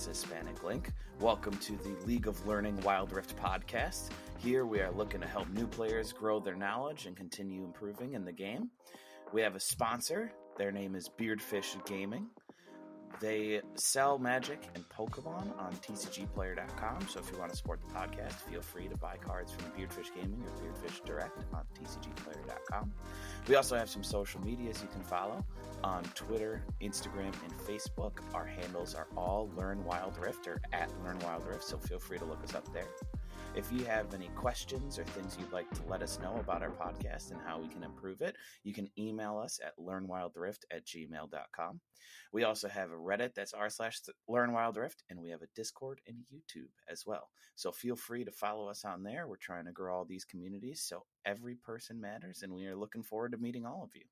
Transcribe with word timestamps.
Game 0.00 0.06
Hispanic 0.06 0.62
Link. 0.62 0.92
Welcome 1.20 1.56
to 1.58 1.72
the 1.76 1.94
League 2.06 2.26
of 2.26 2.46
Learning 2.46 2.80
Wild 2.82 3.12
Rift 3.12 3.36
podcast. 3.36 4.08
Here 4.38 4.64
we 4.64 4.80
are 4.80 4.90
looking 4.92 5.20
to 5.20 5.26
help 5.26 5.48
new 5.50 5.66
players 5.66 6.12
grow 6.12 6.40
their 6.40 6.54
knowledge 6.54 7.06
and 7.06 7.16
continue 7.16 7.64
improving 7.64 8.14
in 8.14 8.24
the 8.24 8.32
game. 8.32 8.70
We 9.32 9.42
have 9.42 9.56
a 9.56 9.60
sponsor. 9.60 10.32
Their 10.56 10.72
name 10.72 10.94
is 10.94 11.10
Beardfish 11.18 11.84
Gaming. 11.86 12.28
They 13.20 13.60
sell 13.74 14.18
Magic 14.18 14.66
and 14.74 14.88
Pokemon 14.88 15.58
on 15.58 15.72
TCGplayer.com. 15.82 17.06
So 17.08 17.20
if 17.20 17.30
you 17.30 17.38
want 17.38 17.50
to 17.50 17.56
support 17.56 17.80
the 17.86 17.94
podcast, 17.94 18.32
feel 18.32 18.62
free 18.62 18.88
to 18.88 18.96
buy 18.96 19.16
cards 19.18 19.52
from 19.52 19.70
Beardfish 19.72 20.14
Gaming 20.14 20.42
or 20.42 20.50
Beardfish 20.62 21.04
Direct 21.04 21.44
on 21.52 21.64
TCGplayer.com. 21.78 22.92
We 23.46 23.56
also 23.56 23.76
have 23.76 23.90
some 23.90 24.02
social 24.02 24.40
medias 24.40 24.80
you 24.80 24.88
can 24.88 25.02
follow 25.02 25.44
on 25.84 26.04
Twitter, 26.14 26.62
Instagram, 26.80 27.34
and 27.44 27.58
Facebook. 27.58 28.12
Our 28.32 28.46
handles 28.46 28.94
are 28.94 29.06
all 29.16 29.50
Learn 29.54 29.84
Wild 29.84 30.16
Rift 30.18 30.46
or 30.46 30.62
at 30.72 30.90
Learn 31.04 31.18
Wild 31.18 31.46
Rift, 31.46 31.64
so 31.64 31.76
feel 31.76 31.98
free 31.98 32.18
to 32.18 32.24
look 32.24 32.42
us 32.42 32.54
up 32.54 32.72
there. 32.72 32.88
If 33.52 33.72
you 33.72 33.84
have 33.86 34.14
any 34.14 34.28
questions 34.36 34.96
or 34.96 35.02
things 35.02 35.36
you'd 35.38 35.52
like 35.52 35.68
to 35.72 35.82
let 35.88 36.02
us 36.02 36.20
know 36.22 36.36
about 36.36 36.62
our 36.62 36.70
podcast 36.70 37.32
and 37.32 37.40
how 37.44 37.58
we 37.58 37.66
can 37.66 37.82
improve 37.82 38.20
it, 38.20 38.36
you 38.62 38.72
can 38.72 38.88
email 38.96 39.38
us 39.38 39.58
at 39.64 39.76
learnwildrift 39.76 40.60
at 40.70 40.86
gmail.com. 40.86 41.80
We 42.32 42.44
also 42.44 42.68
have 42.68 42.92
a 42.92 42.94
Reddit 42.94 43.34
that's 43.34 43.52
r 43.52 43.68
slash 43.68 44.02
Learn 44.28 44.52
Wild 44.52 44.76
Rift, 44.76 45.02
and 45.10 45.20
we 45.20 45.30
have 45.30 45.42
a 45.42 45.48
Discord 45.56 46.00
and 46.06 46.18
YouTube 46.32 46.70
as 46.88 47.04
well. 47.04 47.28
So 47.56 47.72
feel 47.72 47.96
free 47.96 48.24
to 48.24 48.30
follow 48.30 48.68
us 48.68 48.84
on 48.84 49.02
there. 49.02 49.26
We're 49.26 49.34
trying 49.34 49.64
to 49.64 49.72
grow 49.72 49.96
all 49.96 50.04
these 50.04 50.24
communities, 50.24 50.84
so 50.86 51.02
every 51.24 51.56
person 51.56 52.00
matters, 52.00 52.42
and 52.42 52.54
we 52.54 52.66
are 52.68 52.76
looking 52.76 53.02
forward 53.02 53.32
to 53.32 53.38
meeting 53.38 53.66
all 53.66 53.82
of 53.82 53.90
you. 53.96 54.04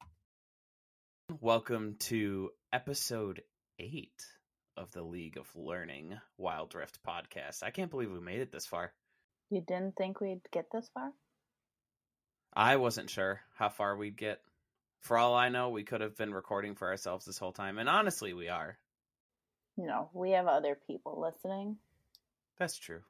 Welcome 1.41 1.95
to 2.01 2.51
episode 2.73 3.43
eight 3.79 4.27
of 4.77 4.91
the 4.91 5.03
League 5.03 5.37
of 5.37 5.47
Learning 5.55 6.19
Wild 6.39 6.75
Rift 6.75 6.99
podcast. 7.07 7.63
I 7.63 7.71
can't 7.71 7.91
believe 7.91 8.11
we 8.11 8.19
made 8.19 8.41
it 8.41 8.51
this 8.51 8.67
far. 8.67 8.93
You 9.51 9.63
didn't 9.67 9.97
think 9.97 10.21
we'd 10.21 10.43
get 10.53 10.67
this 10.73 10.91
far? 10.93 11.13
I 12.55 12.77
wasn't 12.77 13.11
sure 13.11 13.41
how 13.57 13.69
far 13.69 13.97
we'd 13.97 14.17
get. 14.17 14.41
For 15.01 15.17
all 15.17 15.35
I 15.35 15.49
know, 15.49 15.71
we 15.71 15.85
could 15.85 16.01
have 16.01 16.17
been 16.17 16.35
recording 16.35 16.75
for 16.75 16.89
ourselves 16.89 17.25
this 17.25 17.39
whole 17.39 17.53
time, 17.53 17.79
and 17.79 17.89
honestly, 17.89 18.33
we 18.33 18.49
are. 18.49 18.79
You 19.77 19.87
know, 19.87 20.11
we 20.13 20.33
have 20.33 20.49
other 20.49 20.77
people 20.87 21.21
listening. 21.21 21.77
That's 22.59 22.77
true. 22.77 23.03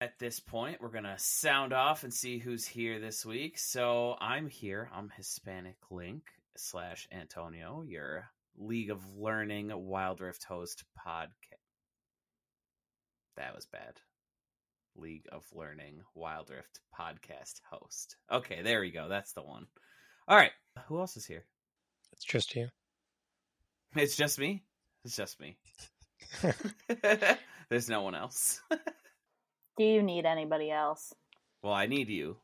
At 0.00 0.18
this 0.18 0.40
point, 0.40 0.80
we're 0.80 0.88
going 0.88 1.04
to 1.04 1.18
sound 1.18 1.72
off 1.72 2.04
and 2.04 2.14
see 2.14 2.38
who's 2.38 2.64
here 2.64 3.00
this 3.00 3.26
week. 3.26 3.58
So 3.58 4.16
I'm 4.20 4.48
here. 4.48 4.88
I'm 4.94 5.10
Hispanic 5.14 5.76
Link 5.90 6.22
slash 6.56 7.08
Antonio, 7.12 7.82
your 7.86 8.30
League 8.56 8.90
of 8.90 9.16
Learning 9.18 9.70
Wild 9.74 10.20
Rift 10.20 10.44
host 10.44 10.84
podcast. 10.96 11.28
That 13.36 13.54
was 13.54 13.66
bad. 13.66 14.00
League 14.96 15.26
of 15.32 15.44
Learning 15.52 16.00
Wild 16.14 16.50
Rift 16.50 16.80
podcast 16.98 17.60
host. 17.70 18.16
Okay, 18.30 18.62
there 18.62 18.80
we 18.80 18.90
go. 18.90 19.08
That's 19.08 19.32
the 19.32 19.42
one. 19.42 19.66
All 20.28 20.36
right. 20.36 20.52
Who 20.86 20.98
else 21.00 21.16
is 21.16 21.26
here? 21.26 21.44
It's 22.12 22.24
just 22.24 22.54
you. 22.54 22.68
It's 23.96 24.16
just 24.16 24.38
me. 24.38 24.62
It's 25.04 25.16
just 25.16 25.40
me. 25.40 25.56
There's 27.68 27.88
no 27.88 28.02
one 28.02 28.14
else. 28.14 28.60
Do 29.78 29.84
you 29.84 30.02
need 30.02 30.26
anybody 30.26 30.70
else? 30.70 31.12
well, 31.62 31.72
I 31.72 31.86
need 31.86 32.08
you. 32.08 32.36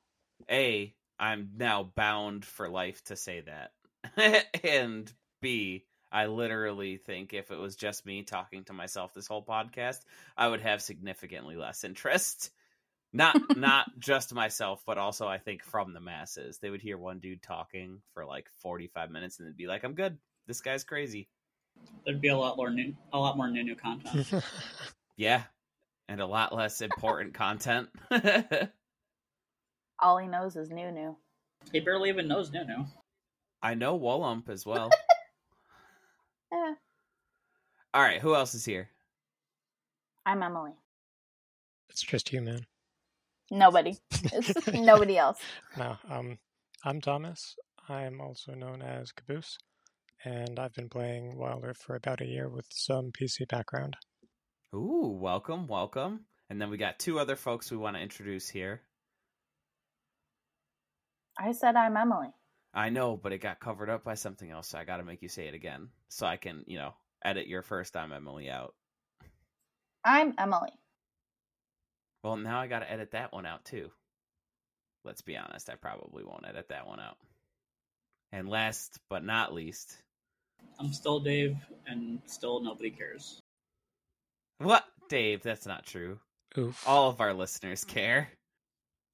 A, 0.51 0.95
I'm 1.19 1.51
now 1.56 1.91
bound 1.95 2.45
for 2.45 2.69
life 2.69 3.03
to 3.05 3.17
say 3.17 3.43
that. 3.43 4.47
and 4.65 5.11
B, 5.41 5.85
I 6.16 6.28
literally 6.28 6.97
think 6.97 7.34
if 7.34 7.50
it 7.50 7.59
was 7.59 7.77
just 7.77 8.06
me 8.06 8.22
talking 8.22 8.65
to 8.65 8.72
myself 8.72 9.12
this 9.12 9.27
whole 9.27 9.44
podcast, 9.44 9.99
I 10.34 10.49
would 10.49 10.62
have 10.62 10.81
significantly 10.81 11.56
less 11.56 11.84
interest. 11.84 12.53
Not 13.12 13.37
not 13.59 13.87
just 13.99 14.32
myself, 14.32 14.82
but 14.87 14.97
also 14.97 15.28
I 15.28 15.37
think 15.37 15.62
from 15.62 15.93
the 15.93 16.00
masses. 16.00 16.56
They 16.56 16.71
would 16.71 16.81
hear 16.81 16.97
one 16.97 17.19
dude 17.19 17.43
talking 17.43 18.00
for 18.15 18.25
like 18.25 18.49
45 18.62 19.10
minutes 19.10 19.38
and 19.38 19.47
they'd 19.47 19.59
be 19.59 19.66
like, 19.66 19.84
"I'm 19.84 19.93
good. 19.93 20.16
This 20.47 20.62
guy's 20.62 20.84
crazy." 20.84 21.28
There'd 22.06 22.22
be 22.22 22.28
a 22.28 22.38
lot 22.38 22.56
more 22.56 22.71
new, 22.71 22.97
a 23.12 23.19
lot 23.19 23.37
more 23.37 23.49
new 23.49 23.62
new 23.62 23.76
content. 23.76 24.26
Yeah. 25.19 25.43
And 26.09 26.22
a 26.22 26.26
lot 26.26 26.55
less 26.55 26.81
important 26.81 27.34
content. 27.34 27.91
All 29.99 30.16
he 30.16 30.28
knows 30.28 30.56
is 30.56 30.71
Nunu. 30.71 31.16
he 31.72 31.81
barely 31.81 32.09
even 32.09 32.26
knows 32.26 32.50
new 32.50 32.65
Nunu. 32.65 32.87
I 33.62 33.75
know 33.75 33.99
Willump 33.99 34.49
as 34.49 34.65
well. 34.65 34.91
Eh, 36.53 36.75
All 37.95 38.03
right, 38.03 38.21
who 38.21 38.34
else 38.34 38.55
is 38.55 38.65
here? 38.65 38.89
I'm 40.25 40.43
Emily. 40.43 40.73
it's 41.91 42.03
just 42.03 42.33
you, 42.33 42.41
man. 42.41 42.67
Nobody. 43.51 43.97
It's 44.11 44.67
nobody 44.73 45.17
else. 45.19 45.39
No, 45.77 45.97
um, 46.11 46.39
I'm 46.85 47.01
Thomas. 47.01 47.55
I'm 47.89 48.21
also 48.21 48.55
known 48.55 48.83
as 48.83 49.12
Caboose, 49.12 49.56
and 50.25 50.59
I've 50.59 50.75
been 50.75 50.89
playing 50.89 51.37
Wild 51.37 51.62
Rift 51.62 51.83
for 51.83 51.95
about 51.95 52.21
a 52.21 52.27
year 52.27 52.49
with 52.49 52.67
some 52.71 53.12
PC 53.12 53.47
background. 53.49 53.97
Ooh, 54.75 55.17
welcome, 55.21 55.69
welcome. 55.69 56.27
And 56.51 56.61
then 56.61 56.71
we 56.71 56.77
got 56.77 56.99
two 56.99 57.19
other 57.19 57.37
folks 57.37 57.71
we 57.71 57.77
want 57.77 57.97
to 57.97 58.03
introduce 58.03 58.49
here. 58.49 58.83
I 61.39 61.53
said 61.53 61.77
I'm 61.77 61.97
Emily. 61.97 62.29
I 62.76 62.91
know, 62.91 63.16
but 63.16 63.32
it 63.32 63.38
got 63.38 63.59
covered 63.59 63.88
up 63.88 64.04
by 64.04 64.14
something 64.14 64.50
else, 64.50 64.69
so 64.69 64.78
I 64.78 64.84
got 64.84 64.98
to 64.98 65.03
make 65.03 65.22
you 65.22 65.31
say 65.31 65.48
it 65.48 65.54
again 65.54 65.88
so 66.10 66.26
I 66.26 66.37
can, 66.37 66.62
you 66.66 66.76
know, 66.76 66.92
edit 67.25 67.47
your 67.47 67.62
first 67.62 67.94
time 67.94 68.12
Emily 68.12 68.50
out. 68.50 68.75
I'm 70.04 70.34
Emily. 70.38 70.72
Well, 72.22 72.37
now 72.37 72.60
I 72.60 72.66
got 72.66 72.81
to 72.81 72.92
edit 72.92 73.12
that 73.12 73.32
one 73.32 73.47
out 73.47 73.64
too. 73.64 73.91
Let's 75.04 75.22
be 75.22 75.38
honest, 75.38 75.70
I 75.70 75.76
probably 75.76 76.22
won't 76.22 76.47
edit 76.47 76.69
that 76.69 76.87
one 76.87 77.00
out. 77.00 77.16
And 78.31 78.47
last 78.47 78.98
but 79.08 79.25
not 79.25 79.54
least, 79.54 79.97
I'm 80.78 80.93
still 80.93 81.20
Dave, 81.20 81.56
and 81.87 82.20
still 82.26 82.60
nobody 82.60 82.91
cares. 82.91 83.41
what? 84.58 84.84
Dave, 85.08 85.43
that's 85.43 85.66
not 85.66 85.87
true. 85.87 86.19
Oof. 86.58 86.87
All 86.87 87.08
of 87.08 87.20
our 87.22 87.32
listeners 87.32 87.84
care. 87.84 88.28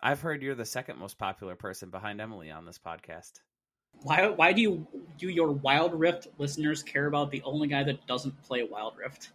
I've 0.00 0.20
heard 0.20 0.42
you're 0.42 0.56
the 0.56 0.64
second 0.64 0.98
most 0.98 1.16
popular 1.16 1.54
person 1.54 1.90
behind 1.90 2.20
Emily 2.20 2.50
on 2.50 2.64
this 2.64 2.78
podcast. 2.78 3.32
Why? 4.02 4.28
Why 4.28 4.52
do 4.52 4.60
you 4.60 4.86
do 5.18 5.28
your 5.28 5.52
Wild 5.52 5.94
Rift 5.94 6.28
listeners 6.38 6.82
care 6.82 7.06
about 7.06 7.30
the 7.30 7.42
only 7.44 7.68
guy 7.68 7.84
that 7.84 8.06
doesn't 8.06 8.42
play 8.42 8.64
Wild 8.64 8.96
Rift? 8.96 9.30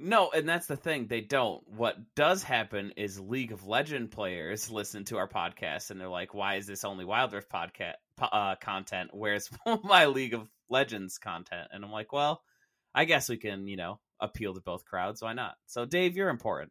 No, 0.00 0.30
and 0.30 0.48
that's 0.48 0.66
the 0.66 0.76
thing. 0.76 1.08
They 1.08 1.20
don't. 1.20 1.66
What 1.68 1.96
does 2.14 2.44
happen 2.44 2.92
is 2.96 3.18
League 3.18 3.50
of 3.50 3.66
Legend 3.66 4.12
players 4.12 4.70
listen 4.70 5.04
to 5.06 5.16
our 5.16 5.28
podcast 5.28 5.90
and 5.90 6.00
they're 6.00 6.08
like, 6.08 6.34
"Why 6.34 6.54
is 6.54 6.66
this 6.66 6.84
only 6.84 7.04
Wild 7.04 7.32
Rift 7.32 7.50
podcast 7.50 7.94
uh, 8.20 8.54
content? 8.60 9.10
Where's 9.12 9.50
my 9.82 10.06
League 10.06 10.34
of 10.34 10.48
Legends 10.68 11.18
content?" 11.18 11.68
And 11.72 11.84
I'm 11.84 11.90
like, 11.90 12.12
"Well, 12.12 12.42
I 12.94 13.06
guess 13.06 13.28
we 13.28 13.38
can, 13.38 13.66
you 13.66 13.76
know, 13.76 13.98
appeal 14.20 14.54
to 14.54 14.60
both 14.60 14.84
crowds. 14.84 15.20
Why 15.20 15.32
not?" 15.32 15.56
So, 15.66 15.84
Dave, 15.84 16.16
you're 16.16 16.28
important. 16.28 16.70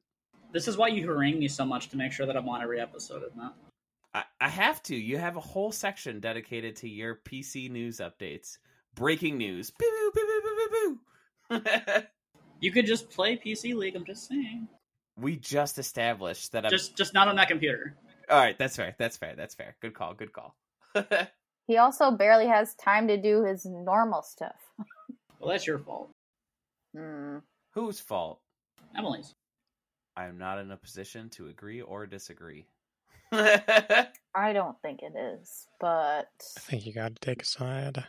This 0.54 0.70
is 0.70 0.78
why 0.78 0.88
you 0.88 1.06
harangue 1.06 1.40
me 1.40 1.50
so 1.50 1.66
much 1.66 1.90
to 1.90 1.98
make 1.98 2.14
sure 2.14 2.26
that 2.26 2.38
I'm 2.38 2.48
on 2.48 2.62
every 2.62 2.80
episode, 2.80 3.24
isn't 3.24 3.42
it? 3.42 3.67
I, 4.14 4.24
I 4.40 4.50
have 4.50 4.82
to. 4.84 4.96
You 4.96 5.18
have 5.18 5.36
a 5.38 5.42
whole 5.42 5.72
section 5.72 6.20
dedicated 6.20 6.78
to 6.78 6.90
your 6.90 7.16
PC 7.16 7.70
news 7.70 7.98
updates, 7.98 8.58
breaking 8.96 9.38
news. 9.38 9.70
Boo, 9.72 9.86
boo, 9.86 10.12
boo, 10.14 10.42
boo, 10.42 11.00
boo, 11.50 11.60
boo. 11.60 12.04
You 12.60 12.72
could 12.72 12.86
just 12.88 13.10
play 13.10 13.38
PC 13.38 13.76
League. 13.76 13.96
I'm 13.96 14.06
just 14.06 14.28
saying. 14.28 14.68
we 15.20 15.36
just 15.36 15.78
established 15.78 16.52
that 16.54 16.66
I'm. 16.66 16.72
Just, 16.72 16.98
just 16.98 17.14
not 17.14 17.28
on 17.28 17.36
that 17.36 17.48
computer. 17.50 17.96
All 18.30 18.40
right, 18.40 18.58
that's 18.58 18.76
fair. 18.76 18.96
That's 18.98 19.16
fair. 19.16 19.36
That's 19.36 19.54
fair. 19.56 19.76
Good 19.82 19.94
call. 19.94 20.14
Good 20.14 20.34
call. 20.34 20.56
He 21.68 21.76
also 21.76 22.12
barely 22.12 22.48
has 22.48 22.76
time 22.76 23.10
to 23.10 23.18
do 23.22 23.44
his 23.44 23.66
normal 23.66 24.22
stuff. 24.22 24.56
Well, 25.38 25.50
that's 25.52 25.68
your 25.68 25.80
fault, 25.80 26.10
Hmm. 26.96 27.40
Whose 27.74 28.00
fault? 28.00 28.40
Emily's. 28.98 29.36
I'm 30.16 30.38
not 30.38 30.60
in 30.60 30.72
a 30.72 30.78
position 30.78 31.30
to 31.32 31.48
agree 31.50 31.82
or 31.82 32.06
disagree. 32.08 32.68
I 34.36 34.54
don't 34.54 34.80
think 34.82 35.02
it 35.02 35.14
is, 35.18 35.68
but 35.80 36.30
I 36.58 36.60
think 36.60 36.86
you 36.86 36.94
got 36.94 37.16
to 37.16 37.20
take 37.20 37.42
a 37.42 37.46
side. 37.46 38.04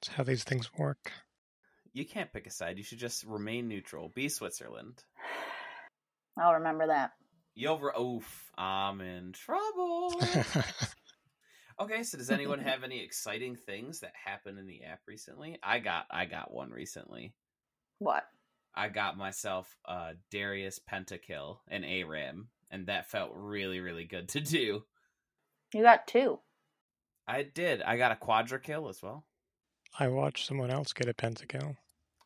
It's 0.00 0.08
how 0.08 0.22
these 0.24 0.44
things 0.44 0.70
work. 0.78 1.12
you 1.92 2.04
can't 2.04 2.32
pick 2.32 2.46
a 2.46 2.50
side. 2.50 2.78
You 2.78 2.84
should 2.84 2.98
just 2.98 3.24
remain 3.24 3.68
neutral. 3.68 4.08
Be 4.14 4.28
Switzerland. 4.28 5.02
I'll 6.40 6.54
remember 6.54 6.86
that. 6.88 7.12
You'll 7.54 7.78
re- 7.78 7.92
oof. 8.00 8.50
I'm 8.56 9.00
in 9.02 9.32
trouble. 9.32 10.14
okay, 11.80 12.02
so 12.02 12.16
does 12.18 12.30
anyone 12.30 12.60
have 12.60 12.82
any 12.82 13.02
exciting 13.04 13.56
things 13.56 14.00
that 14.00 14.12
happened 14.24 14.58
in 14.58 14.66
the 14.66 14.84
app 14.84 15.00
recently? 15.06 15.58
I 15.62 15.78
got 15.78 16.06
I 16.10 16.24
got 16.24 16.52
one 16.52 16.70
recently. 16.70 17.34
What? 17.98 18.24
I 18.74 18.88
got 18.88 19.18
myself 19.18 19.76
a 19.84 20.12
Darius 20.30 20.80
Pentakill 20.90 21.58
and 21.68 21.84
ARAM, 21.84 22.48
and 22.72 22.86
that 22.86 23.10
felt 23.10 23.30
really, 23.34 23.78
really 23.78 24.04
good 24.04 24.28
to 24.30 24.40
do. 24.40 24.82
You 25.72 25.82
got 25.82 26.08
two. 26.08 26.40
I 27.28 27.44
did. 27.44 27.82
I 27.82 27.96
got 27.96 28.10
a 28.10 28.16
quadra 28.16 28.58
kill 28.58 28.88
as 28.88 29.00
well. 29.02 29.24
I 29.98 30.08
watched 30.08 30.46
someone 30.46 30.70
else 30.70 30.92
get 30.92 31.08
a 31.08 31.14
pentakill. 31.14 31.76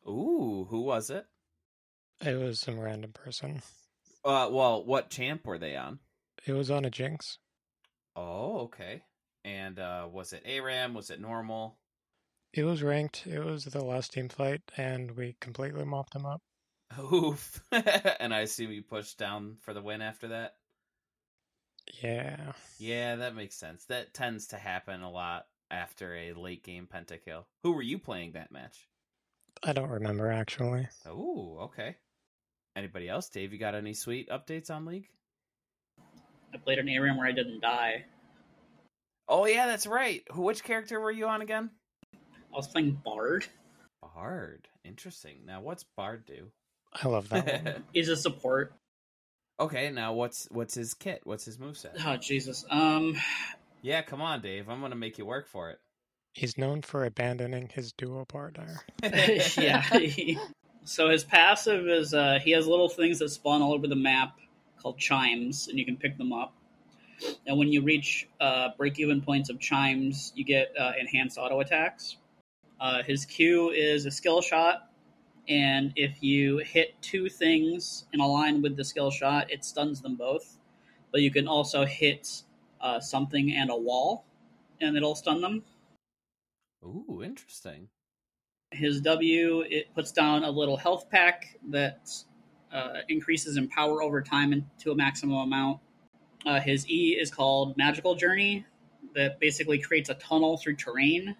Ooh, 0.07 0.65
who 0.69 0.81
was 0.81 1.09
it? 1.09 1.25
It 2.25 2.39
was 2.39 2.59
some 2.59 2.79
random 2.79 3.11
person. 3.11 3.61
Uh, 4.25 4.49
well, 4.51 4.83
what 4.83 5.09
champ 5.09 5.45
were 5.45 5.59
they 5.59 5.75
on? 5.75 5.99
It 6.45 6.53
was 6.53 6.71
on 6.71 6.85
a 6.85 6.89
jinx. 6.89 7.37
Oh, 8.15 8.61
okay. 8.61 9.03
And 9.45 9.77
uh, 9.77 10.07
was 10.11 10.33
it 10.33 10.43
ARAM? 10.45 10.93
Was 10.93 11.09
it 11.09 11.21
normal? 11.21 11.77
It 12.53 12.63
was 12.63 12.81
ranked. 12.81 13.27
It 13.27 13.43
was 13.43 13.65
the 13.65 13.83
last 13.83 14.13
team 14.13 14.29
fight, 14.29 14.61
and 14.77 15.11
we 15.11 15.35
completely 15.39 15.85
mopped 15.85 16.15
him 16.15 16.25
up. 16.25 16.41
Oof. 16.99 17.61
and 17.71 18.33
I 18.33 18.39
assume 18.39 18.71
you 18.71 18.81
pushed 18.81 19.17
down 19.17 19.57
for 19.61 19.73
the 19.73 19.81
win 19.81 20.01
after 20.01 20.29
that? 20.29 20.55
Yeah. 22.01 22.53
Yeah, 22.79 23.17
that 23.17 23.35
makes 23.35 23.55
sense. 23.55 23.85
That 23.85 24.13
tends 24.13 24.47
to 24.47 24.57
happen 24.57 25.01
a 25.01 25.11
lot 25.11 25.45
after 25.71 26.15
a 26.15 26.33
late 26.33 26.63
game 26.63 26.87
pentakill. 26.91 27.45
Who 27.63 27.73
were 27.73 27.81
you 27.81 27.99
playing 27.99 28.33
that 28.33 28.51
match? 28.51 28.87
I 29.63 29.73
don't 29.73 29.89
remember 29.89 30.31
actually. 30.31 30.87
Oh, 31.05 31.57
okay. 31.61 31.95
Anybody 32.75 33.09
else? 33.09 33.29
Dave, 33.29 33.53
you 33.53 33.59
got 33.59 33.75
any 33.75 33.93
sweet 33.93 34.29
updates 34.29 34.69
on 34.69 34.85
League? 34.85 35.09
I 36.53 36.57
played 36.57 36.79
an 36.79 36.87
ARAM 36.87 37.17
where 37.17 37.27
I 37.27 37.31
didn't 37.31 37.61
die. 37.61 38.05
Oh 39.27 39.45
yeah, 39.45 39.65
that's 39.65 39.87
right. 39.87 40.23
Who 40.31 40.43
which 40.43 40.63
character 40.63 40.99
were 40.99 41.11
you 41.11 41.27
on 41.27 41.41
again? 41.41 41.69
I 42.13 42.55
was 42.55 42.67
playing 42.67 43.01
Bard. 43.03 43.45
Bard. 44.01 44.67
Interesting. 44.85 45.39
Now 45.45 45.61
what's 45.61 45.83
Bard 45.83 46.25
do? 46.25 46.47
I 47.03 47.07
love 47.07 47.29
that. 47.29 47.81
He's 47.93 48.09
a 48.09 48.17
support. 48.17 48.73
okay, 49.59 49.91
now 49.91 50.13
what's 50.13 50.47
what's 50.51 50.73
his 50.75 50.93
kit? 50.93 51.21
What's 51.23 51.45
his 51.45 51.57
moveset? 51.57 51.93
Oh 52.05 52.17
Jesus. 52.17 52.65
Um 52.69 53.15
Yeah, 53.81 54.01
come 54.01 54.21
on, 54.21 54.41
Dave. 54.41 54.69
I'm 54.69 54.81
gonna 54.81 54.95
make 54.95 55.17
you 55.17 55.25
work 55.25 55.47
for 55.47 55.69
it. 55.69 55.79
He's 56.33 56.55
known 56.57 56.83
for 56.83 57.03
abandoning 57.03 57.69
his 57.73 57.91
duo 57.93 58.23
partner. 58.23 58.81
yeah. 59.03 59.83
so 60.83 61.09
his 61.09 61.23
passive 61.23 61.87
is 61.87 62.13
uh, 62.13 62.37
he 62.43 62.51
has 62.51 62.67
little 62.67 62.89
things 62.89 63.17
that 63.19 63.29
spawn 63.29 63.63
all 63.63 63.73
over 63.73 63.87
the 63.87 63.95
map 63.95 64.37
called 64.79 64.99
chimes, 64.99 65.67
and 65.67 65.79
you 65.79 65.85
can 65.85 65.97
pick 65.97 66.15
them 66.15 66.31
up. 66.31 66.53
And 67.47 67.57
when 67.57 67.69
you 67.71 67.81
reach 67.81 68.27
uh, 68.39 68.69
break-even 68.77 69.21
points 69.21 69.49
of 69.49 69.59
chimes, 69.59 70.31
you 70.35 70.45
get 70.45 70.71
uh, 70.79 70.91
enhanced 70.99 71.39
auto 71.39 71.59
attacks. 71.59 72.17
Uh, 72.79 73.01
his 73.01 73.25
Q 73.25 73.71
is 73.71 74.05
a 74.05 74.11
skill 74.11 74.41
shot, 74.41 74.86
and 75.47 75.93
if 75.95 76.21
you 76.21 76.57
hit 76.57 76.95
two 77.01 77.29
things 77.29 78.05
in 78.13 78.19
a 78.19 78.27
line 78.27 78.61
with 78.61 78.75
the 78.75 78.83
skill 78.83 79.11
shot, 79.11 79.51
it 79.51 79.63
stuns 79.63 80.01
them 80.01 80.15
both. 80.15 80.57
But 81.11 81.21
you 81.21 81.31
can 81.31 81.47
also 81.47 81.85
hit 81.85 82.43
uh, 82.81 82.99
something 82.99 83.53
and 83.53 83.69
a 83.69 83.75
wall, 83.75 84.25
and 84.81 84.95
it'll 84.95 85.15
stun 85.15 85.41
them. 85.41 85.63
Ooh, 86.83 87.21
interesting. 87.23 87.89
His 88.71 89.01
W 89.01 89.61
it 89.61 89.93
puts 89.95 90.11
down 90.11 90.43
a 90.43 90.49
little 90.51 90.77
health 90.77 91.09
pack 91.09 91.57
that 91.69 92.11
uh, 92.71 92.99
increases 93.07 93.55
in 93.57 93.69
power 93.69 94.03
over 94.03 94.21
time 94.21 94.69
to 94.79 94.91
a 94.91 94.95
maximum 94.95 95.37
amount. 95.37 95.79
Uh, 96.45 96.59
his 96.59 96.87
E 96.89 97.17
is 97.19 97.31
called 97.31 97.77
Magical 97.77 98.15
Journey, 98.15 98.65
that 99.15 99.39
basically 99.39 99.79
creates 99.79 100.09
a 100.09 100.13
tunnel 100.15 100.57
through 100.57 100.75
terrain 100.75 101.35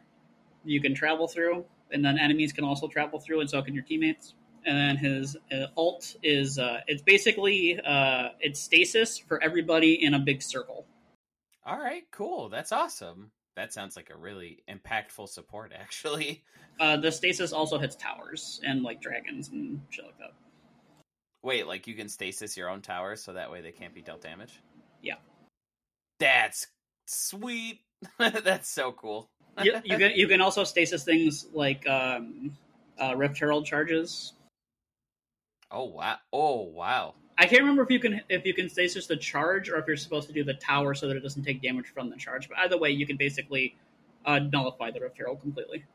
you 0.63 0.81
can 0.81 0.94
travel 0.94 1.27
through, 1.27 1.65
and 1.91 2.03
then 2.03 2.17
enemies 2.17 2.53
can 2.53 2.63
also 2.63 2.87
travel 2.87 3.19
through, 3.19 3.41
and 3.41 3.49
so 3.49 3.61
can 3.61 3.73
your 3.73 3.83
teammates. 3.83 4.33
And 4.65 4.77
then 4.77 4.97
his 4.97 5.37
uh, 5.51 5.67
alt 5.77 6.15
is 6.23 6.59
uh, 6.59 6.81
it's 6.87 7.01
basically 7.01 7.79
uh, 7.79 8.29
it's 8.39 8.59
stasis 8.59 9.17
for 9.17 9.41
everybody 9.41 10.03
in 10.03 10.13
a 10.13 10.19
big 10.19 10.41
circle. 10.41 10.85
All 11.65 11.77
right, 11.77 12.03
cool. 12.11 12.49
That's 12.49 12.71
awesome. 12.71 13.31
That 13.55 13.73
sounds 13.73 13.95
like 13.95 14.09
a 14.09 14.17
really 14.17 14.63
impactful 14.69 15.29
support, 15.29 15.73
actually. 15.79 16.43
Uh, 16.79 16.97
the 16.97 17.11
stasis 17.11 17.53
also 17.53 17.77
hits 17.77 17.95
towers 17.95 18.61
and 18.65 18.83
like 18.83 19.01
dragons 19.01 19.49
and 19.49 19.81
shit 19.89 20.05
like 20.05 20.17
that. 20.19 20.33
Wait, 21.43 21.65
like 21.65 21.87
you 21.87 21.95
can 21.95 22.09
stasis 22.09 22.57
your 22.57 22.69
own 22.69 22.81
towers 22.81 23.23
so 23.23 23.33
that 23.33 23.51
way 23.51 23.61
they 23.61 23.71
can't 23.71 23.93
be 23.93 24.01
dealt 24.01 24.21
damage? 24.21 24.61
Yeah. 25.01 25.15
That's 26.19 26.67
sweet. 27.07 27.79
That's 28.19 28.69
so 28.69 28.91
cool. 28.91 29.29
You, 29.63 29.81
you 29.83 29.98
can 29.98 30.12
you 30.12 30.27
can 30.27 30.42
also 30.48 30.63
stasis 30.63 31.04
things 31.04 31.48
like 31.54 31.88
um, 31.88 32.57
uh, 33.01 33.15
Rift 33.15 33.38
Herald 33.39 33.65
charges. 33.65 34.33
Oh 35.71 35.86
wow! 35.86 36.18
Oh 36.31 36.62
wow! 36.62 37.15
I 37.38 37.45
can't 37.45 37.62
remember 37.62 37.83
if 37.83 37.92
you 37.92 38.00
can 38.00 38.21
if 38.30 38.45
you 38.45 38.54
can 38.54 38.69
stasis 38.69 39.07
the 39.07 39.18
charge 39.18 39.69
or 39.69 39.77
if 39.77 39.88
you're 39.88 39.98
supposed 39.98 40.27
to 40.27 40.33
do 40.33 40.44
the 40.44 40.56
tower 40.56 40.94
so 40.94 41.07
that 41.07 41.18
it 41.18 41.21
doesn't 41.21 41.44
take 41.44 41.62
damage 41.62 41.88
from 41.88 42.09
the 42.09 42.15
charge. 42.15 42.50
But 42.50 42.57
either 42.59 42.77
way, 42.77 42.92
you 42.92 43.06
can 43.06 43.18
basically 43.18 43.75
uh, 44.25 44.39
nullify 44.39 44.92
the 44.92 45.01
Rift 45.01 45.18
Herald 45.18 45.42
completely. 45.42 45.86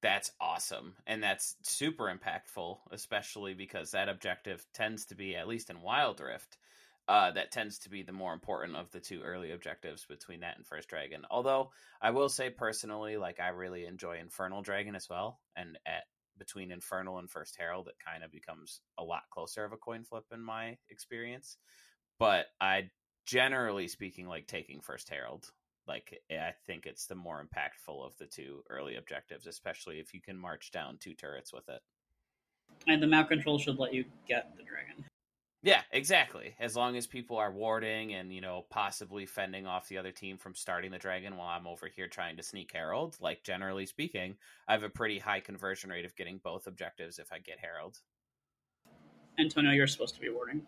That's 0.00 0.30
awesome, 0.40 0.94
and 1.06 1.22
that's 1.22 1.56
super 1.62 2.04
impactful, 2.04 2.78
especially 2.92 3.54
because 3.54 3.90
that 3.90 4.08
objective 4.08 4.64
tends 4.72 5.06
to 5.06 5.16
be, 5.16 5.34
at 5.34 5.48
least 5.48 5.70
in 5.70 5.82
Wild 5.82 6.20
Rift, 6.20 6.56
uh, 7.08 7.30
that 7.30 7.50
tends 7.50 7.78
to 7.78 7.88
be 7.88 8.02
the 8.02 8.12
more 8.12 8.34
important 8.34 8.76
of 8.76 8.90
the 8.90 9.00
two 9.00 9.22
early 9.22 9.52
objectives 9.52 10.04
between 10.04 10.40
that 10.40 10.58
and 10.58 10.66
First 10.66 10.88
Dragon. 10.88 11.22
Although 11.30 11.70
I 12.02 12.10
will 12.10 12.28
say 12.28 12.50
personally, 12.50 13.16
like 13.16 13.40
I 13.40 13.48
really 13.48 13.86
enjoy 13.86 14.18
Infernal 14.18 14.60
Dragon 14.60 14.94
as 14.94 15.08
well, 15.08 15.40
and 15.56 15.78
at 15.86 16.04
between 16.38 16.70
Infernal 16.70 17.18
and 17.18 17.30
First 17.30 17.56
Herald, 17.58 17.88
it 17.88 17.94
kind 18.04 18.22
of 18.22 18.30
becomes 18.30 18.80
a 18.98 19.02
lot 19.02 19.22
closer 19.32 19.64
of 19.64 19.72
a 19.72 19.78
coin 19.78 20.04
flip 20.04 20.24
in 20.32 20.42
my 20.42 20.76
experience. 20.90 21.56
But 22.18 22.46
I 22.60 22.90
generally 23.26 23.88
speaking 23.88 24.26
like 24.26 24.46
taking 24.46 24.80
First 24.80 25.08
Herald. 25.08 25.50
Like 25.86 26.20
I 26.30 26.52
think 26.66 26.84
it's 26.84 27.06
the 27.06 27.14
more 27.14 27.42
impactful 27.42 28.04
of 28.04 28.16
the 28.18 28.26
two 28.26 28.62
early 28.68 28.96
objectives, 28.96 29.46
especially 29.46 29.98
if 29.98 30.12
you 30.12 30.20
can 30.20 30.38
march 30.38 30.70
down 30.72 30.98
two 31.00 31.14
turrets 31.14 31.54
with 31.54 31.68
it. 31.70 31.80
And 32.86 33.02
the 33.02 33.06
map 33.06 33.28
control 33.28 33.58
should 33.58 33.78
let 33.78 33.94
you 33.94 34.04
get 34.28 34.52
the 34.58 34.62
dragon. 34.62 35.07
Yeah, 35.62 35.82
exactly. 35.90 36.54
As 36.60 36.76
long 36.76 36.96
as 36.96 37.08
people 37.08 37.36
are 37.36 37.50
warding 37.50 38.14
and, 38.14 38.32
you 38.32 38.40
know, 38.40 38.64
possibly 38.70 39.26
fending 39.26 39.66
off 39.66 39.88
the 39.88 39.98
other 39.98 40.12
team 40.12 40.38
from 40.38 40.54
starting 40.54 40.92
the 40.92 40.98
dragon 40.98 41.36
while 41.36 41.48
I'm 41.48 41.66
over 41.66 41.88
here 41.88 42.06
trying 42.06 42.36
to 42.36 42.44
sneak 42.44 42.70
Herald, 42.72 43.16
like 43.20 43.42
generally 43.42 43.84
speaking, 43.84 44.36
I 44.68 44.72
have 44.72 44.84
a 44.84 44.88
pretty 44.88 45.18
high 45.18 45.40
conversion 45.40 45.90
rate 45.90 46.04
of 46.04 46.14
getting 46.14 46.38
both 46.42 46.68
objectives 46.68 47.18
if 47.18 47.32
I 47.32 47.38
get 47.38 47.58
Herald. 47.58 47.98
Antonio, 49.38 49.72
you're 49.72 49.88
supposed 49.88 50.14
to 50.14 50.20
be 50.20 50.28
warding. 50.28 50.62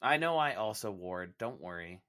I 0.00 0.16
know 0.16 0.38
I 0.38 0.54
also 0.54 0.90
ward, 0.90 1.34
don't 1.38 1.60
worry. 1.60 2.00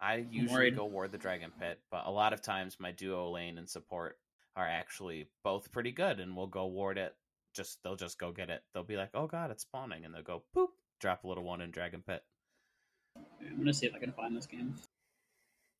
I 0.00 0.26
usually 0.30 0.70
go 0.70 0.84
ward 0.86 1.10
the 1.10 1.18
dragon 1.18 1.50
pit, 1.58 1.80
but 1.90 2.06
a 2.06 2.10
lot 2.10 2.32
of 2.32 2.40
times 2.40 2.76
my 2.78 2.92
duo 2.92 3.30
lane 3.30 3.58
and 3.58 3.68
support 3.68 4.16
are 4.54 4.66
actually 4.66 5.28
both 5.42 5.72
pretty 5.72 5.90
good 5.90 6.20
and 6.20 6.36
we'll 6.36 6.46
go 6.46 6.66
ward 6.66 6.98
it. 6.98 7.16
Just 7.54 7.78
they'll 7.82 7.96
just 7.96 8.18
go 8.18 8.32
get 8.32 8.50
it. 8.50 8.62
They'll 8.72 8.84
be 8.84 8.96
like, 8.96 9.10
"Oh 9.14 9.26
god, 9.26 9.50
it's 9.50 9.62
spawning." 9.62 10.04
And 10.04 10.14
they'll 10.14 10.22
go 10.22 10.42
boop, 10.56 10.68
drop 11.00 11.24
a 11.24 11.28
little 11.28 11.44
one 11.44 11.60
in 11.60 11.70
dragon 11.70 12.02
pit. 12.06 12.22
I'm 13.16 13.58
gonna 13.58 13.72
see 13.74 13.86
if 13.86 13.94
I 13.94 13.98
can 13.98 14.12
find 14.12 14.36
this 14.36 14.46
game. 14.46 14.74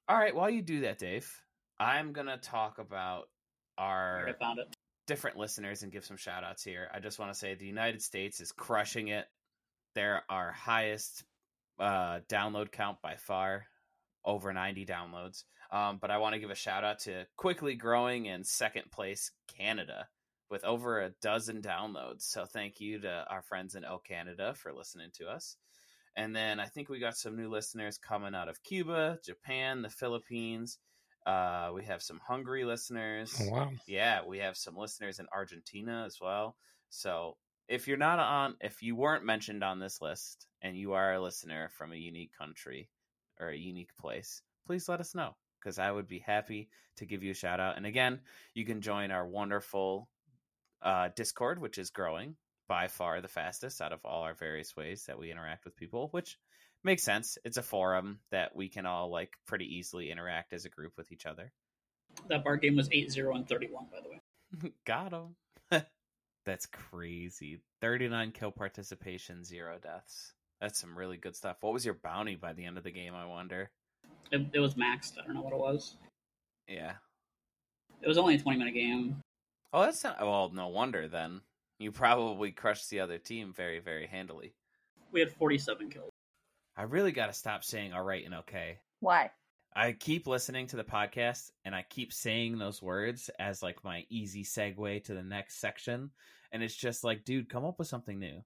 All 0.09 0.17
right, 0.17 0.35
while 0.35 0.49
you 0.49 0.63
do 0.63 0.81
that, 0.81 0.99
Dave, 0.99 1.31
I'm 1.79 2.13
going 2.15 2.29
to 2.29 2.39
talk 2.39 2.79
about 2.79 3.29
our 3.77 4.27
I 4.29 4.33
found 4.33 4.59
it. 4.59 4.75
different 5.07 5.37
listeners 5.37 5.83
and 5.83 5.93
give 5.93 6.05
some 6.05 6.17
shout 6.17 6.45
outs 6.45 6.65
here. 6.65 6.89
I 6.95 7.01
just 7.01 7.19
want 7.19 7.31
to 7.31 7.39
say 7.39 7.55
the 7.55 7.67
United 7.67 8.01
States 8.01 8.41
is 8.41 8.51
crushing 8.51 9.09
it. 9.09 9.27
They're 9.95 10.23
our 10.31 10.51
highest 10.53 11.25
uh, 11.79 12.21
download 12.29 12.73
count 12.73 13.03
by 13.03 13.17
far, 13.17 13.67
over 14.25 14.53
90 14.53 14.87
downloads. 14.87 15.45
Um, 15.71 15.99
but 16.01 16.11
I 16.11 16.17
want 16.19 16.33
to 16.35 16.41
give 16.41 16.51
a 16.51 16.55
shout 16.55 16.85
out 16.85 17.01
to 17.01 17.27
quickly 17.37 17.75
growing 17.75 18.25
in 18.25 18.45
second 18.45 18.91
place 18.91 19.31
Canada 19.59 20.09
with 20.50 20.64
over 20.64 21.00
a 21.00 21.11
dozen 21.23 21.62
downloads. 21.62 22.23
So 22.23 22.45
thank 22.47 22.81
you 22.81 23.00
to 23.00 23.25
our 23.28 23.43
friends 23.43 23.75
in 23.75 23.85
El 23.85 23.99
Canada 23.99 24.55
for 24.55 24.73
listening 24.73 25.11
to 25.14 25.26
us. 25.28 25.57
And 26.17 26.35
then 26.35 26.59
I 26.59 26.67
think 26.67 26.88
we 26.88 26.99
got 26.99 27.17
some 27.17 27.37
new 27.37 27.49
listeners 27.49 27.99
coming 27.99 28.35
out 28.35 28.49
of 28.49 28.62
Cuba, 28.62 29.19
Japan, 29.25 29.83
the 29.83 29.90
Philippines. 29.90 30.78
Uh, 31.26 31.71
we 31.75 31.85
have 31.85 32.02
some 32.02 32.21
Hungary 32.26 32.64
listeners. 32.64 33.40
Oh, 33.40 33.50
wow. 33.50 33.71
Yeah, 33.87 34.21
we 34.26 34.38
have 34.38 34.57
some 34.57 34.76
listeners 34.76 35.19
in 35.21 35.26
Argentina 35.33 36.05
as 36.07 36.19
well. 36.21 36.57
So 36.90 37.37
if 37.69 37.87
you're 37.87 37.99
not 37.99 38.19
on, 38.19 38.57
if 38.61 38.83
you 38.83 38.97
weren't 38.97 39.25
mentioned 39.25 39.62
on 39.62 39.78
this 39.78 40.00
list 40.00 40.47
and 40.62 40.76
you 40.76 40.95
are 40.95 41.12
a 41.12 41.21
listener 41.21 41.69
from 41.76 41.93
a 41.93 41.97
unique 41.97 42.33
country 42.37 42.88
or 43.38 43.50
a 43.50 43.57
unique 43.57 43.95
place, 44.00 44.43
please 44.67 44.88
let 44.88 45.00
us 45.00 45.14
know 45.14 45.37
because 45.61 45.78
I 45.78 45.90
would 45.90 46.09
be 46.09 46.21
happy 46.21 46.69
to 46.97 47.07
give 47.07 47.23
you 47.23 47.33
a 47.33 47.35
shout 47.35 47.61
out. 47.61 47.76
And 47.76 47.87
again, 47.87 48.21
you 48.55 48.64
can 48.64 48.81
join 48.81 49.11
our 49.11 49.26
wonderful 49.26 50.09
uh, 50.83 51.09
Discord, 51.15 51.59
which 51.59 51.79
is 51.79 51.91
growing 51.91 52.37
by 52.69 52.89
far 52.89 53.21
the 53.21 53.29
fastest 53.29 53.81
out 53.81 53.93
of 53.93 54.05
all 54.05 54.23
our 54.23 54.35
various 54.35 54.77
ways 54.77 55.05
that 55.07 55.19
we 55.19 55.31
interact 55.31 55.65
with 55.65 55.77
people, 55.77 56.09
which 56.11 56.39
makes 56.85 57.03
sense. 57.03 57.39
It's 57.45 57.57
a 57.57 57.63
forum 57.63 58.21
that 58.31 58.55
we 58.55 58.69
can 58.69 58.87
all 58.87 59.11
like 59.11 59.33
pretty 59.47 59.77
easily 59.77 60.11
interact 60.11 60.53
as 60.53 60.65
a 60.65 60.71
group 60.71 60.93
with 60.97 61.11
each 61.11 61.27
other. 61.27 61.53
That 62.29 62.45
Bard 62.45 62.63
game 62.63 62.77
was 62.77 62.89
8 62.91 63.11
0 63.11 63.35
and 63.35 63.49
31, 63.49 63.87
by 63.91 63.99
the 64.03 64.09
way. 64.11 64.73
Got 64.87 65.13
him. 65.13 65.37
That's 66.45 66.67
crazy. 66.67 67.61
39 67.81 68.33
kill 68.33 68.51
participation, 68.51 69.45
zero 69.45 69.79
deaths. 69.83 70.33
That's 70.61 70.81
some 70.81 70.97
really 70.97 71.17
good 71.17 71.37
stuff. 71.37 71.59
What 71.61 71.73
was 71.73 71.85
your 71.85 71.95
bounty 71.95 72.35
by 72.35 72.53
the 72.53 72.65
end 72.65 72.79
of 72.79 72.85
the 72.85 72.91
game, 72.91 73.15
I 73.15 73.27
wonder? 73.27 73.71
It, 74.33 74.47
it 74.53 74.59
was 74.59 74.75
maxed. 74.75 75.19
I 75.19 75.25
don't 75.25 75.35
know 75.35 75.43
what 75.43 75.53
it 75.53 75.59
was. 75.59 75.97
Yeah. 76.67 76.95
It 78.03 78.09
was 78.09 78.19
only 78.19 78.35
a 78.35 78.39
20 78.39 78.59
minute 78.59 78.75
game. 78.75 79.21
Oh, 79.73 79.83
that's 79.83 80.03
not. 80.05 80.21
Well, 80.21 80.51
no 80.53 80.69
wonder 80.69 81.09
then. 81.09 81.41
You 81.79 81.93
probably 81.93 82.51
crushed 82.51 82.91
the 82.91 83.01
other 83.01 83.19
team 83.19 83.53
very, 83.55 83.79
very 83.81 84.07
handily. 84.07 84.55
We 85.13 85.21
had 85.21 85.33
47 85.33 85.91
kills. 85.91 86.11
I 86.77 86.83
really 86.83 87.13
got 87.13 87.27
to 87.27 87.33
stop 87.33 87.65
saying 87.65 87.93
all 87.93 88.03
right 88.03 88.25
and 88.25 88.35
okay. 88.37 88.79
Why? 89.01 89.31
I 89.75 89.93
keep 89.93 90.27
listening 90.27 90.67
to 90.69 90.77
the 90.77 90.85
podcast 90.85 91.51
and 91.65 91.75
I 91.75 91.85
keep 91.89 92.13
saying 92.13 92.59
those 92.59 92.83
words 92.83 93.31
as 93.39 93.63
like 93.63 93.85
my 93.85 94.05
easy 94.09 94.43
segue 94.43 95.05
to 95.05 95.15
the 95.15 95.23
next 95.23 95.61
section. 95.61 96.11
And 96.51 96.63
it's 96.63 96.75
just 96.75 97.05
like, 97.05 97.25
dude, 97.25 97.49
come 97.49 97.65
up 97.65 97.79
with 97.79 97.89
something 97.89 98.19
new. 98.19 98.43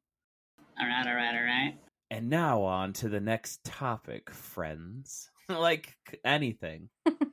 All 0.80 0.86
right, 0.86 1.06
all 1.06 1.14
right, 1.14 1.34
all 1.34 1.42
right. 1.42 1.74
And 2.10 2.28
now 2.28 2.62
on 2.62 2.92
to 2.94 3.08
the 3.08 3.20
next 3.20 3.64
topic, 3.64 4.30
friends. 4.30 5.30
like 5.48 5.96
anything. 6.24 6.88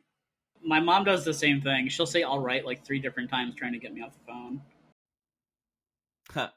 My 0.70 0.80
mom 0.80 1.04
does 1.04 1.26
the 1.26 1.34
same 1.34 1.62
thing. 1.62 1.90
She'll 1.90 2.06
say 2.06 2.22
all 2.22 2.40
right 2.40 2.64
like 2.64 2.86
three 2.86 3.00
different 3.00 3.32
times 3.32 3.56
trying 3.56 3.74
to 3.74 3.80
get 3.80 3.92
me 3.92 4.04
off 4.04 4.14
the 4.14 4.32
phone. 4.32 4.62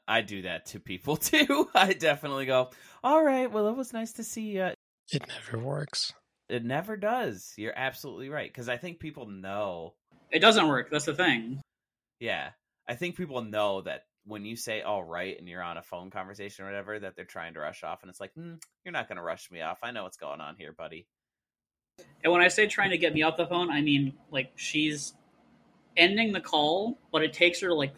I 0.07 0.21
do 0.21 0.43
that 0.43 0.67
to 0.67 0.79
people 0.79 1.17
too. 1.17 1.67
I 1.73 1.93
definitely 1.93 2.45
go, 2.45 2.69
all 3.03 3.23
right, 3.23 3.51
well, 3.51 3.69
it 3.69 3.75
was 3.75 3.91
nice 3.91 4.13
to 4.13 4.23
see 4.23 4.51
you. 4.51 4.69
It 5.11 5.25
never 5.27 5.57
works. 5.57 6.13
It 6.47 6.63
never 6.63 6.95
does. 6.95 7.55
You're 7.57 7.73
absolutely 7.75 8.29
right. 8.29 8.47
Because 8.47 8.69
I 8.69 8.77
think 8.77 8.99
people 8.99 9.25
know. 9.27 9.95
It 10.29 10.39
doesn't 10.39 10.67
work. 10.67 10.91
That's 10.91 11.05
the 11.05 11.15
thing. 11.15 11.59
Yeah. 12.19 12.51
I 12.87 12.93
think 12.93 13.15
people 13.15 13.41
know 13.41 13.81
that 13.81 14.03
when 14.25 14.45
you 14.45 14.55
say 14.55 14.83
all 14.83 15.03
right 15.03 15.39
and 15.39 15.49
you're 15.49 15.63
on 15.63 15.77
a 15.77 15.81
phone 15.81 16.11
conversation 16.11 16.65
or 16.65 16.67
whatever, 16.67 16.99
that 16.99 17.15
they're 17.15 17.25
trying 17.25 17.55
to 17.55 17.61
rush 17.61 17.83
off. 17.83 18.03
And 18.03 18.11
it's 18.11 18.19
like, 18.19 18.35
mm, 18.37 18.61
you're 18.85 18.91
not 18.91 19.07
going 19.07 19.17
to 19.17 19.23
rush 19.23 19.49
me 19.49 19.61
off. 19.61 19.79
I 19.81 19.89
know 19.89 20.03
what's 20.03 20.17
going 20.17 20.39
on 20.39 20.55
here, 20.55 20.71
buddy. 20.71 21.07
And 22.23 22.31
when 22.31 22.41
I 22.41 22.47
say 22.47 22.67
trying 22.67 22.91
to 22.91 22.97
get 22.97 23.13
me 23.13 23.21
off 23.21 23.35
the 23.37 23.45
phone, 23.45 23.69
I 23.69 23.81
mean 23.81 24.13
like 24.31 24.51
she's 24.55 25.13
ending 25.97 26.31
the 26.31 26.39
call, 26.41 26.97
but 27.11 27.21
it 27.23 27.33
takes 27.33 27.59
her 27.61 27.73
like 27.73 27.93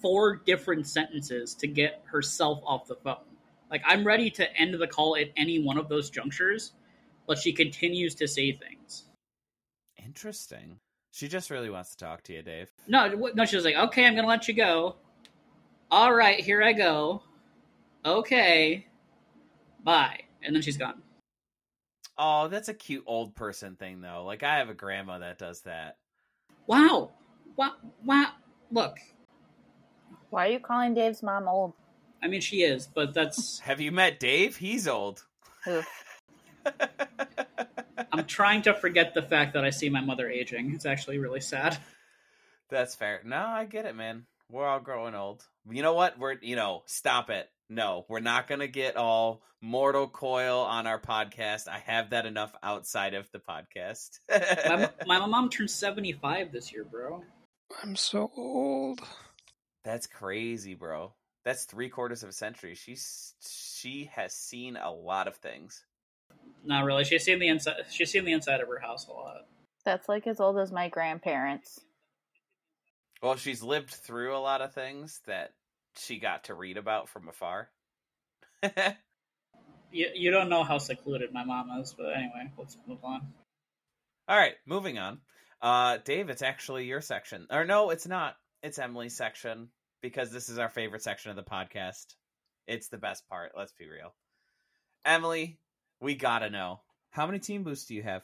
four 0.00 0.36
different 0.36 0.86
sentences 0.86 1.54
to 1.56 1.66
get 1.66 2.02
herself 2.04 2.60
off 2.64 2.86
the 2.86 2.96
phone. 2.96 3.24
Like 3.70 3.82
I'm 3.86 4.06
ready 4.06 4.30
to 4.30 4.56
end 4.56 4.74
the 4.74 4.86
call 4.86 5.16
at 5.16 5.28
any 5.36 5.62
one 5.62 5.76
of 5.76 5.88
those 5.88 6.08
junctures, 6.10 6.72
but 7.26 7.38
she 7.38 7.52
continues 7.52 8.14
to 8.16 8.26
say 8.26 8.52
things. 8.52 9.04
Interesting. 10.02 10.78
She 11.12 11.28
just 11.28 11.50
really 11.50 11.68
wants 11.68 11.90
to 11.90 11.98
talk 11.98 12.22
to 12.24 12.32
you, 12.32 12.42
Dave. 12.42 12.70
No, 12.88 13.06
no, 13.34 13.44
she 13.44 13.56
was 13.56 13.66
like, 13.66 13.76
"Okay, 13.76 14.06
I'm 14.06 14.16
gonna 14.16 14.26
let 14.26 14.48
you 14.48 14.54
go. 14.54 14.96
All 15.90 16.12
right, 16.12 16.40
here 16.40 16.62
I 16.62 16.72
go. 16.72 17.22
Okay, 18.04 18.86
bye," 19.84 20.20
and 20.42 20.56
then 20.56 20.62
she's 20.62 20.78
gone. 20.78 21.02
Oh, 22.18 22.48
that's 22.48 22.68
a 22.68 22.74
cute 22.74 23.04
old 23.06 23.34
person 23.34 23.76
thing, 23.76 24.00
though. 24.00 24.24
Like 24.24 24.42
I 24.42 24.58
have 24.58 24.68
a 24.68 24.74
grandma 24.74 25.18
that 25.18 25.38
does 25.38 25.62
that. 25.62 25.96
Wow, 26.66 27.10
wow, 27.56 27.72
wow! 28.04 28.28
Look, 28.70 28.98
Why 30.30 30.48
are 30.48 30.52
you 30.52 30.60
calling 30.60 30.94
Dave's 30.94 31.22
mom 31.22 31.48
old? 31.48 31.72
I 32.22 32.28
mean, 32.28 32.40
she 32.40 32.62
is, 32.62 32.86
but 32.86 33.14
that's. 33.14 33.58
Have 33.60 33.80
you 33.80 33.92
met 33.92 34.20
Dave? 34.20 34.56
He's 34.56 34.86
old. 34.86 35.24
I'm 38.12 38.24
trying 38.26 38.62
to 38.62 38.74
forget 38.74 39.14
the 39.14 39.22
fact 39.22 39.54
that 39.54 39.64
I 39.64 39.70
see 39.70 39.88
my 39.88 40.00
mother 40.00 40.28
aging. 40.28 40.72
It's 40.74 40.86
actually 40.86 41.18
really 41.18 41.40
sad. 41.40 41.76
That's 42.68 42.94
fair. 42.94 43.20
No, 43.24 43.36
I 43.36 43.64
get 43.64 43.86
it, 43.86 43.96
man. 43.96 44.26
We're 44.50 44.66
all 44.66 44.80
growing 44.80 45.14
old. 45.14 45.44
You 45.70 45.82
know 45.82 45.94
what? 45.94 46.18
We're 46.18 46.36
you 46.40 46.56
know, 46.56 46.82
stop 46.86 47.30
it. 47.30 47.48
No, 47.72 48.04
we're 48.06 48.20
not 48.20 48.48
gonna 48.48 48.66
get 48.66 48.98
all 48.98 49.40
mortal 49.62 50.06
coil 50.06 50.58
on 50.58 50.86
our 50.86 51.00
podcast. 51.00 51.68
I 51.68 51.78
have 51.78 52.10
that 52.10 52.26
enough 52.26 52.54
outside 52.62 53.14
of 53.14 53.30
the 53.32 53.38
podcast. 53.38 54.20
my, 54.28 54.90
my 55.06 55.26
mom 55.26 55.48
turned 55.48 55.70
75 55.70 56.52
this 56.52 56.70
year, 56.70 56.84
bro. 56.84 57.24
I'm 57.82 57.96
so 57.96 58.30
old. 58.36 59.00
That's 59.84 60.06
crazy, 60.06 60.74
bro. 60.74 61.14
That's 61.46 61.64
three 61.64 61.88
quarters 61.88 62.22
of 62.22 62.28
a 62.28 62.32
century. 62.32 62.74
She's 62.74 63.32
she 63.40 64.10
has 64.14 64.34
seen 64.34 64.76
a 64.76 64.92
lot 64.92 65.26
of 65.26 65.36
things. 65.36 65.82
Not 66.62 66.84
really. 66.84 67.04
She's 67.04 67.24
seen 67.24 67.38
the 67.38 67.48
inside. 67.48 67.76
She's 67.90 68.10
seen 68.10 68.26
the 68.26 68.32
inside 68.32 68.60
of 68.60 68.68
her 68.68 68.80
house 68.80 69.08
a 69.08 69.12
lot. 69.12 69.46
That's 69.86 70.10
like 70.10 70.26
as 70.26 70.40
old 70.40 70.58
as 70.58 70.70
my 70.70 70.90
grandparents. 70.90 71.80
Well, 73.22 73.36
she's 73.36 73.62
lived 73.62 73.88
through 73.88 74.36
a 74.36 74.44
lot 74.44 74.60
of 74.60 74.74
things 74.74 75.22
that 75.26 75.54
she 75.96 76.18
got 76.18 76.44
to 76.44 76.54
read 76.54 76.76
about 76.76 77.08
from 77.08 77.28
afar. 77.28 77.68
You, 79.92 80.08
you 80.14 80.30
don't 80.30 80.48
know 80.48 80.64
how 80.64 80.78
secluded 80.78 81.32
my 81.32 81.44
mom 81.44 81.70
is, 81.80 81.94
but 81.96 82.14
anyway, 82.16 82.50
let's 82.56 82.78
move 82.86 83.04
on. 83.04 83.20
All 84.26 84.36
right, 84.36 84.54
moving 84.66 84.98
on. 84.98 85.20
Uh, 85.60 85.98
Dave, 86.02 86.30
it's 86.30 86.42
actually 86.42 86.86
your 86.86 87.02
section. 87.02 87.46
Or 87.50 87.64
no, 87.66 87.90
it's 87.90 88.06
not. 88.06 88.36
It's 88.62 88.78
Emily's 88.78 89.16
section 89.16 89.68
because 90.00 90.32
this 90.32 90.48
is 90.48 90.58
our 90.58 90.70
favorite 90.70 91.02
section 91.02 91.30
of 91.30 91.36
the 91.36 91.42
podcast. 91.42 92.06
It's 92.66 92.88
the 92.88 92.96
best 92.96 93.28
part. 93.28 93.52
Let's 93.56 93.72
be 93.72 93.86
real. 93.86 94.14
Emily, 95.04 95.58
we 96.00 96.14
gotta 96.14 96.48
know 96.48 96.80
how 97.10 97.26
many 97.26 97.38
team 97.38 97.62
boosts 97.62 97.86
do 97.86 97.94
you 97.94 98.02
have? 98.02 98.22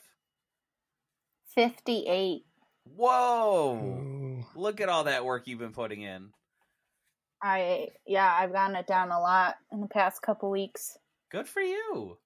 58. 1.54 2.44
Whoa! 2.96 3.74
Ooh. 3.74 4.46
Look 4.54 4.80
at 4.80 4.88
all 4.88 5.04
that 5.04 5.24
work 5.24 5.46
you've 5.46 5.58
been 5.58 5.72
putting 5.72 6.00
in. 6.00 6.30
I 7.42 7.88
yeah, 8.06 8.34
I've 8.38 8.52
gotten 8.52 8.76
it 8.76 8.86
down 8.86 9.10
a 9.10 9.20
lot 9.20 9.56
in 9.72 9.80
the 9.80 9.86
past 9.86 10.22
couple 10.22 10.50
weeks. 10.50 10.98
Good 11.30 11.48
for 11.48 11.60
you. 11.60 12.18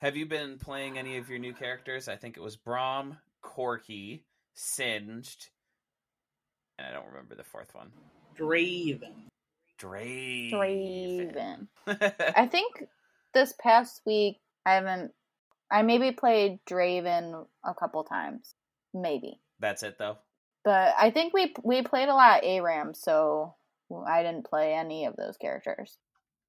Have 0.00 0.16
you 0.16 0.26
been 0.26 0.58
playing 0.58 0.98
any 0.98 1.18
of 1.18 1.28
your 1.28 1.38
new 1.38 1.52
characters? 1.52 2.08
I 2.08 2.16
think 2.16 2.36
it 2.36 2.42
was 2.42 2.56
Braum, 2.56 3.18
Corki, 3.42 4.22
Singed, 4.54 5.48
and 6.78 6.86
I 6.86 6.92
don't 6.92 7.08
remember 7.08 7.34
the 7.34 7.44
fourth 7.44 7.74
one. 7.74 7.90
Draven. 8.38 9.28
Draven. 9.78 10.50
Draven. 10.52 11.68
I 12.36 12.46
think 12.46 12.84
this 13.34 13.54
past 13.60 14.00
week 14.06 14.38
I 14.66 14.74
haven't 14.74 15.12
I 15.70 15.82
maybe 15.82 16.10
played 16.12 16.58
Draven 16.68 17.46
a 17.64 17.74
couple 17.74 18.02
times. 18.04 18.54
Maybe. 18.92 19.40
That's 19.60 19.82
it 19.82 19.98
though. 19.98 20.18
But 20.64 20.94
I 20.98 21.10
think 21.10 21.32
we 21.32 21.54
we 21.62 21.82
played 21.82 22.08
a 22.08 22.14
lot 22.14 22.42
of 22.42 22.44
ARAM, 22.44 22.94
so 22.94 23.54
I 24.06 24.22
didn't 24.22 24.46
play 24.46 24.74
any 24.74 25.04
of 25.04 25.16
those 25.16 25.36
characters. 25.36 25.98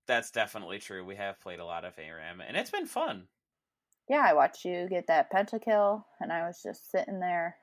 That's 0.08 0.32
definitely 0.32 0.80
true. 0.80 1.06
We 1.06 1.16
have 1.16 1.40
played 1.40 1.60
a 1.60 1.66
lot 1.66 1.86
of 1.86 1.98
ARAM, 1.98 2.42
and 2.42 2.58
it's 2.58 2.72
been 2.72 2.86
fun. 2.86 3.28
Yeah, 4.10 4.26
I 4.28 4.34
watched 4.34 4.66
you 4.66 4.88
get 4.90 5.08
that 5.08 5.32
pentakill, 5.32 6.04
and 6.20 6.32
I 6.32 6.46
was 6.46 6.62
just 6.62 6.92
sitting 6.92 7.20
there. 7.20 7.56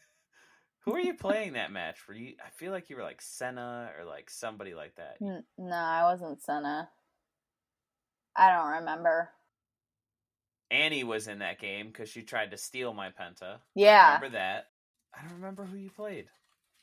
Who 0.84 0.92
were 0.92 0.98
you 0.98 1.14
playing 1.14 1.52
that 1.52 1.70
match? 1.72 2.08
Were 2.08 2.14
you? 2.14 2.34
I 2.44 2.50
feel 2.50 2.72
like 2.72 2.90
you 2.90 2.96
were 2.96 3.02
like 3.02 3.20
Senna 3.20 3.90
or 3.98 4.04
like 4.04 4.30
somebody 4.30 4.74
like 4.74 4.94
that. 4.96 5.16
N- 5.22 5.44
no, 5.56 5.76
I 5.76 6.04
wasn't 6.04 6.42
Senna. 6.42 6.88
I 8.34 8.52
don't 8.52 8.80
remember. 8.80 9.30
Annie 10.70 11.04
was 11.04 11.28
in 11.28 11.38
that 11.38 11.60
game 11.60 11.88
because 11.88 12.08
she 12.08 12.22
tried 12.22 12.50
to 12.50 12.56
steal 12.56 12.92
my 12.92 13.08
penta. 13.08 13.58
Yeah. 13.74 14.02
I 14.02 14.14
remember 14.14 14.36
that? 14.36 14.66
I 15.14 15.22
don't 15.22 15.36
remember 15.36 15.64
who 15.64 15.76
you 15.76 15.90
played. 15.90 16.26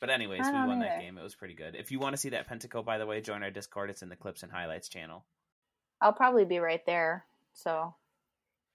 But 0.00 0.10
anyways, 0.10 0.46
we 0.46 0.52
won 0.52 0.80
that 0.80 1.00
game. 1.00 1.16
It 1.16 1.22
was 1.22 1.34
pretty 1.34 1.54
good. 1.54 1.74
If 1.74 1.90
you 1.90 1.98
want 1.98 2.12
to 2.12 2.16
see 2.18 2.28
that 2.30 2.48
pentakill, 2.48 2.84
by 2.84 2.98
the 2.98 3.06
way, 3.06 3.20
join 3.20 3.42
our 3.42 3.50
Discord. 3.50 3.88
It's 3.88 4.02
in 4.02 4.08
the 4.10 4.16
clips 4.16 4.42
and 4.42 4.52
highlights 4.52 4.88
channel. 4.88 5.24
I'll 6.00 6.12
probably 6.12 6.44
be 6.44 6.58
right 6.58 6.84
there, 6.84 7.24
so 7.54 7.94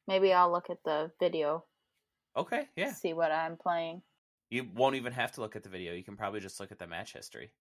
maybe 0.08 0.34
I'll 0.34 0.52
look 0.52 0.72
at 0.72 0.84
the 0.84 1.12
video, 1.20 1.64
Okay, 2.36 2.68
yeah. 2.76 2.92
see 2.94 3.14
what 3.14 3.32
I'm 3.32 3.58
playing. 3.58 4.02
You 4.50 4.68
won't 4.76 4.96
even 4.96 5.14
have 5.14 5.32
to 5.34 5.42
look 5.42 5.56
at 5.56 5.64
the 5.64 5.70
video. 5.70 5.94
You 5.94 6.04
can 6.04 6.18
probably 6.18 6.40
just 6.40 6.60
look 6.60 6.72
at 6.72 6.80
the 6.80 6.88
match 6.88 7.14
history. 7.14 7.52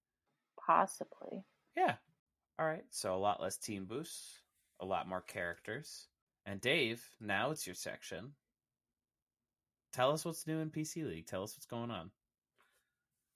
Possibly. 0.67 1.45
Yeah. 1.77 1.95
All 2.59 2.67
right. 2.67 2.85
So 2.91 3.15
a 3.15 3.19
lot 3.19 3.41
less 3.43 3.57
team 3.59 3.85
boosts, 3.85 4.41
a 4.81 4.87
lot 4.87 5.09
more 5.09 5.21
characters. 5.21 6.09
And 6.47 6.61
Dave, 6.61 7.07
now 7.21 7.51
it's 7.51 7.67
your 7.67 7.75
section. 7.75 8.33
Tell 9.93 10.13
us 10.13 10.25
what's 10.25 10.47
new 10.47 10.59
in 10.59 10.71
PC 10.71 11.05
League. 11.07 11.27
Tell 11.27 11.43
us 11.43 11.55
what's 11.57 11.67
going 11.67 11.91
on. 11.91 12.11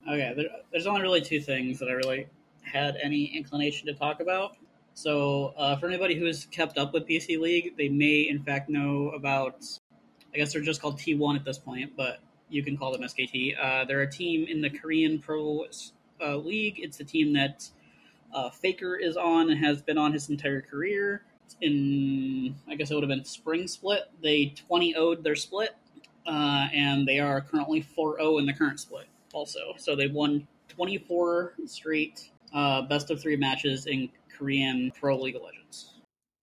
Okay, 0.06 0.34
there, 0.36 0.46
there's 0.70 0.86
only 0.86 1.00
really 1.00 1.22
two 1.22 1.40
things 1.40 1.78
that 1.78 1.88
I 1.88 1.92
really 1.92 2.26
had 2.62 2.96
any 3.02 3.24
inclination 3.24 3.86
to 3.86 3.94
talk 3.94 4.20
about. 4.20 4.56
So, 4.92 5.54
uh, 5.56 5.76
for 5.76 5.88
anybody 5.88 6.14
who's 6.14 6.44
kept 6.46 6.76
up 6.76 6.92
with 6.92 7.08
PC 7.08 7.40
League, 7.40 7.76
they 7.76 7.88
may 7.88 8.28
in 8.28 8.42
fact 8.42 8.68
know 8.68 9.10
about. 9.10 9.64
I 10.32 10.36
guess 10.36 10.52
they're 10.52 10.62
just 10.62 10.82
called 10.82 10.98
T1 10.98 11.36
at 11.36 11.44
this 11.44 11.58
point, 11.58 11.92
but 11.96 12.18
you 12.48 12.62
can 12.64 12.76
call 12.76 12.90
them 12.92 13.02
SKT. 13.02 13.54
Uh, 13.60 13.84
they're 13.84 14.02
a 14.02 14.10
team 14.10 14.46
in 14.48 14.60
the 14.60 14.68
Korean 14.68 15.20
Pro 15.20 15.66
uh, 16.20 16.36
League. 16.36 16.80
It's 16.82 16.98
a 16.98 17.04
team 17.04 17.32
that 17.34 17.68
uh, 18.34 18.50
Faker 18.50 18.96
is 18.96 19.16
on 19.16 19.50
and 19.50 19.64
has 19.64 19.80
been 19.80 19.96
on 19.96 20.12
his 20.12 20.28
entire 20.28 20.60
career. 20.60 21.22
In 21.60 22.56
I 22.68 22.74
guess 22.74 22.90
it 22.90 22.94
would 22.94 23.04
have 23.04 23.08
been 23.08 23.24
spring 23.24 23.68
split. 23.68 24.10
They 24.22 24.54
20 24.68 24.94
0'd 24.94 25.22
their 25.22 25.36
split, 25.36 25.70
uh, 26.26 26.68
and 26.72 27.06
they 27.06 27.20
are 27.20 27.40
currently 27.40 27.80
4 27.80 28.18
0 28.18 28.38
in 28.38 28.46
the 28.46 28.52
current 28.52 28.80
split. 28.80 29.06
Also, 29.34 29.74
so 29.76 29.96
they've 29.96 30.12
won 30.12 30.46
24 30.68 31.54
straight 31.66 32.30
uh, 32.54 32.82
best 32.82 33.10
of 33.10 33.20
three 33.20 33.36
matches 33.36 33.86
in 33.86 34.08
Korean 34.32 34.92
Pro 34.98 35.20
League 35.20 35.36
of 35.36 35.42
Legends. 35.42 35.94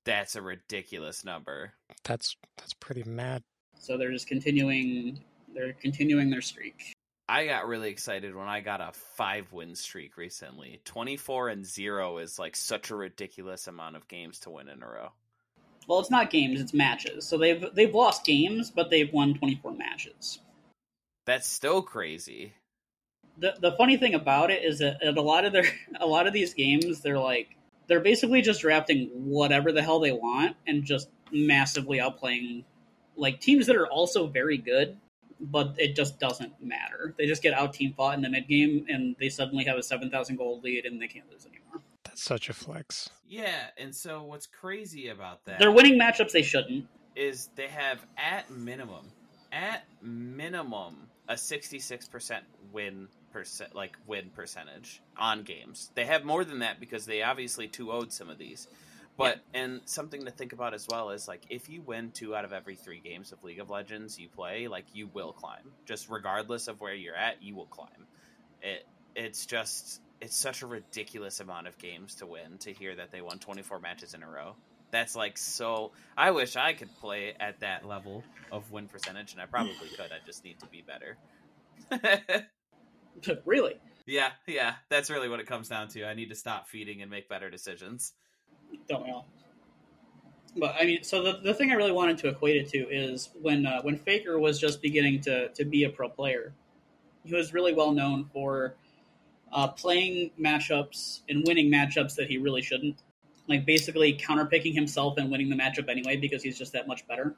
That's 0.03 0.35
a 0.35 0.41
ridiculous 0.41 1.23
number. 1.23 1.71
That's 2.03 2.35
that's 2.57 2.73
pretty 2.73 3.03
mad. 3.03 3.43
So 3.79 3.97
they're 3.97 4.11
just 4.11 4.27
continuing. 4.27 5.23
They're 5.53 5.73
continuing 5.73 6.29
their 6.29 6.41
streak. 6.41 6.93
I 7.29 7.45
got 7.45 7.67
really 7.67 7.89
excited 7.89 8.35
when 8.35 8.49
I 8.49 8.59
got 8.59 8.81
a 8.81 8.91
five 8.91 9.53
win 9.53 9.73
streak 9.73 10.17
recently. 10.17 10.81
24 10.83 11.49
and 11.49 11.65
0 11.65 12.17
is 12.17 12.37
like 12.37 12.57
such 12.57 12.89
a 12.89 12.95
ridiculous 12.95 13.67
amount 13.67 13.95
of 13.95 14.07
games 14.09 14.39
to 14.39 14.49
win 14.49 14.67
in 14.67 14.83
a 14.83 14.85
row. 14.87 15.11
Well, 15.87 15.99
it's 15.99 16.11
not 16.11 16.29
games, 16.29 16.59
it's 16.59 16.73
matches. 16.73 17.25
So 17.25 17.37
they've 17.37 17.63
they've 17.73 17.95
lost 17.95 18.25
games, 18.25 18.69
but 18.69 18.89
they've 18.89 19.11
won 19.13 19.33
24 19.33 19.71
matches. 19.73 20.39
That's 21.25 21.47
still 21.47 21.81
crazy. 21.81 22.53
The 23.37 23.55
the 23.59 23.71
funny 23.73 23.97
thing 23.97 24.13
about 24.13 24.51
it 24.51 24.63
is 24.63 24.79
that 24.79 25.01
at 25.01 25.17
a 25.17 25.21
lot 25.21 25.45
of 25.45 25.53
their 25.53 25.65
a 25.99 26.05
lot 26.05 26.27
of 26.27 26.33
these 26.33 26.53
games 26.53 27.01
they're 27.01 27.19
like 27.19 27.55
they're 27.87 27.99
basically 27.99 28.41
just 28.41 28.61
drafting 28.61 29.09
whatever 29.13 29.71
the 29.71 29.81
hell 29.81 29.99
they 29.99 30.11
want 30.11 30.55
and 30.67 30.83
just 30.83 31.09
massively 31.31 31.97
outplaying 31.97 32.63
like 33.15 33.39
teams 33.39 33.67
that 33.67 33.75
are 33.75 33.87
also 33.87 34.27
very 34.27 34.57
good 34.57 34.97
but 35.41 35.73
it 35.77 35.95
just 35.95 36.19
doesn't 36.19 36.53
matter. 36.61 37.15
They 37.17 37.25
just 37.25 37.41
get 37.41 37.53
out 37.53 37.73
team 37.73 37.93
fought 37.93 38.15
in 38.15 38.21
the 38.21 38.29
mid 38.29 38.47
game, 38.47 38.85
and 38.87 39.15
they 39.19 39.29
suddenly 39.29 39.63
have 39.65 39.77
a 39.77 39.83
seven 39.83 40.09
thousand 40.09 40.37
gold 40.37 40.63
lead, 40.63 40.85
and 40.85 41.01
they 41.01 41.07
can't 41.07 41.29
lose 41.31 41.45
anymore. 41.45 41.81
That's 42.03 42.23
such 42.23 42.49
a 42.49 42.53
flex. 42.53 43.09
Yeah, 43.27 43.67
and 43.77 43.95
so 43.95 44.23
what's 44.23 44.45
crazy 44.45 45.09
about 45.09 45.45
that? 45.45 45.59
They're 45.59 45.71
winning 45.71 45.99
matchups 45.99 46.31
they 46.31 46.43
shouldn't. 46.43 46.85
Is 47.15 47.49
they 47.55 47.67
have 47.67 48.05
at 48.17 48.49
minimum, 48.51 49.11
at 49.51 49.83
minimum, 50.01 51.09
a 51.27 51.37
sixty-six 51.37 52.07
percent 52.07 52.45
win 52.71 53.07
percent, 53.31 53.75
like 53.75 53.97
win 54.07 54.29
percentage 54.33 55.01
on 55.17 55.43
games. 55.43 55.91
They 55.95 56.05
have 56.05 56.23
more 56.23 56.43
than 56.43 56.59
that 56.59 56.79
because 56.79 57.05
they 57.05 57.23
obviously 57.23 57.67
two 57.67 57.91
owed 57.91 58.11
some 58.11 58.29
of 58.29 58.37
these. 58.37 58.67
But 59.17 59.39
yeah. 59.53 59.61
and 59.61 59.81
something 59.85 60.25
to 60.25 60.31
think 60.31 60.53
about 60.53 60.73
as 60.73 60.87
well 60.87 61.09
is 61.11 61.27
like 61.27 61.43
if 61.49 61.69
you 61.69 61.81
win 61.81 62.11
two 62.11 62.35
out 62.35 62.45
of 62.45 62.53
every 62.53 62.75
three 62.75 62.99
games 62.99 63.31
of 63.31 63.43
League 63.43 63.59
of 63.59 63.69
Legends 63.69 64.19
you 64.19 64.29
play, 64.29 64.67
like 64.67 64.85
you 64.93 65.07
will 65.07 65.33
climb. 65.33 65.73
Just 65.85 66.09
regardless 66.09 66.67
of 66.67 66.79
where 66.79 66.93
you're 66.93 67.15
at, 67.15 67.43
you 67.43 67.55
will 67.55 67.65
climb. 67.65 68.07
It 68.61 68.85
it's 69.15 69.45
just 69.45 70.01
it's 70.21 70.35
such 70.37 70.61
a 70.61 70.67
ridiculous 70.67 71.39
amount 71.39 71.67
of 71.67 71.77
games 71.77 72.15
to 72.15 72.25
win 72.25 72.57
to 72.59 72.71
hear 72.71 72.95
that 72.95 73.11
they 73.11 73.21
won 73.21 73.39
24 73.39 73.79
matches 73.79 74.13
in 74.13 74.23
a 74.23 74.29
row. 74.29 74.55
That's 74.91 75.15
like 75.15 75.37
so. 75.37 75.91
I 76.17 76.31
wish 76.31 76.55
I 76.55 76.73
could 76.73 76.93
play 76.99 77.33
at 77.39 77.61
that 77.61 77.87
level 77.87 78.23
of 78.51 78.71
win 78.71 78.87
percentage, 78.87 79.33
and 79.33 79.41
I 79.41 79.45
probably 79.45 79.73
could. 79.97 80.11
I 80.11 80.25
just 80.25 80.43
need 80.43 80.59
to 80.59 80.67
be 80.67 80.83
better. 80.83 81.17
really? 83.45 83.75
Yeah, 84.05 84.29
yeah. 84.47 84.75
That's 84.89 85.09
really 85.09 85.29
what 85.29 85.39
it 85.39 85.47
comes 85.47 85.69
down 85.69 85.87
to. 85.89 86.05
I 86.05 86.13
need 86.13 86.29
to 86.29 86.35
stop 86.35 86.67
feeding 86.67 87.01
and 87.01 87.09
make 87.09 87.29
better 87.29 87.49
decisions 87.49 88.13
don't 88.87 89.03
we 89.05 89.11
all? 89.11 89.27
But 90.57 90.75
I 90.79 90.85
mean, 90.85 91.03
so 91.03 91.23
the, 91.23 91.39
the 91.43 91.53
thing 91.53 91.71
I 91.71 91.75
really 91.75 91.93
wanted 91.93 92.17
to 92.19 92.27
equate 92.27 92.57
it 92.57 92.69
to 92.69 92.77
is 92.79 93.29
when 93.41 93.65
uh, 93.65 93.81
when 93.83 93.97
Faker 93.97 94.37
was 94.37 94.59
just 94.59 94.81
beginning 94.81 95.21
to 95.21 95.49
to 95.49 95.65
be 95.65 95.85
a 95.85 95.89
pro 95.89 96.09
player, 96.09 96.53
he 97.23 97.33
was 97.33 97.53
really 97.53 97.73
well 97.73 97.91
known 97.91 98.25
for 98.33 98.75
uh, 99.53 99.69
playing 99.69 100.31
matchups 100.39 101.21
and 101.29 101.43
winning 101.47 101.71
matchups 101.71 102.15
that 102.15 102.29
he 102.29 102.37
really 102.37 102.61
shouldn't. 102.61 103.01
Like 103.47 103.65
basically 103.65 104.13
counterpicking 104.13 104.73
himself 104.73 105.17
and 105.17 105.31
winning 105.31 105.49
the 105.49 105.55
matchup 105.55 105.89
anyway 105.89 106.15
because 106.17 106.43
he's 106.43 106.57
just 106.57 106.73
that 106.73 106.87
much 106.87 107.07
better. 107.07 107.35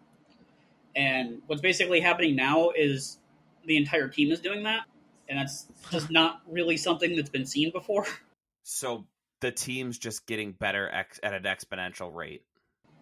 And 0.95 1.41
what's 1.47 1.61
basically 1.61 1.99
happening 1.99 2.35
now 2.35 2.71
is 2.75 3.17
the 3.65 3.77
entire 3.77 4.07
team 4.07 4.31
is 4.31 4.39
doing 4.39 4.63
that, 4.63 4.81
and 5.29 5.39
that's 5.39 5.67
just 5.91 6.11
not 6.11 6.41
really 6.49 6.77
something 6.77 7.15
that's 7.15 7.29
been 7.29 7.45
seen 7.45 7.71
before. 7.71 8.05
So 8.65 9.05
the 9.41 9.51
team's 9.51 9.97
just 9.97 10.25
getting 10.25 10.53
better 10.53 10.89
ex- 10.89 11.19
at 11.21 11.33
an 11.33 11.43
exponential 11.43 12.15
rate. 12.15 12.43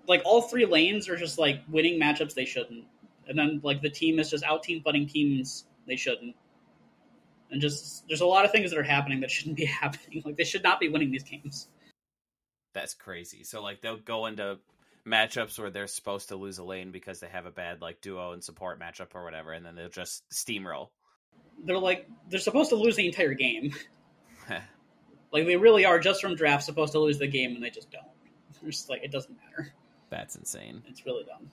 Like 0.07 0.23
all 0.25 0.41
three 0.41 0.65
lanes 0.65 1.07
are 1.07 1.15
just 1.15 1.37
like 1.37 1.61
winning 1.69 2.01
matchups 2.01 2.33
they 2.33 2.45
shouldn't, 2.45 2.85
and 3.27 3.37
then 3.37 3.61
like 3.63 3.83
the 3.83 3.91
team 3.91 4.17
is 4.17 4.31
just 4.31 4.43
out 4.43 4.63
team 4.63 4.81
fighting 4.81 5.05
teams 5.05 5.65
they 5.87 5.97
shouldn't, 5.97 6.35
and 7.51 7.61
just 7.61 8.07
there's 8.07 8.21
a 8.21 8.25
lot 8.25 8.43
of 8.43 8.51
things 8.51 8.71
that 8.71 8.79
are 8.79 8.83
happening 8.83 9.19
that 9.19 9.29
shouldn't 9.29 9.55
be 9.55 9.65
happening. 9.81 10.23
Like 10.25 10.35
they 10.35 10.45
should 10.45 10.63
not 10.63 10.79
be 10.79 10.89
winning 10.89 11.11
these 11.11 11.21
games. 11.21 11.67
That's 12.73 12.95
crazy. 12.95 13.43
So 13.43 13.61
like 13.61 13.81
they'll 13.81 13.97
go 13.97 14.25
into 14.25 14.57
matchups 15.05 15.59
where 15.59 15.69
they're 15.69 15.85
supposed 15.85 16.29
to 16.29 16.37
lose 16.37 16.57
a 16.57 16.63
lane 16.63 16.91
because 16.91 17.19
they 17.19 17.27
have 17.27 17.45
a 17.45 17.51
bad 17.51 17.81
like 17.81 18.01
duo 18.01 18.31
and 18.31 18.43
support 18.43 18.79
matchup 18.79 19.13
or 19.13 19.23
whatever, 19.23 19.51
and 19.51 19.63
then 19.63 19.75
they'll 19.75 19.89
just 19.89 20.23
steamroll. 20.33 20.89
They're 21.63 21.77
like 21.77 22.07
they're 22.29 22.39
supposed 22.39 22.69
to 22.69 22.75
lose 22.75 22.95
the 22.95 23.05
entire 23.05 23.33
game. 23.33 23.73
Like 25.31 25.45
they 25.45 25.55
really 25.55 25.85
are 25.85 25.99
just 25.99 26.21
from 26.21 26.35
draft 26.35 26.63
supposed 26.63 26.91
to 26.93 26.99
lose 26.99 27.17
the 27.17 27.27
game, 27.27 27.55
and 27.55 27.63
they 27.63 27.69
just 27.69 27.91
don't. 27.91 28.03
It's 28.63 28.77
just 28.77 28.89
like 28.89 29.03
it 29.03 29.11
doesn't 29.11 29.35
matter. 29.37 29.73
That's 30.09 30.35
insane. 30.35 30.83
It's 30.87 31.05
really 31.05 31.23
dumb. 31.23 31.51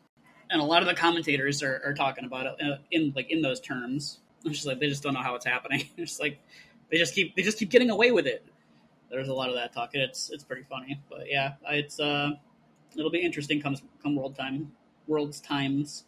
And 0.50 0.60
a 0.60 0.64
lot 0.64 0.82
of 0.82 0.88
the 0.88 0.94
commentators 0.94 1.62
are, 1.62 1.80
are 1.84 1.94
talking 1.94 2.24
about 2.24 2.46
it 2.46 2.54
uh, 2.60 2.76
in 2.90 3.12
like 3.14 3.30
in 3.30 3.40
those 3.40 3.60
terms. 3.60 4.18
It's 4.44 4.56
just 4.56 4.66
like 4.66 4.80
they 4.80 4.88
just 4.88 5.02
don't 5.02 5.14
know 5.14 5.22
how 5.22 5.34
it's 5.36 5.46
happening. 5.46 5.88
It's 5.96 6.18
like 6.18 6.40
they 6.90 6.98
just 6.98 7.14
keep 7.14 7.36
they 7.36 7.42
just 7.42 7.58
keep 7.58 7.70
getting 7.70 7.90
away 7.90 8.10
with 8.10 8.26
it. 8.26 8.44
There's 9.10 9.28
a 9.28 9.32
lot 9.32 9.48
of 9.48 9.54
that 9.54 9.72
talk. 9.72 9.90
It's 9.94 10.28
it's 10.30 10.44
pretty 10.44 10.64
funny, 10.68 11.00
but 11.08 11.30
yeah, 11.30 11.54
it's 11.68 12.00
uh, 12.00 12.32
it'll 12.96 13.10
be 13.10 13.20
interesting 13.20 13.62
comes 13.62 13.80
come 14.02 14.16
world 14.16 14.36
time, 14.36 14.72
world's 15.06 15.40
times, 15.40 16.04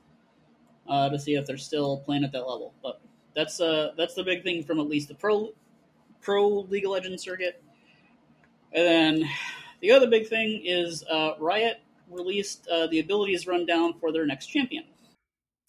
uh, 0.88 1.08
to 1.08 1.18
see 1.18 1.34
if 1.34 1.46
they're 1.46 1.56
still 1.56 1.98
playing 1.98 2.24
at 2.24 2.32
that 2.32 2.46
level. 2.46 2.74
But 2.82 3.00
that's 3.40 3.58
uh 3.58 3.92
that's 3.96 4.14
the 4.14 4.22
big 4.22 4.42
thing 4.42 4.62
from 4.62 4.78
at 4.80 4.86
least 4.86 5.08
the 5.08 5.14
pro 5.14 5.50
pro 6.20 6.48
League 6.48 6.84
of 6.84 6.90
Legends 6.90 7.22
circuit. 7.22 7.62
And 8.72 8.86
then 8.86 9.30
the 9.80 9.92
other 9.92 10.06
big 10.06 10.28
thing 10.28 10.62
is 10.64 11.02
uh, 11.10 11.32
Riot 11.40 11.78
released 12.10 12.68
uh, 12.68 12.86
the 12.88 13.00
abilities 13.00 13.46
rundown 13.46 13.94
for 13.98 14.12
their 14.12 14.26
next 14.26 14.46
champion. 14.46 14.84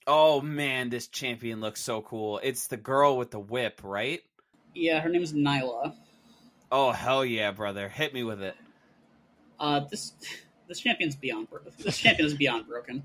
Oh 0.05 0.41
man, 0.41 0.89
this 0.89 1.07
champion 1.07 1.61
looks 1.61 1.81
so 1.81 2.01
cool. 2.01 2.39
It's 2.43 2.67
the 2.67 2.77
girl 2.77 3.17
with 3.17 3.31
the 3.31 3.39
whip, 3.39 3.79
right? 3.83 4.21
Yeah, 4.75 4.99
her 4.99 5.09
name's 5.09 5.33
Nilah. 5.33 5.95
Oh 6.71 6.91
hell 6.91 7.23
yeah, 7.23 7.51
brother! 7.51 7.87
Hit 7.87 8.13
me 8.13 8.23
with 8.23 8.41
it. 8.41 8.55
Uh, 9.59 9.79
this 9.89 10.13
this 10.67 10.81
champion's 10.81 11.15
beyond 11.15 11.47
this 11.79 11.97
champion 11.97 12.27
is 12.27 12.33
beyond 12.33 12.67
broken. 12.67 13.03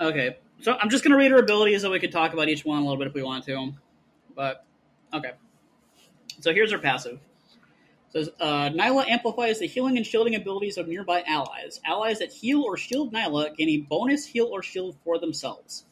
Okay, 0.00 0.36
so 0.60 0.76
I'm 0.80 0.90
just 0.90 1.04
gonna 1.04 1.16
read 1.16 1.30
her 1.30 1.38
abilities 1.38 1.82
so 1.82 1.90
we 1.90 2.00
could 2.00 2.12
talk 2.12 2.32
about 2.32 2.48
each 2.48 2.64
one 2.64 2.78
a 2.78 2.82
little 2.82 2.96
bit 2.96 3.06
if 3.06 3.14
we 3.14 3.22
want 3.22 3.44
to. 3.44 3.72
But 4.34 4.64
okay, 5.12 5.32
so 6.40 6.52
here's 6.52 6.72
her 6.72 6.78
passive. 6.78 7.20
It 8.08 8.12
says 8.12 8.30
uh, 8.40 8.70
Nilah 8.70 9.08
amplifies 9.08 9.60
the 9.60 9.66
healing 9.66 9.96
and 9.96 10.06
shielding 10.06 10.34
abilities 10.34 10.78
of 10.78 10.88
nearby 10.88 11.22
allies. 11.26 11.80
Allies 11.84 12.18
that 12.18 12.32
heal 12.32 12.62
or 12.62 12.76
shield 12.76 13.12
Nilah 13.12 13.56
gain 13.56 13.68
a 13.68 13.76
bonus 13.78 14.26
heal 14.26 14.46
or 14.46 14.62
shield 14.62 14.96
for 15.04 15.18
themselves. 15.18 15.84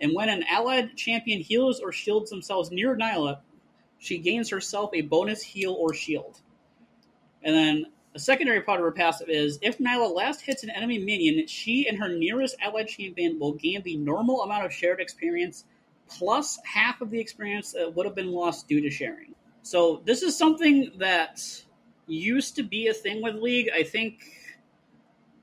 And 0.00 0.14
when 0.14 0.28
an 0.28 0.44
allied 0.50 0.96
champion 0.96 1.40
heals 1.40 1.80
or 1.80 1.92
shields 1.92 2.30
themselves 2.30 2.70
near 2.70 2.96
Nilah, 2.96 3.40
she 3.98 4.18
gains 4.18 4.50
herself 4.50 4.90
a 4.94 5.02
bonus 5.02 5.42
heal 5.42 5.74
or 5.78 5.94
shield. 5.94 6.40
And 7.42 7.54
then 7.54 7.86
a 8.14 8.18
secondary 8.18 8.60
part 8.60 8.78
of 8.78 8.84
her 8.84 8.92
passive 8.92 9.28
is 9.28 9.58
if 9.62 9.78
Nilah 9.78 10.12
last 10.12 10.42
hits 10.42 10.62
an 10.62 10.70
enemy 10.70 10.98
minion, 10.98 11.46
she 11.46 11.88
and 11.88 11.98
her 11.98 12.08
nearest 12.08 12.56
allied 12.60 12.88
champion 12.88 13.38
will 13.38 13.52
gain 13.52 13.82
the 13.82 13.96
normal 13.96 14.42
amount 14.42 14.66
of 14.66 14.72
shared 14.72 15.00
experience 15.00 15.64
plus 16.08 16.58
half 16.64 17.00
of 17.00 17.10
the 17.10 17.18
experience 17.18 17.72
that 17.72 17.94
would 17.94 18.04
have 18.04 18.14
been 18.14 18.32
lost 18.32 18.68
due 18.68 18.82
to 18.82 18.90
sharing. 18.90 19.34
So 19.62 20.02
this 20.04 20.22
is 20.22 20.36
something 20.36 20.92
that 20.98 21.42
used 22.06 22.56
to 22.56 22.62
be 22.62 22.88
a 22.88 22.94
thing 22.94 23.22
with 23.22 23.36
League. 23.36 23.70
I 23.74 23.82
think 23.82 24.20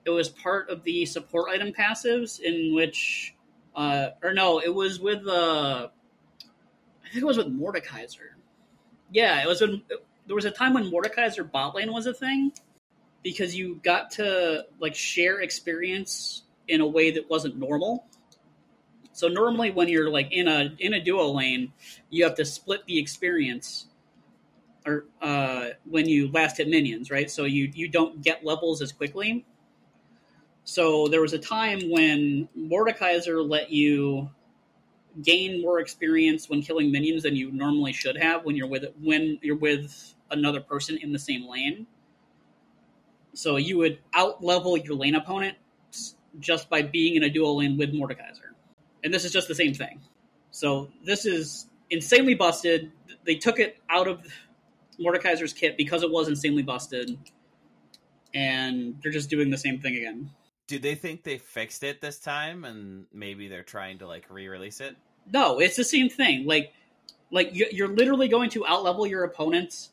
it 0.05 0.11
was 0.11 0.29
part 0.29 0.69
of 0.69 0.83
the 0.83 1.05
support 1.05 1.49
item 1.49 1.71
passives 1.71 2.39
in 2.39 2.75
which, 2.75 3.35
uh, 3.75 4.09
or 4.21 4.33
no, 4.33 4.59
it 4.59 4.73
was 4.73 4.99
with 4.99 5.27
uh, 5.27 5.87
I 7.03 7.09
think 7.11 7.23
it 7.23 7.25
was 7.25 7.37
with 7.37 7.47
Mordekaiser. 7.47 8.35
Yeah, 9.11 9.41
it 9.41 9.47
was 9.47 9.61
when 9.61 9.81
there 10.29 10.35
was 10.35 10.45
a 10.45 10.51
time 10.51 10.75
when 10.75 10.91
Mordekaiser 10.91 11.51
bot 11.51 11.73
lane 11.73 11.91
was 11.91 12.05
a 12.05 12.13
thing 12.13 12.51
because 13.23 13.55
you 13.55 13.81
got 13.83 14.11
to 14.11 14.63
like 14.79 14.93
share 14.93 15.41
experience 15.41 16.43
in 16.67 16.81
a 16.81 16.85
way 16.85 17.09
that 17.09 17.27
wasn't 17.27 17.57
normal. 17.57 18.05
So 19.11 19.27
normally 19.27 19.71
when 19.71 19.87
you're 19.87 20.11
like 20.11 20.31
in 20.31 20.47
a 20.47 20.75
in 20.77 20.93
a 20.93 21.03
duo 21.03 21.29
lane, 21.31 21.73
you 22.11 22.25
have 22.25 22.35
to 22.35 22.45
split 22.45 22.85
the 22.85 22.99
experience 22.99 23.87
or 24.85 25.05
uh, 25.19 25.69
when 25.85 26.07
you 26.07 26.31
last 26.31 26.57
hit 26.57 26.69
minions, 26.69 27.09
right? 27.09 27.31
So 27.31 27.45
you 27.45 27.71
you 27.73 27.87
don't 27.87 28.21
get 28.21 28.45
levels 28.45 28.83
as 28.83 28.91
quickly. 28.91 29.47
So 30.63 31.07
there 31.07 31.21
was 31.21 31.33
a 31.33 31.39
time 31.39 31.89
when 31.89 32.47
Mordekaiser 32.55 33.49
let 33.49 33.71
you 33.71 34.29
gain 35.23 35.59
more 35.63 35.79
experience 35.79 36.47
when 36.47 36.61
killing 36.61 36.91
minions 36.91 37.23
than 37.23 37.35
you 37.35 37.51
normally 37.51 37.93
should 37.93 38.15
have 38.15 38.45
when 38.45 38.55
you're 38.55 38.67
with 38.67 38.85
when 39.01 39.39
you're 39.41 39.55
with 39.55 40.13
another 40.31 40.61
person 40.61 40.97
in 40.97 41.11
the 41.11 41.19
same 41.19 41.47
lane. 41.47 41.87
So 43.33 43.57
you 43.57 43.77
would 43.77 43.99
out 44.13 44.43
level 44.43 44.77
your 44.77 44.95
lane 44.95 45.15
opponent 45.15 45.57
just 46.39 46.69
by 46.69 46.81
being 46.81 47.15
in 47.15 47.23
a 47.23 47.29
dual 47.29 47.57
lane 47.57 47.77
with 47.77 47.93
Mordekaiser. 47.93 48.53
And 49.03 49.13
this 49.13 49.25
is 49.25 49.31
just 49.31 49.47
the 49.47 49.55
same 49.55 49.73
thing. 49.73 50.01
So 50.51 50.89
this 51.03 51.25
is 51.25 51.67
insanely 51.89 52.35
busted. 52.35 52.91
They 53.25 53.35
took 53.35 53.59
it 53.59 53.77
out 53.89 54.07
of 54.07 54.21
Mordekaiser's 54.99 55.53
kit 55.53 55.77
because 55.77 56.03
it 56.03 56.11
was 56.11 56.27
insanely 56.27 56.63
busted. 56.63 57.17
And 58.33 58.95
they're 59.01 59.11
just 59.11 59.29
doing 59.29 59.49
the 59.49 59.57
same 59.57 59.79
thing 59.79 59.95
again. 59.95 60.31
Do 60.67 60.77
they 60.77 60.95
think 60.95 61.23
they 61.23 61.39
fixed 61.39 61.83
it 61.83 61.99
this 61.99 62.19
time 62.19 62.63
and 62.63 63.05
maybe 63.11 63.47
they're 63.47 63.63
trying 63.63 63.99
to 63.99 64.07
like 64.07 64.25
re-release 64.29 64.81
it? 64.81 64.95
No, 65.31 65.59
it's 65.59 65.75
the 65.75 65.83
same 65.83 66.09
thing. 66.09 66.45
Like 66.45 66.73
like 67.31 67.51
you're 67.53 67.87
literally 67.87 68.27
going 68.27 68.49
to 68.51 68.61
outlevel 68.61 69.09
your 69.09 69.23
opponents 69.23 69.91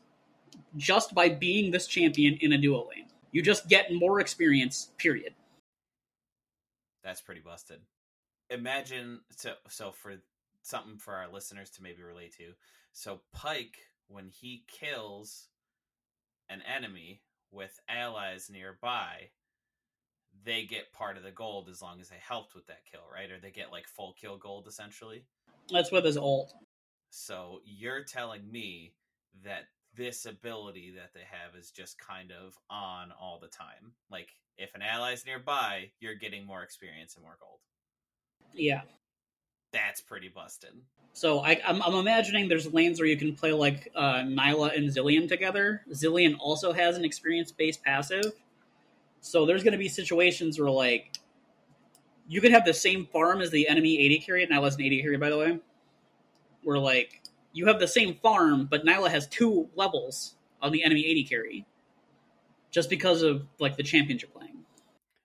just 0.76 1.14
by 1.14 1.28
being 1.28 1.70
this 1.70 1.86
champion 1.86 2.38
in 2.40 2.52
a 2.52 2.58
duo 2.58 2.88
lane. 2.88 3.06
You 3.32 3.42
just 3.42 3.68
get 3.68 3.92
more 3.92 4.20
experience, 4.20 4.90
period. 4.96 5.34
That's 7.02 7.20
pretty 7.20 7.40
busted. 7.40 7.80
Imagine 8.50 9.20
so 9.36 9.52
so 9.68 9.90
for 9.92 10.14
something 10.62 10.98
for 10.98 11.14
our 11.14 11.28
listeners 11.28 11.70
to 11.70 11.82
maybe 11.82 12.02
relate 12.02 12.34
to. 12.38 12.52
So 12.92 13.20
Pyke, 13.32 13.78
when 14.08 14.28
he 14.28 14.64
kills 14.68 15.48
an 16.48 16.62
enemy 16.62 17.20
with 17.50 17.78
allies 17.88 18.50
nearby, 18.50 19.30
they 20.44 20.64
get 20.64 20.92
part 20.92 21.16
of 21.16 21.22
the 21.22 21.30
gold 21.30 21.68
as 21.68 21.82
long 21.82 22.00
as 22.00 22.08
they 22.08 22.16
helped 22.20 22.54
with 22.54 22.66
that 22.66 22.84
kill, 22.90 23.02
right? 23.12 23.30
Or 23.30 23.38
they 23.38 23.50
get 23.50 23.72
like 23.72 23.86
full 23.86 24.14
kill 24.20 24.36
gold 24.36 24.66
essentially. 24.66 25.24
That's 25.70 25.92
with 25.92 26.04
his 26.04 26.16
ult. 26.16 26.52
So 27.10 27.60
you're 27.64 28.04
telling 28.04 28.50
me 28.50 28.94
that 29.44 29.64
this 29.96 30.26
ability 30.26 30.94
that 30.96 31.12
they 31.14 31.24
have 31.30 31.58
is 31.58 31.70
just 31.70 31.98
kind 31.98 32.30
of 32.32 32.54
on 32.70 33.12
all 33.20 33.38
the 33.40 33.48
time. 33.48 33.92
Like 34.10 34.28
if 34.58 34.74
an 34.74 34.82
ally's 34.82 35.24
nearby, 35.26 35.90
you're 36.00 36.14
getting 36.14 36.46
more 36.46 36.62
experience 36.62 37.14
and 37.14 37.24
more 37.24 37.36
gold. 37.40 37.60
Yeah. 38.54 38.82
That's 39.72 40.00
pretty 40.00 40.28
busted. 40.28 40.70
So 41.12 41.40
I, 41.40 41.52
am 41.52 41.82
I'm, 41.82 41.82
I'm 41.82 41.94
imagining 41.94 42.48
there's 42.48 42.72
lanes 42.72 43.00
where 43.00 43.08
you 43.08 43.16
can 43.16 43.34
play 43.34 43.52
like 43.52 43.90
uh, 43.94 44.22
Nilah 44.22 44.76
and 44.76 44.88
Zilean 44.88 45.28
together. 45.28 45.82
Zilean 45.92 46.36
also 46.38 46.72
has 46.72 46.96
an 46.96 47.04
experience 47.04 47.52
based 47.52 47.82
passive. 47.82 48.32
So 49.20 49.46
there's 49.46 49.62
going 49.62 49.72
to 49.72 49.78
be 49.78 49.88
situations 49.88 50.58
where 50.58 50.70
like 50.70 51.18
you 52.28 52.40
could 52.40 52.52
have 52.52 52.64
the 52.64 52.74
same 52.74 53.06
farm 53.06 53.40
as 53.40 53.50
the 53.50 53.68
enemy 53.68 54.14
AD 54.14 54.26
carry. 54.26 54.46
Nilah's 54.46 54.76
an 54.76 54.84
AD 54.84 55.02
carry, 55.02 55.16
by 55.16 55.30
the 55.30 55.38
way. 55.38 55.58
Where 56.62 56.78
like 56.78 57.22
you 57.56 57.66
have 57.66 57.80
the 57.80 57.88
same 57.88 58.16
farm, 58.16 58.68
but 58.70 58.84
Nilah 58.84 59.08
has 59.08 59.26
two 59.26 59.70
levels 59.74 60.34
on 60.60 60.72
the 60.72 60.84
enemy 60.84 61.22
AD 61.22 61.28
carry, 61.30 61.64
just 62.70 62.90
because 62.90 63.22
of 63.22 63.46
like 63.58 63.78
the 63.78 63.82
champions 63.82 64.20
you're 64.20 64.30
playing. 64.30 64.58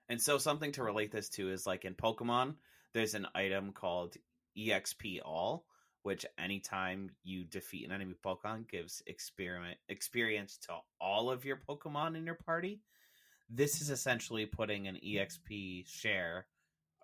And 0.08 0.20
so 0.20 0.38
something 0.38 0.72
to 0.72 0.82
relate 0.82 1.12
this 1.12 1.28
to 1.30 1.50
is 1.50 1.66
like 1.66 1.84
in 1.84 1.94
Pokemon, 1.94 2.54
there's 2.94 3.14
an 3.14 3.26
item 3.34 3.72
called 3.72 4.16
EXP 4.58 5.20
All, 5.22 5.66
which 6.04 6.24
anytime 6.38 7.10
you 7.22 7.44
defeat 7.44 7.84
an 7.84 7.92
enemy 7.92 8.14
Pokemon 8.24 8.66
gives 8.66 9.02
experiment 9.06 9.76
experience 9.90 10.56
to 10.62 10.72
all 11.02 11.30
of 11.30 11.44
your 11.44 11.60
Pokemon 11.68 12.16
in 12.16 12.24
your 12.24 12.34
party. 12.34 12.80
This 13.50 13.82
is 13.82 13.90
essentially 13.90 14.46
putting 14.46 14.88
an 14.88 14.98
EXP 15.06 15.86
share 15.86 16.46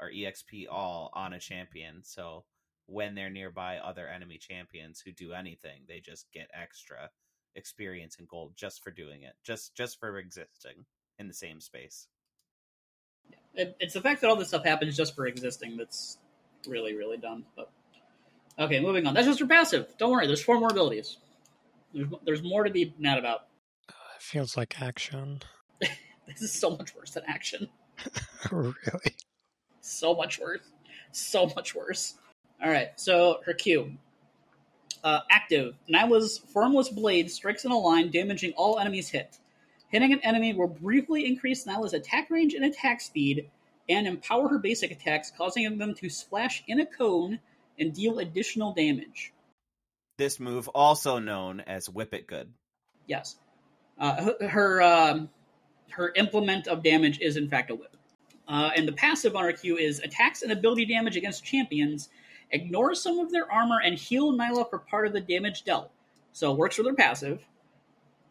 or 0.01 0.11
EXP 0.11 0.69
all 0.71 1.11
on 1.13 1.35
a 1.35 1.39
champion. 1.39 2.03
So 2.03 2.45
when 2.89 3.15
they're 3.15 3.31
nearby 3.31 3.77
other 3.77 4.09
enemy 4.09 4.39
champions 4.39 5.01
who 5.01 5.13
do 5.13 5.33
anything, 5.33 5.83
they 5.87 6.01
just 6.01 6.27
get 6.33 6.49
extra 6.59 7.11
experience 7.55 8.17
and 8.19 8.27
gold 8.27 8.53
just 8.57 8.83
for 8.83 8.91
doing 8.91 9.23
it, 9.23 9.35
just 9.45 9.75
just 9.77 10.01
for 10.01 10.19
existing 10.19 10.87
in 11.19 11.29
the 11.29 11.35
same 11.35 11.61
space. 11.61 12.09
It, 13.55 13.77
it's 13.79 13.95
the 13.95 14.01
fact 14.01 14.23
that 14.23 14.31
all 14.31 14.37
this 14.37 14.49
stuff 14.49 14.65
happens 14.65 14.97
just 14.97 15.15
for 15.15 15.27
existing 15.27 15.77
that's 15.77 16.19
really 16.67 16.95
really 16.95 17.19
dumb. 17.19 17.45
But 17.55 17.71
okay, 18.59 18.81
moving 18.81 19.07
on. 19.07 19.15
That's 19.15 19.27
just 19.27 19.41
for 19.41 19.47
passive. 19.47 19.87
Don't 19.99 20.11
worry. 20.11 20.27
There's 20.27 20.43
four 20.43 20.59
more 20.59 20.71
abilities. 20.71 21.19
There's 21.93 22.09
there's 22.25 22.43
more 22.43 22.65
to 22.65 22.71
be 22.71 22.95
mad 22.99 23.19
about. 23.19 23.41
Uh, 23.89 24.17
it 24.17 24.23
feels 24.23 24.57
like 24.57 24.71
Akshan. 24.71 25.43
this 25.81 26.41
is 26.41 26.53
so 26.53 26.71
much 26.71 26.97
worse 26.97 27.11
than 27.11 27.25
Akshan. 27.25 27.69
really? 28.51 29.17
So 29.83 30.15
much 30.15 30.41
worse. 30.41 30.61
So 31.13 31.51
much 31.55 31.75
worse. 31.75 32.15
All 32.63 32.71
right, 32.71 32.89
so 32.97 33.41
her 33.47 33.55
Q. 33.55 33.93
Uh, 35.05 35.21
active. 35.31 35.77
Nilah's 35.89 36.39
Formless 36.39 36.89
Blade 36.89 37.31
strikes 37.31 37.65
in 37.65 37.71
a 37.71 37.79
line, 37.79 38.11
damaging 38.11 38.53
all 38.57 38.81
enemies 38.81 39.09
hit. 39.09 39.39
Hitting 39.91 40.13
an 40.13 40.21
enemy 40.25 40.53
will 40.53 40.67
briefly 40.67 41.25
increase 41.25 41.67
Nilah's 41.67 41.95
attack 41.95 42.31
range 42.31 42.55
and 42.55 42.65
attack 42.65 43.01
speed, 43.01 43.49
and 43.89 44.07
empower 44.07 44.49
her 44.49 44.59
basic 44.59 44.91
attacks, 44.91 45.33
causing 45.37 45.79
them 45.79 45.95
to 45.95 46.11
splash 46.11 46.65
in 46.67 46.81
a 46.81 46.87
cone 46.87 47.39
and 47.79 47.95
deal 47.95 48.19
additional 48.19 48.75
damage. 48.75 49.33
This 50.19 50.41
move, 50.41 50.67
also 50.69 51.21
known 51.21 51.61
as 51.61 51.89
Whip 51.89 52.13
It 52.13 52.27
Good. 52.27 52.53
Yes. 53.07 53.37
Uh, 53.99 54.33
her 54.49 54.83
um, 54.83 55.31
her 55.91 56.13
implement 56.17 56.67
of 56.67 56.83
damage 56.83 57.21
is 57.21 57.37
in 57.37 57.49
fact 57.49 57.71
a 57.71 57.75
whip. 57.75 57.97
Uh, 58.47 58.71
and 58.77 58.87
the 58.87 58.93
passive 58.93 59.37
on 59.37 59.45
her 59.45 59.53
Q 59.53 59.77
is 59.77 60.01
attacks 60.01 60.43
and 60.43 60.51
ability 60.51 60.87
damage 60.87 61.17
against 61.17 61.45
champions 61.45 62.09
ignore 62.51 62.95
some 62.95 63.19
of 63.19 63.31
their 63.31 63.51
armor, 63.51 63.81
and 63.83 63.99
heal 63.99 64.33
Nilah 64.33 64.69
for 64.71 64.79
part 64.79 65.07
of 65.07 65.13
the 65.13 65.21
damage 65.21 65.65
dealt. 65.65 65.91
So 66.33 66.53
it 66.53 66.59
works 66.59 66.77
for 66.77 66.83
their 66.83 66.95
passive. 66.95 67.41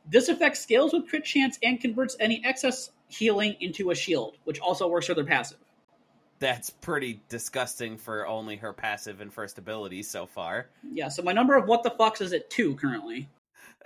This 0.10 0.30
effect 0.30 0.58
scales 0.58 0.93
with 0.93 1.10
crit 1.10 1.25
chance 1.25 1.60
and 1.62 1.80
converts 1.82 2.15
any 2.19 2.41
excess 2.45 2.91
healing 3.10 3.56
into 3.60 3.91
a 3.91 3.95
shield, 3.95 4.38
which 4.45 4.60
also 4.60 4.88
works 4.88 5.08
for 5.08 5.13
their 5.13 5.25
passive. 5.25 5.58
That's 6.39 6.69
pretty 6.69 7.21
disgusting 7.30 7.97
for 7.97 8.27
only 8.27 8.58
her 8.58 8.71
passive 8.71 9.21
and 9.21 9.34
first 9.34 9.58
ability 9.58 10.03
so 10.03 10.25
far. 10.27 10.67
Yeah, 10.93 11.10
so 11.10 11.23
my 11.23 11.34
number 11.34 11.56
of 11.56 11.67
what 11.67 11.84
the 11.84 11.89
fucks 11.89 12.21
is 12.21 12.32
at 12.32 12.49
two 12.49 12.75
currently. 12.75 13.27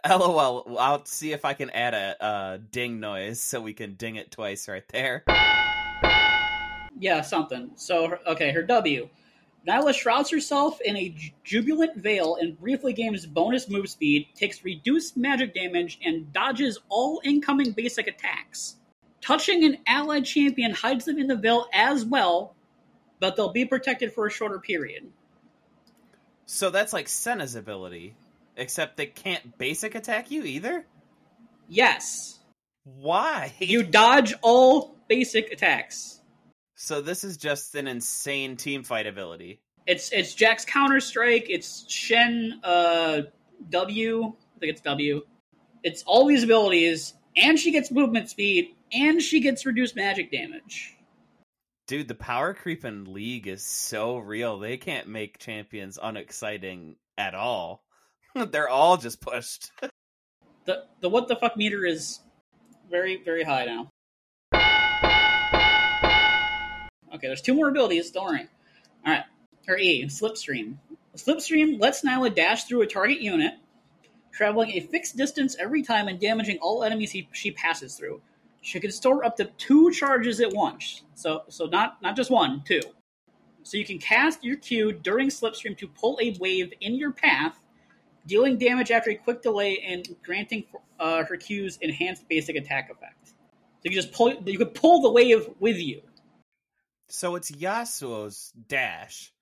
LOL. 0.08 0.78
I'll 0.80 1.06
see 1.06 1.32
if 1.32 1.46
I 1.46 1.54
can 1.54 1.70
add 1.70 1.94
a, 1.94 2.15
a 2.20 2.58
ding 2.58 3.00
noise 3.00 3.39
so 3.39 3.62
we 3.62 3.74
can 3.74 3.94
ding 3.94 4.15
it 4.15 4.32
twice 4.32 4.67
right 4.67 4.88
there. 4.89 5.24
Yeah, 7.00 7.22
something. 7.22 7.72
So, 7.76 8.17
okay, 8.28 8.52
her 8.52 8.63
W. 8.63 9.10
Nilah 9.67 9.93
shrouds 9.93 10.32
herself 10.32 10.82
in 10.82 10.97
a 10.97 11.15
jubilant 11.43 11.95
veil 11.95 12.36
and 12.36 12.60
briefly 12.60 12.93
gains 12.93 13.26
bonus 13.26 13.69
move 13.69 13.89
speed, 13.89 14.28
takes 14.34 14.63
reduced 14.63 15.17
magic 15.17 15.54
damage, 15.54 16.00
and 16.04 16.34
dodges 16.34 16.80
all 16.89 17.21
incoming 17.24 17.71
basic 17.71 18.08
attacks. 18.08 18.78
Touching 19.21 19.63
an 19.63 19.78
allied 19.86 20.26
champion 20.26 20.71
hides 20.71 21.06
them 21.06 21.19
in 21.19 21.28
the 21.28 21.36
veil 21.36 21.67
as 21.74 22.04
well, 22.04 22.56
but 23.19 23.36
they'll 23.36 23.54
be 23.54 23.65
protected 23.65 24.12
for 24.13 24.26
a 24.26 24.32
shorter 24.32 24.60
period. 24.60 25.12
So 26.47 26.71
that's 26.71 26.91
like 26.91 27.08
Senna's 27.08 27.56
ability, 27.56 28.15
except 28.58 28.97
they 28.97 29.06
can't 29.06 29.58
basic 29.60 29.93
attack 29.93 30.32
you 30.32 30.43
either? 30.43 30.86
Yes. 31.69 32.39
Why? 32.84 33.54
You 33.60 33.84
dodge 33.84 34.34
all 34.41 34.95
basic 35.08 35.52
attacks. 35.52 36.21
So 36.84 37.00
this 37.00 37.24
is 37.24 37.38
just 37.38 37.76
an 37.76 37.88
insane 37.88 38.58
team 38.58 38.82
fight 38.82 39.06
ability. 39.06 39.62
It's 39.86 40.12
it's 40.12 40.34
Jax's 40.34 40.65
Counter 40.65 41.00
Strike. 41.00 41.46
It's 41.48 41.86
Shen 41.88 42.60
uh, 42.63 43.22
W. 43.70 44.26
I 44.26 44.60
think 44.60 44.72
it's 44.72 44.82
W. 44.82 45.22
It's 45.84 46.02
all 46.08 46.26
these 46.26 46.44
abilities, 46.44 47.13
and 47.38 47.60
she 47.60 47.72
gets 47.72 47.91
movement 47.91 48.30
speed, 48.30 48.70
and 48.91 49.22
she 49.22 49.41
gets 49.41 49.63
reduced 49.63 49.96
magic 49.96 50.32
damage. 50.32 50.98
Dude, 51.86 52.08
the 52.08 52.15
power 52.15 52.56
creep 52.56 52.84
in 52.84 53.13
League 53.13 53.46
is 53.46 53.63
so 53.63 54.17
real. 54.17 54.58
They 54.58 54.78
can't 54.78 55.08
make 55.08 55.38
champions 55.38 56.00
unexciting 56.02 56.96
at 57.15 57.36
all. 57.36 57.84
They're 58.36 58.70
all 58.70 58.98
just 58.98 59.22
pushed. 59.22 59.72
the 60.65 60.86
the 61.00 61.10
what 61.10 61.28
the 61.28 61.36
fuck 61.36 61.56
meter 61.56 61.86
is 61.86 62.22
very 62.89 63.22
very 63.24 63.44
high 63.44 63.65
now. 63.65 63.91
Okay, 67.13 67.28
there's 67.28 67.41
two 67.41 67.54
more 67.54 67.69
abilities. 67.69 68.12
Don't 68.12 68.26
worry. 68.26 68.47
All 69.06 69.13
right. 69.13 69.24
Her 69.67 69.78
E, 69.78 70.06
Slipstream. 70.06 70.78
Slipstream 71.15 71.80
lets 71.80 72.04
Nilah 72.04 72.30
dash 72.30 72.63
through 72.65 72.82
a 72.82 72.88
target 72.88 73.21
unit, 73.21 73.54
traveling 74.32 74.71
a 74.71 74.80
fixed 74.80 75.17
distance 75.17 75.56
every 75.60 75.84
time 75.84 76.08
and 76.08 76.19
damaging 76.19 76.58
all 76.62 76.84
enemies 76.84 77.12
he, 77.12 77.28
she 77.34 77.52
passes 77.52 77.95
through. 77.95 78.21
She 78.62 78.80
can 78.80 78.91
store 78.91 79.26
up 79.26 79.36
to 79.38 79.45
two 79.58 79.91
charges 79.91 80.39
at 80.39 80.54
once. 80.54 81.04
So, 81.15 81.43
so 81.50 81.65
not 81.65 82.02
not 82.02 82.15
just 82.15 82.32
one, 82.32 82.63
two. 82.65 82.82
So 83.63 83.78
you 83.78 83.86
can 83.86 84.00
cast 84.00 84.43
your 84.43 84.58
Q 84.58 84.93
during 84.93 85.30
Slipstream 85.30 85.78
to 85.78 85.88
pull 85.88 86.17
a 86.21 86.36
wave 86.39 86.74
in 86.82 86.95
your 86.95 87.12
path, 87.12 87.60
dealing 88.26 88.58
damage 88.58 88.91
after 88.91 89.12
a 89.12 89.15
quick 89.15 89.41
delay 89.41 89.80
and 89.80 90.08
granting 90.24 90.63
uh, 91.00 91.24
her 91.24 91.38
Q's 91.38 91.78
enhanced 91.82 92.28
basic 92.28 92.56
attack 92.56 92.89
effect. 92.89 93.28
So 93.28 93.89
you 93.89 93.91
just 93.91 94.12
pull. 94.12 94.34
You 94.45 94.58
could 94.58 94.74
pull 94.74 95.02
the 95.02 95.12
wave 95.12 95.50
with 95.60 95.78
you. 95.78 96.02
So 97.12 97.36
it's 97.36 97.52
Yasuo's 97.52 98.54
dash, 98.69 99.34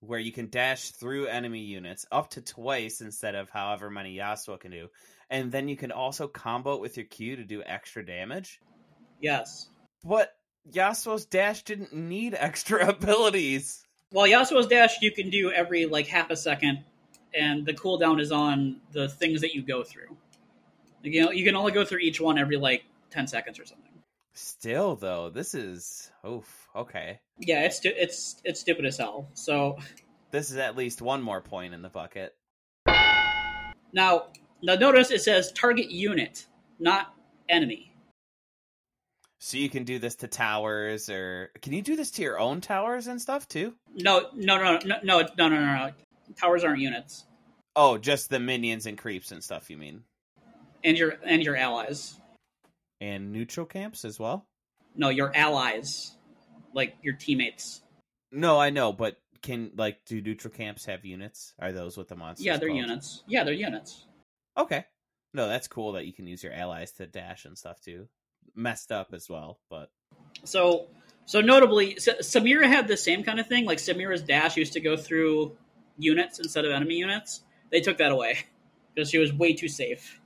where 0.00 0.18
you 0.18 0.32
can 0.32 0.48
dash 0.48 0.90
through 0.92 1.26
enemy 1.26 1.60
units 1.60 2.06
up 2.10 2.30
to 2.30 2.40
twice 2.40 3.02
instead 3.02 3.34
of 3.34 3.50
however 3.50 3.90
many 3.90 4.16
Yasuo 4.16 4.58
can 4.58 4.70
do, 4.70 4.88
and 5.28 5.52
then 5.52 5.68
you 5.68 5.76
can 5.76 5.92
also 5.92 6.26
combo 6.26 6.76
it 6.76 6.80
with 6.80 6.96
your 6.96 7.04
Q 7.04 7.36
to 7.36 7.44
do 7.44 7.62
extra 7.62 8.04
damage. 8.04 8.58
Yes. 9.20 9.68
But 10.02 10.32
Yasuo's 10.72 11.26
dash 11.26 11.62
didn't 11.62 11.92
need 11.92 12.34
extra 12.34 12.88
abilities. 12.88 13.84
Well, 14.12 14.26
Yasuo's 14.26 14.66
dash 14.66 15.02
you 15.02 15.12
can 15.12 15.28
do 15.28 15.52
every 15.52 15.84
like 15.84 16.06
half 16.06 16.30
a 16.30 16.36
second, 16.36 16.84
and 17.34 17.66
the 17.66 17.74
cooldown 17.74 18.18
is 18.18 18.32
on 18.32 18.80
the 18.92 19.10
things 19.10 19.42
that 19.42 19.54
you 19.54 19.60
go 19.60 19.84
through. 19.84 20.16
Like, 21.04 21.12
you 21.12 21.26
know, 21.26 21.32
you 21.32 21.44
can 21.44 21.54
only 21.54 21.72
go 21.72 21.84
through 21.84 21.98
each 21.98 22.18
one 22.18 22.38
every 22.38 22.56
like 22.56 22.84
ten 23.10 23.26
seconds 23.26 23.58
or 23.58 23.66
something. 23.66 23.92
Still 24.34 24.96
though, 24.96 25.30
this 25.30 25.54
is 25.54 26.10
oof. 26.26 26.68
Okay. 26.74 27.20
Yeah, 27.38 27.64
it's 27.64 27.80
it's 27.84 28.40
it's 28.44 28.60
stupid 28.60 28.84
as 28.86 28.96
hell. 28.96 29.28
So 29.34 29.78
this 30.30 30.50
is 30.50 30.56
at 30.56 30.76
least 30.76 31.02
one 31.02 31.22
more 31.22 31.40
point 31.40 31.74
in 31.74 31.82
the 31.82 31.88
bucket. 31.88 32.34
Now, 33.92 34.26
now 34.62 34.74
notice 34.76 35.10
it 35.10 35.22
says 35.22 35.52
target 35.52 35.90
unit, 35.90 36.46
not 36.78 37.14
enemy. 37.48 37.92
So 39.40 39.56
you 39.56 39.70
can 39.70 39.84
do 39.84 39.98
this 39.98 40.16
to 40.16 40.28
towers, 40.28 41.08
or 41.08 41.50
can 41.62 41.72
you 41.72 41.82
do 41.82 41.96
this 41.96 42.10
to 42.12 42.22
your 42.22 42.38
own 42.38 42.60
towers 42.60 43.06
and 43.06 43.20
stuff 43.20 43.48
too? 43.48 43.74
No, 43.94 44.28
no, 44.34 44.58
no, 44.58 44.78
no, 44.84 44.96
no, 45.02 45.20
no, 45.36 45.48
no, 45.48 45.48
no. 45.48 45.90
Towers 46.38 46.62
aren't 46.62 46.80
units. 46.80 47.24
Oh, 47.74 47.98
just 47.98 48.30
the 48.30 48.38
minions 48.38 48.86
and 48.86 48.98
creeps 48.98 49.32
and 49.32 49.42
stuff. 49.42 49.70
You 49.70 49.78
mean? 49.78 50.02
And 50.84 50.96
your 50.96 51.16
and 51.24 51.42
your 51.42 51.56
allies 51.56 52.20
and 53.00 53.32
neutral 53.32 53.66
camps 53.66 54.04
as 54.04 54.18
well? 54.18 54.46
No, 54.94 55.08
your 55.08 55.34
allies, 55.34 56.16
like 56.74 56.96
your 57.02 57.14
teammates. 57.14 57.82
No, 58.32 58.58
I 58.58 58.70
know, 58.70 58.92
but 58.92 59.16
can 59.42 59.72
like 59.76 60.04
do 60.04 60.20
neutral 60.20 60.52
camps 60.52 60.84
have 60.86 61.04
units? 61.04 61.54
Are 61.58 61.72
those 61.72 61.96
what 61.96 62.08
the 62.08 62.16
monsters? 62.16 62.46
Yeah, 62.46 62.56
they're 62.56 62.68
called? 62.68 62.80
units. 62.80 63.22
Yeah, 63.26 63.44
they're 63.44 63.54
units. 63.54 64.06
Okay. 64.56 64.84
No, 65.32 65.48
that's 65.48 65.68
cool 65.68 65.92
that 65.92 66.06
you 66.06 66.12
can 66.12 66.26
use 66.26 66.42
your 66.42 66.52
allies 66.52 66.92
to 66.92 67.06
dash 67.06 67.44
and 67.44 67.56
stuff 67.56 67.80
too. 67.80 68.08
Messed 68.54 68.90
up 68.90 69.12
as 69.12 69.28
well, 69.28 69.60
but 69.70 69.90
So, 70.44 70.88
so 71.24 71.40
notably, 71.40 71.94
Samira 71.94 72.66
had 72.66 72.88
the 72.88 72.96
same 72.96 73.22
kind 73.22 73.38
of 73.38 73.46
thing. 73.46 73.64
Like 73.64 73.78
Samira's 73.78 74.22
dash 74.22 74.56
used 74.56 74.72
to 74.72 74.80
go 74.80 74.96
through 74.96 75.56
units 75.98 76.40
instead 76.40 76.64
of 76.64 76.72
enemy 76.72 76.96
units. 76.96 77.42
They 77.70 77.80
took 77.80 77.98
that 77.98 78.10
away 78.10 78.38
because 78.94 79.10
she 79.10 79.18
was 79.18 79.32
way 79.32 79.54
too 79.54 79.68
safe. 79.68 80.20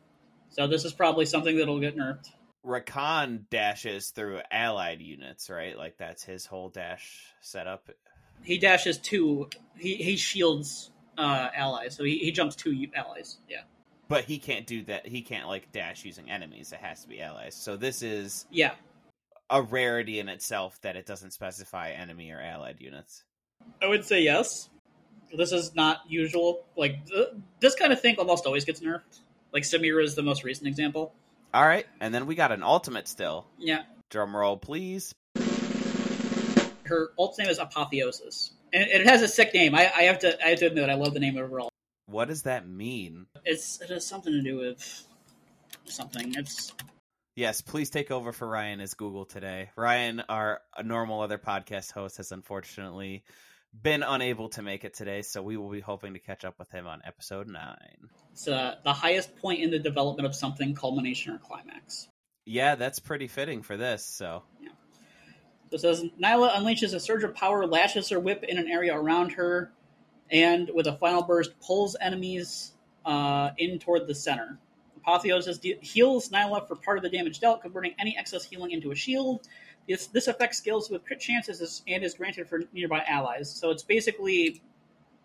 So 0.48 0.66
this 0.66 0.84
is 0.84 0.92
probably 0.92 1.26
something 1.26 1.56
that'll 1.56 1.80
get 1.80 1.96
nerfed. 1.96 2.30
Rakan 2.64 3.48
dashes 3.50 4.10
through 4.10 4.40
allied 4.50 5.00
units, 5.00 5.50
right? 5.50 5.76
Like 5.76 5.98
that's 5.98 6.24
his 6.24 6.46
whole 6.46 6.70
dash 6.70 7.32
setup. 7.40 7.90
He 8.42 8.58
dashes 8.58 8.98
two. 8.98 9.48
He 9.76 9.96
he 9.96 10.16
shields 10.16 10.90
uh, 11.18 11.48
allies, 11.54 11.96
so 11.96 12.04
he, 12.04 12.18
he 12.18 12.32
jumps 12.32 12.56
two 12.56 12.86
allies. 12.94 13.38
Yeah, 13.48 13.62
But 14.08 14.24
he 14.24 14.38
can't 14.38 14.66
do 14.66 14.82
that. 14.84 15.06
He 15.06 15.22
can't 15.22 15.46
like 15.46 15.72
dash 15.72 16.04
using 16.04 16.30
enemies. 16.30 16.72
It 16.72 16.80
has 16.80 17.02
to 17.02 17.08
be 17.08 17.20
allies. 17.20 17.54
So 17.54 17.76
this 17.76 18.02
is 18.02 18.46
yeah. 18.50 18.72
a 19.50 19.62
rarity 19.62 20.18
in 20.18 20.28
itself 20.28 20.80
that 20.82 20.96
it 20.96 21.06
doesn't 21.06 21.32
specify 21.32 21.90
enemy 21.90 22.30
or 22.30 22.40
allied 22.40 22.80
units. 22.80 23.24
I 23.82 23.86
would 23.86 24.04
say 24.04 24.22
yes. 24.22 24.70
This 25.36 25.52
is 25.52 25.74
not 25.74 26.00
usual. 26.08 26.64
Like 26.76 27.06
th- 27.06 27.28
this 27.60 27.74
kind 27.74 27.92
of 27.92 28.00
thing 28.00 28.16
almost 28.18 28.46
always 28.46 28.64
gets 28.64 28.80
nerfed. 28.80 29.20
Like 29.52 29.62
Samira 29.62 30.02
is 30.02 30.14
the 30.14 30.22
most 30.22 30.44
recent 30.44 30.66
example. 30.68 31.12
All 31.54 31.64
right, 31.64 31.86
and 32.00 32.12
then 32.12 32.26
we 32.26 32.34
got 32.34 32.50
an 32.50 32.64
ultimate 32.64 33.06
still. 33.06 33.46
Yeah, 33.58 33.84
Drum 34.10 34.34
roll, 34.34 34.56
please. 34.56 35.14
her 36.82 37.10
ult 37.16 37.38
name 37.38 37.48
is 37.48 37.60
Apotheosis, 37.60 38.50
and, 38.72 38.82
it 38.82 39.06
has 39.06 39.22
a 39.22 39.28
sick 39.28 39.54
name. 39.54 39.72
I, 39.72 39.88
I 39.96 40.02
have 40.02 40.18
to 40.18 40.44
I 40.44 40.48
have 40.48 40.58
to 40.58 40.66
admit 40.66 40.90
I 40.90 40.94
love 40.94 41.14
the 41.14 41.20
name 41.20 41.38
overall. 41.38 41.68
What 42.06 42.26
does 42.26 42.42
that 42.42 42.68
mean? 42.68 43.26
It's 43.44 43.80
it 43.80 43.90
has 43.90 44.04
something 44.04 44.32
to 44.32 44.42
do 44.42 44.56
with 44.56 45.06
something. 45.84 46.34
It's 46.36 46.72
Yes, 47.36 47.60
please 47.60 47.88
take 47.88 48.10
over 48.10 48.32
for 48.32 48.48
Ryan 48.48 48.80
as 48.80 48.94
Google 48.94 49.24
today. 49.24 49.70
Ryan, 49.76 50.24
our 50.28 50.60
normal 50.82 51.20
other 51.20 51.38
podcast 51.38 51.92
host, 51.92 52.16
has 52.16 52.32
unfortunately 52.32 53.22
been 53.82 54.02
unable 54.02 54.48
to 54.50 54.62
make 54.62 54.84
it 54.84 54.94
today, 54.94 55.22
so 55.22 55.42
we 55.42 55.56
will 55.56 55.70
be 55.70 55.80
hoping 55.80 56.14
to 56.14 56.20
catch 56.20 56.44
up 56.44 56.58
with 56.58 56.70
him 56.70 56.86
on 56.86 57.02
episode 57.04 57.48
nine. 57.48 58.08
it's 58.32 58.46
uh, 58.46 58.76
the 58.84 58.92
highest 58.92 59.36
point 59.36 59.60
in 59.60 59.70
the 59.70 59.78
development 59.78 60.26
of 60.26 60.34
something, 60.34 60.74
culmination 60.74 61.34
or 61.34 61.38
climax. 61.38 62.08
Yeah, 62.46 62.74
that's 62.74 62.98
pretty 62.98 63.26
fitting 63.26 63.62
for 63.62 63.76
this. 63.76 64.04
So, 64.04 64.42
So 65.70 65.74
it 65.76 65.80
says 65.80 66.04
Nilah 66.18 66.52
unleashes 66.52 66.94
a 66.94 67.00
surge 67.00 67.24
of 67.24 67.34
power, 67.34 67.66
lashes 67.66 68.08
her 68.10 68.20
whip 68.20 68.44
in 68.44 68.58
an 68.58 68.68
area 68.68 68.94
around 68.94 69.32
her, 69.32 69.72
and 70.30 70.70
with 70.74 70.86
a 70.86 70.96
final 70.96 71.22
burst, 71.22 71.58
pulls 71.60 71.96
enemies 72.00 72.72
uh, 73.04 73.50
in 73.58 73.78
toward 73.78 74.06
the 74.06 74.14
center. 74.14 74.58
Apotheosis 74.98 75.58
de- 75.58 75.78
heals 75.82 76.30
Nilah 76.30 76.66
for 76.66 76.76
part 76.76 76.96
of 76.96 77.02
the 77.02 77.10
damage 77.10 77.40
dealt, 77.40 77.62
converting 77.62 77.94
any 77.98 78.16
excess 78.16 78.44
healing 78.44 78.70
into 78.70 78.90
a 78.90 78.94
shield. 78.94 79.46
This, 79.88 80.06
this 80.08 80.28
effect 80.28 80.54
scales 80.54 80.90
with 80.90 81.04
crit 81.04 81.20
chances 81.20 81.82
and 81.86 82.02
is 82.04 82.14
granted 82.14 82.48
for 82.48 82.62
nearby 82.72 83.04
allies. 83.06 83.50
So 83.50 83.70
it's 83.70 83.82
basically 83.82 84.62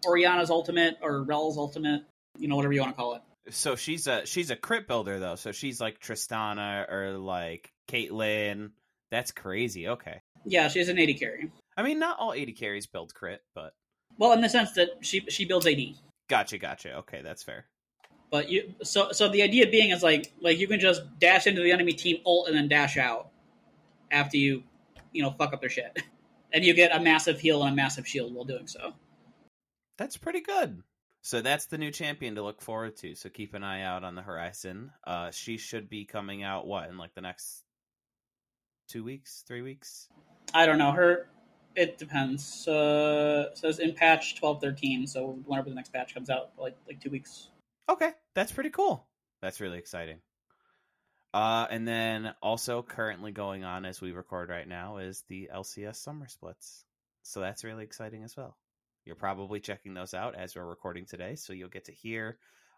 Orianna's 0.06 0.50
ultimate 0.50 0.98
or 1.02 1.24
Rell's 1.24 1.58
ultimate, 1.58 2.04
you 2.38 2.48
know, 2.48 2.56
whatever 2.56 2.74
you 2.74 2.82
want 2.82 2.93
to 2.93 2.98
call 2.98 3.15
it. 3.15 3.22
so 3.50 3.76
she's 3.76 4.08
a 4.08 4.26
she's 4.26 4.52
a 4.52 4.56
crit 4.56 4.88
builder 4.88 5.19
though. 5.19 5.36
So 5.36 5.52
she's 5.52 5.80
like 5.80 6.00
Tristana 6.00 6.89
or 6.91 7.17
like 7.17 7.72
Caitlyn. 7.89 8.72
That's 9.12 9.32
crazy. 9.32 9.88
Okay, 9.88 10.22
Yeah, 10.45 10.67
she's 10.67 10.89
an 10.89 11.00
AD 11.00 11.17
carry. 11.19 11.50
I 11.78 11.84
mean, 11.84 11.98
not 12.00 12.19
all 12.19 12.34
AD 12.34 12.56
carries 12.58 12.86
build 12.86 13.13
crit, 13.13 13.41
but 13.56 13.74
Well, 14.17 14.34
in 14.34 14.41
the 14.41 14.50
sense 14.50 14.74
that 14.74 14.89
she 15.02 15.22
she 15.30 15.45
builds 15.45 15.65
AD. 15.65 15.80
gotcha, 16.28 16.58
gotcha. 16.58 16.93
Okay, 16.98 17.22
that's 17.24 17.43
fair. 17.43 17.65
But 18.30 18.50
you 18.50 18.76
so 18.84 19.12
so 19.13 19.30
the 19.30 19.41
idea 19.41 19.67
being 19.67 19.89
is 19.91 20.04
like 20.04 20.32
like 20.41 20.60
you 20.60 20.67
can 20.67 20.80
just 20.80 21.02
dash 21.19 21.48
into 21.48 21.62
the 21.62 21.72
enemy 21.72 21.93
team 21.93 22.17
ult 22.26 22.48
and 22.48 22.56
then 22.56 22.67
dash 22.67 22.98
out 22.98 23.30
after 24.12 24.38
you 24.38 24.63
you 25.12 25.24
know 25.24 25.32
fuck 25.32 25.54
up 25.54 25.62
their 25.62 25.69
shit. 25.69 25.98
And 26.52 26.65
you 26.65 26.74
get 26.74 26.95
a 26.95 27.00
massive 27.00 27.39
heal 27.39 27.62
and 27.62 27.74
a 27.74 27.76
massive 27.76 28.08
shield 28.08 28.34
while 28.34 28.43
doing 28.43 28.65
so. 28.65 28.93
That's 30.00 30.17
pretty 30.17 30.41
good. 30.41 30.82
So 31.22 31.41
that's 31.41 31.67
the 31.67 31.78
new 31.78 31.91
champion 31.91 32.36
to 32.36 32.41
look 32.41 32.62
forward 32.62 32.95
to. 32.98 33.13
So 33.13 33.30
keep 33.30 33.54
an 33.54 33.63
eye 33.63 33.84
out 33.84 34.04
on 34.04 34.15
the 34.15 34.22
horizon. 34.22 34.91
Uh, 35.06 35.32
she 35.32 35.58
should 35.58 35.89
be 35.89 36.06
coming 36.06 36.41
out 36.41 36.65
what 36.65 36.89
in 36.89 36.98
like 36.98 37.13
the 37.13 37.22
next 37.22 37.63
two 38.88 39.04
weeks, 39.04 39.43
three 39.48 39.62
weeks. 39.62 40.08
I 40.54 40.65
don't 40.65 40.78
know. 40.78 40.91
Her 40.91 41.30
it 41.76 41.98
depends. 41.98 42.67
Uh 42.67 43.54
says 43.54 43.80
in 43.80 43.93
patch 43.93 44.36
twelve 44.39 44.62
thirteen, 44.62 45.06
so 45.06 45.38
whenever 45.45 45.69
the 45.69 45.76
next 45.76 45.93
patch 45.93 46.13
comes 46.13 46.30
out, 46.30 46.52
like 46.58 46.76
like 46.88 47.00
two 47.00 47.12
weeks. 47.12 47.50
Okay, 47.88 48.12
that's 48.34 48.52
pretty 48.52 48.69
cool. 48.69 49.06
That's 49.41 49.62
really 49.62 49.78
exciting. 49.78 50.19
Uh, 51.34 51.68
and 51.70 51.88
then 51.88 52.34
also 52.42 52.82
currently 52.82 53.32
going 53.32 53.63
on 53.63 53.86
as 53.86 54.02
we 54.02 54.12
record 54.12 54.50
right 54.50 54.68
now 54.68 54.98
is 54.98 55.24
the 55.28 55.50
LCS 55.54 55.98
summer 55.98 56.28
splits. 56.28 56.84
So 57.24 57.39
that's 57.39 57.63
really 57.63 57.84
exciting 57.84 58.24
as 58.24 58.36
well. 58.36 58.58
You're 59.06 59.15
probably 59.15 59.60
checking 59.60 59.94
those 59.94 60.13
out 60.13 60.36
as 60.36 60.56
we're 60.56 60.65
recording 60.65 61.06
today, 61.06 61.36
so 61.36 61.54
you'll 61.54 61.70
get 61.70 61.86
to 61.86 61.92
hear 61.92 62.38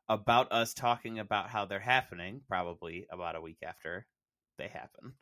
about 0.09 0.51
us 0.51 0.73
talking 0.73 1.19
about 1.19 1.49
how 1.49 1.65
they're 1.65 1.79
happening, 1.79 2.41
probably 2.47 3.07
about 3.09 3.35
a 3.35 3.41
week 3.41 3.59
after 3.63 4.05
they 4.57 4.67
happen. 4.67 5.13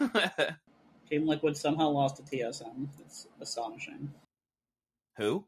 Team 1.10 1.26
Liquid 1.26 1.56
somehow 1.56 1.88
lost 1.88 2.16
to 2.16 2.22
TSM. 2.22 2.88
It's 3.00 3.26
astonishing. 3.40 4.12
Who? 5.16 5.44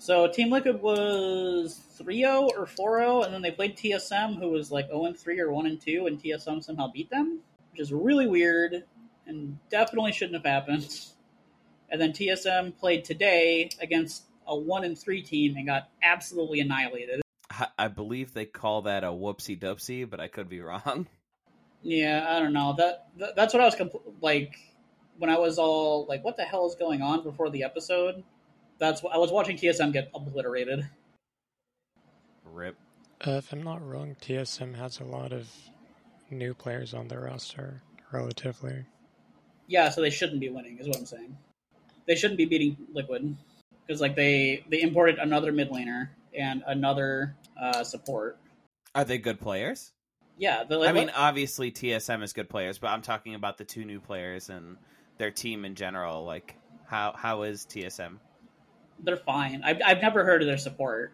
So 0.00 0.26
Team 0.26 0.50
Liquid 0.50 0.80
was 0.80 1.78
3-0 2.00 2.48
or 2.56 2.64
4-0, 2.64 3.26
and 3.26 3.34
then 3.34 3.42
they 3.42 3.50
played 3.50 3.76
TSM, 3.76 4.38
who 4.38 4.48
was 4.48 4.72
like 4.72 4.90
0-3 4.90 5.38
or 5.38 5.48
1-2, 5.48 6.06
and 6.06 6.18
TSM 6.18 6.64
somehow 6.64 6.90
beat 6.90 7.10
them, 7.10 7.40
which 7.70 7.82
is 7.82 7.92
really 7.92 8.26
weird 8.26 8.84
and 9.26 9.58
definitely 9.68 10.12
shouldn't 10.12 10.42
have 10.42 10.50
happened. 10.50 10.88
And 11.90 12.00
then 12.00 12.12
TSM 12.12 12.78
played 12.78 13.04
today 13.04 13.68
against 13.78 14.24
a 14.48 14.54
1-3 14.54 15.22
team 15.22 15.56
and 15.56 15.66
got 15.66 15.90
absolutely 16.02 16.60
annihilated. 16.60 17.20
I- 17.76 17.88
believe 17.88 18.32
they 18.32 18.46
call 18.46 18.82
that 18.82 19.04
a 19.04 19.08
whoopsie 19.08 19.58
doopsie, 19.58 20.08
but 20.08 20.18
I 20.18 20.28
could 20.28 20.48
be 20.48 20.62
wrong. 20.62 21.08
Yeah, 21.82 22.26
I 22.26 22.38
don't 22.38 22.54
know. 22.54 22.74
That, 22.78 23.08
that 23.18 23.36
that's 23.36 23.52
what 23.52 23.60
I 23.62 23.66
was 23.66 23.74
compl- 23.74 24.14
like 24.22 24.56
when 25.18 25.30
I 25.30 25.38
was 25.38 25.58
all 25.58 26.06
like, 26.06 26.24
"What 26.24 26.36
the 26.36 26.44
hell 26.44 26.66
is 26.66 26.74
going 26.74 27.02
on?" 27.02 27.22
before 27.22 27.50
the 27.50 27.64
episode. 27.64 28.22
That's 28.80 29.02
what 29.02 29.14
I 29.14 29.18
was 29.18 29.30
watching 29.30 29.56
TSM 29.56 29.92
get 29.92 30.10
obliterated. 30.14 30.88
Rip. 32.44 32.76
Uh, 33.24 33.32
if 33.32 33.52
I'm 33.52 33.62
not 33.62 33.86
wrong, 33.86 34.16
TSM 34.20 34.74
has 34.76 34.98
a 34.98 35.04
lot 35.04 35.32
of 35.32 35.48
new 36.30 36.54
players 36.54 36.94
on 36.94 37.06
their 37.06 37.20
roster, 37.20 37.82
relatively. 38.10 38.86
Yeah, 39.66 39.90
so 39.90 40.00
they 40.00 40.10
shouldn't 40.10 40.40
be 40.40 40.48
winning, 40.48 40.78
is 40.78 40.88
what 40.88 40.96
I'm 40.96 41.04
saying. 41.04 41.36
They 42.06 42.16
shouldn't 42.16 42.38
be 42.38 42.46
beating 42.46 42.76
Liquid 42.92 43.36
because 43.86 44.00
like 44.00 44.16
they 44.16 44.64
they 44.68 44.80
imported 44.80 45.18
another 45.18 45.52
mid 45.52 45.70
laner 45.70 46.08
and 46.34 46.62
another 46.66 47.36
uh, 47.60 47.84
support. 47.84 48.38
Are 48.94 49.04
they 49.04 49.18
good 49.18 49.40
players? 49.40 49.92
Yeah, 50.38 50.64
the, 50.64 50.80
I 50.80 50.92
mean, 50.92 51.10
obviously 51.14 51.70
TSM 51.70 52.22
is 52.22 52.32
good 52.32 52.48
players, 52.48 52.78
but 52.78 52.88
I'm 52.88 53.02
talking 53.02 53.34
about 53.34 53.58
the 53.58 53.64
two 53.64 53.84
new 53.84 54.00
players 54.00 54.48
and 54.48 54.78
their 55.18 55.30
team 55.30 55.66
in 55.66 55.74
general. 55.74 56.24
Like, 56.24 56.56
how 56.86 57.12
how 57.14 57.42
is 57.42 57.66
TSM? 57.66 58.16
They're 59.04 59.16
fine. 59.16 59.62
I've 59.64 59.80
I've 59.84 60.02
never 60.02 60.24
heard 60.24 60.42
of 60.42 60.48
their 60.48 60.58
support. 60.58 61.12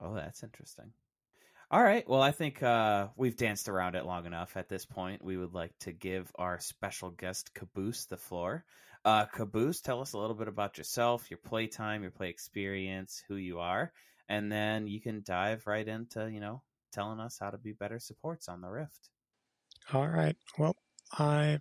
Oh, 0.00 0.14
that's 0.14 0.42
interesting. 0.42 0.92
All 1.70 1.82
right. 1.82 2.06
Well, 2.06 2.20
I 2.20 2.32
think 2.32 2.62
uh, 2.62 3.08
we've 3.16 3.36
danced 3.36 3.68
around 3.68 3.94
it 3.94 4.04
long 4.04 4.26
enough. 4.26 4.56
At 4.56 4.68
this 4.68 4.84
point, 4.84 5.24
we 5.24 5.38
would 5.38 5.54
like 5.54 5.72
to 5.80 5.92
give 5.92 6.30
our 6.34 6.60
special 6.60 7.10
guest 7.10 7.54
Caboose 7.54 8.04
the 8.04 8.18
floor. 8.18 8.64
Uh, 9.04 9.24
Caboose, 9.24 9.80
tell 9.80 10.00
us 10.00 10.12
a 10.12 10.18
little 10.18 10.36
bit 10.36 10.48
about 10.48 10.76
yourself, 10.76 11.30
your 11.30 11.38
play 11.38 11.66
time, 11.66 12.02
your 12.02 12.10
play 12.10 12.28
experience, 12.28 13.22
who 13.26 13.36
you 13.36 13.58
are, 13.58 13.90
and 14.28 14.52
then 14.52 14.86
you 14.86 15.00
can 15.00 15.22
dive 15.24 15.66
right 15.66 15.88
into 15.88 16.30
you 16.30 16.40
know 16.40 16.62
telling 16.92 17.20
us 17.20 17.38
how 17.40 17.50
to 17.50 17.58
be 17.58 17.72
better 17.72 17.98
supports 17.98 18.48
on 18.48 18.60
the 18.60 18.68
Rift. 18.68 19.08
All 19.92 20.06
right. 20.06 20.36
Well, 20.58 20.76
I 21.12 21.60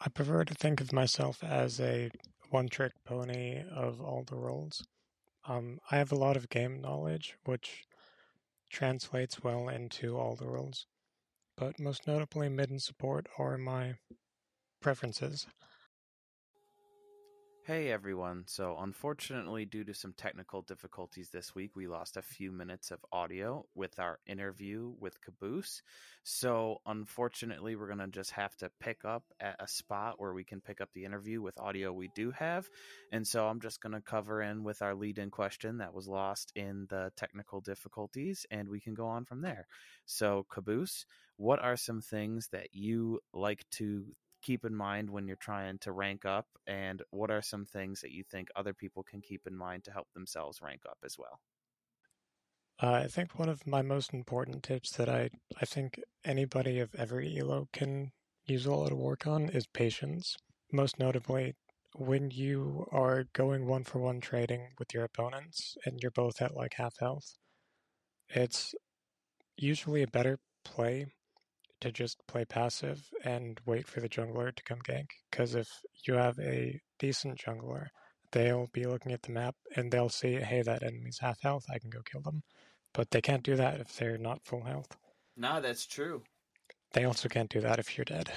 I 0.00 0.08
prefer 0.08 0.44
to 0.44 0.54
think 0.54 0.80
of 0.80 0.92
myself 0.92 1.42
as 1.44 1.80
a 1.80 2.10
one-trick 2.52 2.92
pony 3.04 3.62
of 3.74 4.00
all 4.00 4.24
the 4.24 4.36
roles. 4.36 4.84
Um, 5.48 5.78
I 5.90 5.96
have 5.96 6.12
a 6.12 6.16
lot 6.16 6.36
of 6.36 6.48
game 6.48 6.80
knowledge, 6.80 7.34
which 7.44 7.84
translates 8.70 9.42
well 9.42 9.68
into 9.68 10.16
all 10.18 10.36
the 10.36 10.46
roles, 10.46 10.86
but 11.56 11.80
most 11.80 12.06
notably 12.06 12.48
mid 12.48 12.70
and 12.70 12.80
support 12.80 13.26
are 13.38 13.58
my 13.58 13.94
preferences. 14.80 15.46
Hey 17.64 17.92
everyone. 17.92 18.42
So, 18.48 18.76
unfortunately, 18.80 19.66
due 19.66 19.84
to 19.84 19.94
some 19.94 20.14
technical 20.14 20.62
difficulties 20.62 21.28
this 21.30 21.54
week, 21.54 21.76
we 21.76 21.86
lost 21.86 22.16
a 22.16 22.22
few 22.22 22.50
minutes 22.50 22.90
of 22.90 22.98
audio 23.12 23.64
with 23.76 24.00
our 24.00 24.18
interview 24.26 24.92
with 24.98 25.20
Caboose. 25.20 25.80
So, 26.24 26.80
unfortunately, 26.86 27.76
we're 27.76 27.86
going 27.86 28.00
to 28.00 28.08
just 28.08 28.32
have 28.32 28.56
to 28.56 28.70
pick 28.80 29.04
up 29.04 29.22
at 29.38 29.54
a 29.60 29.68
spot 29.68 30.14
where 30.18 30.34
we 30.34 30.42
can 30.42 30.60
pick 30.60 30.80
up 30.80 30.88
the 30.92 31.04
interview 31.04 31.40
with 31.40 31.56
audio 31.60 31.92
we 31.92 32.10
do 32.16 32.32
have. 32.32 32.68
And 33.12 33.24
so, 33.24 33.46
I'm 33.46 33.60
just 33.60 33.80
going 33.80 33.94
to 33.94 34.00
cover 34.00 34.42
in 34.42 34.64
with 34.64 34.82
our 34.82 34.96
lead 34.96 35.18
in 35.18 35.30
question 35.30 35.78
that 35.78 35.94
was 35.94 36.08
lost 36.08 36.50
in 36.56 36.88
the 36.90 37.12
technical 37.16 37.60
difficulties, 37.60 38.44
and 38.50 38.68
we 38.68 38.80
can 38.80 38.94
go 38.94 39.06
on 39.06 39.24
from 39.24 39.40
there. 39.40 39.68
So, 40.04 40.46
Caboose, 40.52 41.06
what 41.36 41.62
are 41.62 41.76
some 41.76 42.00
things 42.00 42.48
that 42.48 42.70
you 42.72 43.20
like 43.32 43.64
to 43.72 44.06
keep 44.42 44.64
in 44.64 44.74
mind 44.74 45.08
when 45.08 45.26
you're 45.26 45.36
trying 45.36 45.78
to 45.78 45.92
rank 45.92 46.24
up 46.24 46.46
and 46.66 47.02
what 47.10 47.30
are 47.30 47.42
some 47.42 47.64
things 47.64 48.00
that 48.00 48.12
you 48.12 48.24
think 48.24 48.48
other 48.56 48.74
people 48.74 49.02
can 49.02 49.20
keep 49.20 49.46
in 49.46 49.56
mind 49.56 49.84
to 49.84 49.92
help 49.92 50.08
themselves 50.12 50.60
rank 50.60 50.82
up 50.88 50.98
as 51.04 51.16
well? 51.18 51.40
Uh, 52.82 53.02
i 53.04 53.06
think 53.06 53.38
one 53.38 53.48
of 53.48 53.66
my 53.66 53.82
most 53.82 54.12
important 54.12 54.62
tips 54.62 54.90
that 54.96 55.08
i 55.08 55.30
i 55.60 55.64
think 55.64 56.00
anybody 56.24 56.78
of 56.80 56.94
every 56.96 57.38
elo 57.38 57.68
can 57.72 58.10
use 58.44 58.66
a 58.66 58.74
lot 58.74 58.92
of 58.92 58.98
work 58.98 59.26
on 59.26 59.48
is 59.50 59.66
patience. 59.66 60.36
Most 60.72 60.98
notably 60.98 61.54
when 61.94 62.30
you 62.30 62.86
are 62.90 63.24
going 63.34 63.66
one 63.66 63.84
for 63.84 63.98
one 64.00 64.20
trading 64.20 64.68
with 64.78 64.94
your 64.94 65.04
opponents 65.04 65.76
and 65.84 66.00
you're 66.00 66.10
both 66.10 66.40
at 66.40 66.56
like 66.56 66.74
half 66.74 66.98
health 66.98 67.34
it's 68.28 68.74
usually 69.56 70.02
a 70.02 70.06
better 70.06 70.38
play 70.64 71.06
to 71.82 71.92
just 71.92 72.18
play 72.26 72.44
passive 72.44 73.00
and 73.24 73.60
wait 73.66 73.86
for 73.86 74.00
the 74.00 74.08
jungler 74.08 74.54
to 74.54 74.62
come 74.64 74.78
gank. 74.88 75.08
Because 75.30 75.54
if 75.54 75.68
you 76.06 76.14
have 76.14 76.38
a 76.38 76.80
decent 76.98 77.38
jungler, 77.38 77.86
they'll 78.32 78.68
be 78.72 78.86
looking 78.86 79.12
at 79.12 79.22
the 79.22 79.32
map 79.32 79.54
and 79.76 79.92
they'll 79.92 80.08
see, 80.08 80.34
hey, 80.34 80.62
that 80.62 80.82
enemy's 80.82 81.18
half 81.20 81.40
health, 81.42 81.64
I 81.72 81.78
can 81.78 81.90
go 81.90 82.00
kill 82.10 82.22
them. 82.22 82.42
But 82.94 83.10
they 83.10 83.20
can't 83.20 83.42
do 83.42 83.56
that 83.56 83.80
if 83.80 83.96
they're 83.96 84.18
not 84.18 84.44
full 84.44 84.64
health. 84.64 84.96
No, 85.36 85.60
that's 85.60 85.86
true. 85.86 86.22
They 86.92 87.04
also 87.04 87.28
can't 87.28 87.50
do 87.50 87.60
that 87.60 87.78
if 87.78 87.96
you're 87.96 88.04
dead 88.04 88.30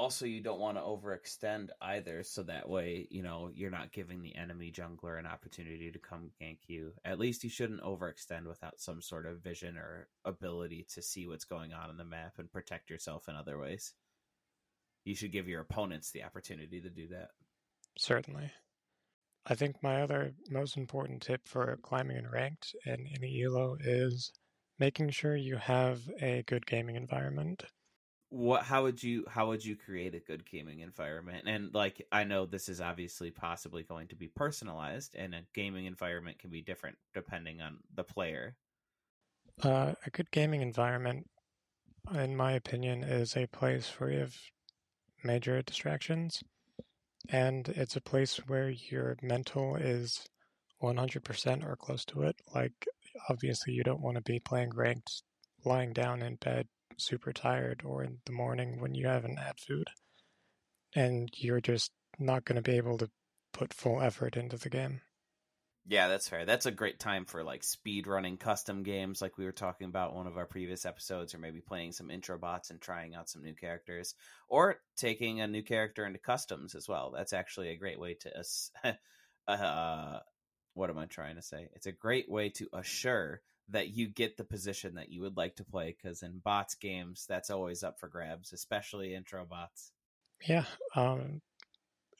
also 0.00 0.24
you 0.24 0.40
don't 0.40 0.58
want 0.58 0.78
to 0.78 0.82
overextend 0.82 1.68
either 1.82 2.22
so 2.22 2.42
that 2.42 2.66
way 2.66 3.06
you 3.10 3.22
know 3.22 3.50
you're 3.54 3.70
not 3.70 3.92
giving 3.92 4.22
the 4.22 4.34
enemy 4.34 4.72
jungler 4.72 5.18
an 5.18 5.26
opportunity 5.26 5.92
to 5.92 5.98
come 5.98 6.30
gank 6.40 6.56
you. 6.68 6.92
At 7.04 7.18
least 7.18 7.44
you 7.44 7.50
shouldn't 7.50 7.82
overextend 7.82 8.46
without 8.46 8.80
some 8.80 9.02
sort 9.02 9.26
of 9.26 9.42
vision 9.42 9.76
or 9.76 10.08
ability 10.24 10.86
to 10.94 11.02
see 11.02 11.26
what's 11.26 11.44
going 11.44 11.74
on 11.74 11.90
in 11.90 11.98
the 11.98 12.04
map 12.04 12.38
and 12.38 12.50
protect 12.50 12.88
yourself 12.88 13.28
in 13.28 13.36
other 13.36 13.58
ways. 13.58 13.92
You 15.04 15.14
should 15.14 15.32
give 15.32 15.48
your 15.48 15.60
opponents 15.60 16.10
the 16.10 16.24
opportunity 16.24 16.80
to 16.80 16.88
do 16.88 17.08
that. 17.08 17.28
Certainly. 17.98 18.50
I 19.44 19.54
think 19.54 19.82
my 19.82 20.00
other 20.00 20.32
most 20.48 20.78
important 20.78 21.20
tip 21.20 21.46
for 21.46 21.78
climbing 21.82 22.16
in 22.16 22.30
ranked 22.30 22.74
and 22.86 23.06
in 23.06 23.44
elo 23.44 23.76
is 23.78 24.32
making 24.78 25.10
sure 25.10 25.36
you 25.36 25.56
have 25.56 26.00
a 26.22 26.42
good 26.46 26.64
gaming 26.66 26.96
environment 26.96 27.64
what 28.30 28.62
how 28.62 28.84
would 28.84 29.02
you 29.02 29.24
how 29.28 29.48
would 29.48 29.64
you 29.64 29.76
create 29.76 30.14
a 30.14 30.20
good 30.20 30.48
gaming 30.48 30.80
environment? 30.80 31.44
And 31.46 31.74
like 31.74 32.06
i 32.12 32.24
know 32.24 32.46
this 32.46 32.68
is 32.68 32.80
obviously 32.80 33.30
possibly 33.30 33.82
going 33.82 34.06
to 34.08 34.16
be 34.16 34.28
personalized 34.28 35.16
and 35.16 35.34
a 35.34 35.42
gaming 35.52 35.86
environment 35.86 36.38
can 36.38 36.50
be 36.50 36.62
different 36.62 36.96
depending 37.12 37.60
on 37.60 37.78
the 37.94 38.04
player. 38.04 38.56
Uh, 39.62 39.92
a 40.06 40.10
good 40.10 40.30
gaming 40.30 40.62
environment 40.62 41.28
in 42.14 42.36
my 42.36 42.52
opinion 42.52 43.02
is 43.02 43.36
a 43.36 43.46
place 43.48 43.88
free 43.88 44.20
of 44.20 44.34
major 45.24 45.60
distractions 45.62 46.40
and 47.28 47.68
it's 47.70 47.96
a 47.96 48.00
place 48.00 48.36
where 48.46 48.70
your 48.70 49.16
mental 49.22 49.76
is 49.76 50.26
100% 50.82 51.68
or 51.68 51.76
close 51.76 52.04
to 52.06 52.22
it. 52.22 52.36
Like 52.54 52.86
obviously 53.28 53.74
you 53.74 53.82
don't 53.82 54.00
want 54.00 54.16
to 54.16 54.22
be 54.22 54.38
playing 54.38 54.70
ranked 54.74 55.22
lying 55.64 55.92
down 55.92 56.22
in 56.22 56.36
bed 56.36 56.66
super 57.00 57.32
tired 57.32 57.82
or 57.84 58.04
in 58.04 58.18
the 58.26 58.32
morning 58.32 58.80
when 58.80 58.94
you 58.94 59.06
haven't 59.06 59.38
had 59.38 59.58
food 59.58 59.88
and 60.94 61.30
you're 61.36 61.60
just 61.60 61.90
not 62.18 62.44
going 62.44 62.56
to 62.56 62.62
be 62.62 62.76
able 62.76 62.98
to 62.98 63.10
put 63.52 63.74
full 63.74 64.00
effort 64.00 64.36
into 64.36 64.56
the 64.56 64.70
game. 64.70 65.00
Yeah, 65.86 66.08
that's 66.08 66.28
fair. 66.28 66.44
That's 66.44 66.66
a 66.66 66.70
great 66.70 67.00
time 67.00 67.24
for 67.24 67.42
like 67.42 67.64
speed 67.64 68.06
running 68.06 68.36
custom 68.36 68.82
games 68.82 69.22
like 69.22 69.38
we 69.38 69.44
were 69.44 69.52
talking 69.52 69.88
about 69.88 70.14
one 70.14 70.26
of 70.26 70.36
our 70.36 70.46
previous 70.46 70.84
episodes 70.84 71.34
or 71.34 71.38
maybe 71.38 71.60
playing 71.60 71.92
some 71.92 72.10
intro 72.10 72.38
bots 72.38 72.70
and 72.70 72.80
trying 72.80 73.14
out 73.14 73.30
some 73.30 73.42
new 73.42 73.54
characters 73.54 74.14
or 74.48 74.76
taking 74.96 75.40
a 75.40 75.48
new 75.48 75.62
character 75.62 76.04
into 76.04 76.18
customs 76.18 76.74
as 76.74 76.86
well. 76.86 77.12
That's 77.16 77.32
actually 77.32 77.70
a 77.70 77.78
great 77.78 77.98
way 77.98 78.16
to 78.20 78.98
uh, 79.48 80.18
what 80.74 80.90
am 80.90 80.98
I 80.98 81.06
trying 81.06 81.36
to 81.36 81.42
say? 81.42 81.68
It's 81.74 81.86
a 81.86 81.92
great 81.92 82.30
way 82.30 82.50
to 82.50 82.68
assure 82.72 83.40
that 83.70 83.88
you 83.88 84.08
get 84.08 84.36
the 84.36 84.44
position 84.44 84.94
that 84.94 85.10
you 85.10 85.20
would 85.22 85.36
like 85.36 85.56
to 85.56 85.64
play 85.64 85.96
because 85.96 86.22
in 86.22 86.38
bots 86.38 86.74
games 86.74 87.24
that's 87.28 87.50
always 87.50 87.82
up 87.82 87.98
for 87.98 88.08
grabs 88.08 88.52
especially 88.52 89.14
intro 89.14 89.44
bots. 89.44 89.92
Yeah 90.46 90.64
um, 90.94 91.40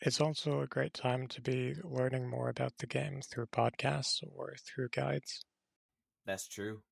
it's 0.01 0.21
also 0.21 0.63
a 0.63 0.67
great 0.67 0.95
time 0.95 1.27
to 1.29 1.41
be 1.41 1.75
learning 1.85 2.29
more 2.29 2.49
about 2.49 2.73
the 2.79 2.87
game 2.87 3.21
through 3.23 3.47
podcasts 3.47 4.23
or 4.35 4.55
through 4.65 4.89
guides. 4.89 5.45
That's 6.25 6.49
true. 6.49 6.83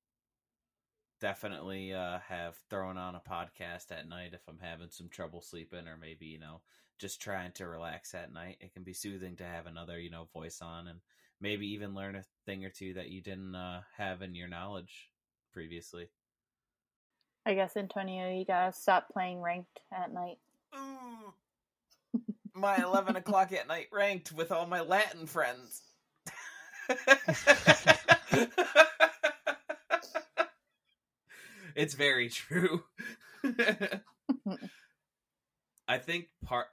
Definitely 1.19 1.93
uh, 1.93 2.19
have 2.27 2.55
thrown 2.69 2.97
on 2.97 3.15
a 3.15 3.21
podcast 3.29 3.91
at 3.91 4.07
night 4.07 4.31
if 4.33 4.41
i'm 4.47 4.59
having 4.61 4.89
some 4.89 5.09
trouble 5.09 5.41
sleeping 5.41 5.87
or 5.87 5.97
maybe 5.97 6.27
you 6.27 6.39
know 6.39 6.61
just 6.99 7.21
trying 7.21 7.53
to 7.53 7.65
relax 7.65 8.13
at 8.13 8.33
night. 8.33 8.57
It 8.59 8.73
can 8.73 8.83
be 8.83 8.93
soothing 8.93 9.37
to 9.37 9.45
have 9.45 9.65
another 9.65 9.99
you 9.99 10.09
know 10.09 10.27
voice 10.33 10.61
on 10.61 10.87
and 10.87 10.99
maybe 11.41 11.67
even 11.67 11.95
learn 11.95 12.15
a 12.15 12.23
thing 12.45 12.65
or 12.65 12.69
two 12.69 12.93
that 12.95 13.09
you 13.09 13.21
didn't 13.21 13.55
uh, 13.55 13.81
have 13.97 14.21
in 14.21 14.35
your 14.35 14.47
knowledge 14.47 15.09
previously. 15.53 16.09
I 17.45 17.53
guess 17.53 17.75
Antonio, 17.77 18.29
you 18.31 18.45
gotta 18.45 18.73
stop 18.73 19.09
playing 19.11 19.41
ranked 19.41 19.79
at 19.91 20.13
night. 20.13 20.37
my 22.53 22.77
eleven 22.77 23.15
o'clock 23.15 23.51
at 23.53 23.67
night 23.67 23.87
ranked 23.91 24.31
with 24.31 24.51
all 24.51 24.67
my 24.67 24.81
Latin 24.81 25.25
friends. 25.25 25.81
it's 31.75 31.93
very 31.93 32.29
true. 32.29 32.83
I 35.87 35.97
think 35.97 36.27
part 36.45 36.67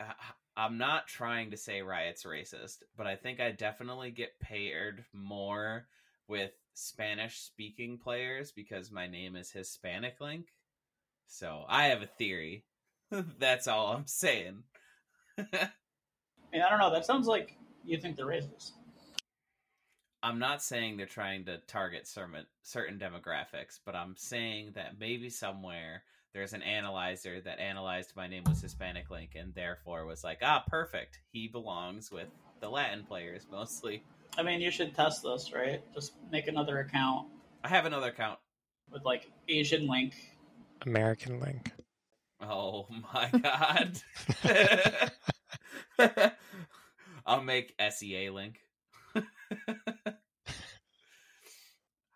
I'm 0.57 0.79
not 0.79 1.07
trying 1.07 1.51
to 1.51 1.57
say 1.57 1.83
Riot's 1.83 2.25
racist, 2.25 2.79
but 2.97 3.07
I 3.07 3.15
think 3.17 3.41
I 3.41 3.51
definitely 3.51 4.11
get 4.11 4.41
paired 4.41 5.05
more 5.13 5.87
with 6.29 6.53
Spanish 6.73 7.39
speaking 7.39 7.99
players 7.99 8.53
because 8.53 8.91
my 8.91 9.07
name 9.07 9.37
is 9.37 9.51
Hispanic 9.51 10.21
Link. 10.21 10.47
So 11.27 11.65
I 11.69 11.85
have 11.89 12.01
a 12.01 12.07
theory. 12.07 12.65
That's 13.39 13.69
all 13.69 13.89
I'm 13.89 14.07
saying. 14.07 14.63
I 15.39 15.69
mean, 16.53 16.63
I 16.63 16.71
don't 16.71 16.79
know. 16.79 16.93
That 16.93 17.05
sounds 17.05 17.27
like 17.27 17.57
you 17.85 17.99
think 17.99 18.17
they're 18.17 18.27
racist. 18.27 18.73
I'm 20.23 20.39
not 20.39 20.63
saying 20.63 20.97
they're 20.97 21.07
trying 21.07 21.45
to 21.45 21.59
target 21.69 22.09
certain 22.09 22.47
certain 22.63 22.99
demographics, 22.99 23.79
but 23.85 23.95
I'm 23.95 24.17
saying 24.17 24.73
that 24.75 24.99
maybe 24.99 25.29
somewhere 25.29 26.03
there's 26.37 26.53
an 26.53 26.61
analyzer 26.61 27.41
that 27.41 27.59
analyzed 27.59 28.13
my 28.15 28.27
name 28.27 28.43
was 28.47 28.61
Hispanic 28.61 29.11
Link 29.11 29.31
and 29.37 29.55
therefore 29.55 30.05
was 30.05 30.23
like, 30.23 30.41
ah, 30.43 30.63
perfect. 30.69 31.19
He 31.33 31.49
belongs 31.49 32.13
with 32.13 32.29
the 32.61 32.69
Latin 32.69 33.05
players 33.05 33.47
mostly. 33.51 34.03
I 34.37 34.43
mean, 34.43 34.61
you 34.61 34.71
should 34.71 34.95
test 34.95 35.23
this, 35.23 35.51
right? 35.55 35.83
Just 35.95 36.13
make 36.31 36.47
another 36.47 36.81
account 36.81 37.29
I 37.65 37.69
have 37.69 37.87
another 37.87 38.11
account. 38.11 38.39
with 38.93 39.03
like 39.07 39.31
Asian 39.49 39.89
Link. 39.89 40.15
American 40.85 41.41
Link. 41.41 41.73
Oh 42.39 42.87
my 43.15 43.31
god. 43.43 43.99
I'll 47.27 47.43
make 47.43 47.75
SEA 47.91 48.29
link. 48.29 48.61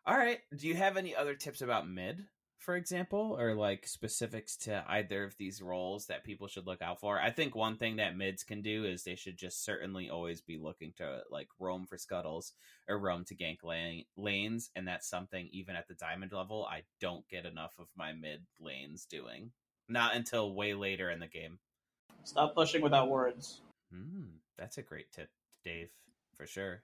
All 0.07 0.17
right. 0.17 0.41
Do 0.55 0.69
you 0.69 0.75
have 0.75 0.99
any 0.99 1.17
other 1.17 1.35
tips 1.35 1.63
about 1.63 1.89
mid, 1.89 2.27
for 2.61 2.77
example, 2.77 3.37
or 3.39 3.55
like 3.55 3.87
specifics 3.87 4.55
to 4.59 4.85
either 4.87 5.25
of 5.25 5.37
these 5.39 5.63
roles 5.63 6.07
that 6.07 6.25
people 6.25 6.47
should 6.47 6.67
look 6.67 6.83
out 6.83 7.01
for? 7.01 7.19
I 7.19 7.31
think 7.31 7.55
one 7.55 7.77
thing 7.77 7.97
that 7.97 8.17
mids 8.17 8.45
can 8.45 8.61
do 8.61 8.85
is 8.85 9.03
they 9.03 9.15
should 9.17 9.39
just 9.39 9.65
certainly 9.65 10.11
always 10.11 10.43
be 10.43 10.59
looking 10.59 10.93
to 10.99 11.23
like 11.31 11.49
roam 11.59 11.87
for 11.87 11.97
scuttles 11.97 12.53
or 12.87 12.99
roam 12.99 13.25
to 13.25 13.35
gank 13.35 13.65
lane- 13.65 14.05
lanes, 14.17 14.71
and 14.77 14.87
that's 14.87 15.09
something 15.09 15.49
even 15.53 15.75
at 15.75 15.89
the 15.89 15.95
diamond 15.95 16.33
level 16.33 16.67
I 16.71 16.83
don't 17.01 17.27
get 17.29 17.47
enough 17.47 17.73
of 17.79 17.89
my 17.97 18.13
mid 18.13 18.45
lanes 18.61 19.07
doing. 19.07 19.53
Not 19.89 20.15
until 20.15 20.55
way 20.55 20.75
later 20.75 21.11
in 21.11 21.19
the 21.19 21.27
game. 21.27 21.59
Stop 22.25 22.55
pushing 22.55 22.83
without 22.83 23.09
wards. 23.09 23.63
Hmm, 23.91 24.37
that's 24.59 24.77
a 24.79 24.83
great 24.83 25.11
tip, 25.13 25.31
Dave, 25.65 25.89
for 26.37 26.47
sure. 26.47 26.83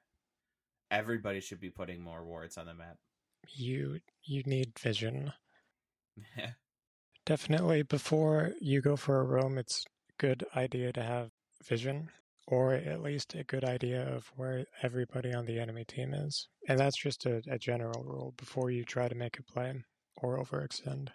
Everybody 0.91 1.41
should 1.41 1.61
be 1.61 1.71
putting 1.71 2.01
more 2.01 2.25
wards 2.25 2.57
on 2.57 2.67
the 2.67 2.75
map. 2.75 2.97
You 3.55 4.01
you 4.25 4.43
need 4.45 4.79
vision. 4.79 5.33
Definitely 7.25 7.83
before 7.83 8.53
you 8.61 8.81
go 8.81 8.97
for 8.97 9.21
a 9.21 9.25
roam, 9.25 9.59
it's 9.59 9.85
a 10.11 10.23
good 10.23 10.45
idea 10.55 10.93
to 10.93 11.03
have 11.03 11.31
vision, 11.65 12.11
or 12.47 12.75
at 12.75 13.03
least 13.03 13.35
a 13.35 13.43
good 13.45 13.65
idea 13.65 14.07
of 14.15 14.31
where 14.37 14.65
everybody 14.83 15.35
on 15.35 15.47
the 15.47 15.59
enemy 15.59 15.85
team 15.85 16.15
is. 16.15 16.49
And 16.69 16.79
that's 16.79 16.97
just 16.97 17.27
a, 17.27 17.43
a 17.51 17.59
general 17.59 18.05
rule 18.05 18.35
before 18.37 18.71
you 18.71 18.85
try 18.85 19.09
to 19.09 19.15
make 19.15 19.39
a 19.39 19.43
play 19.43 19.75
or 20.17 20.39
overextend. 20.39 21.09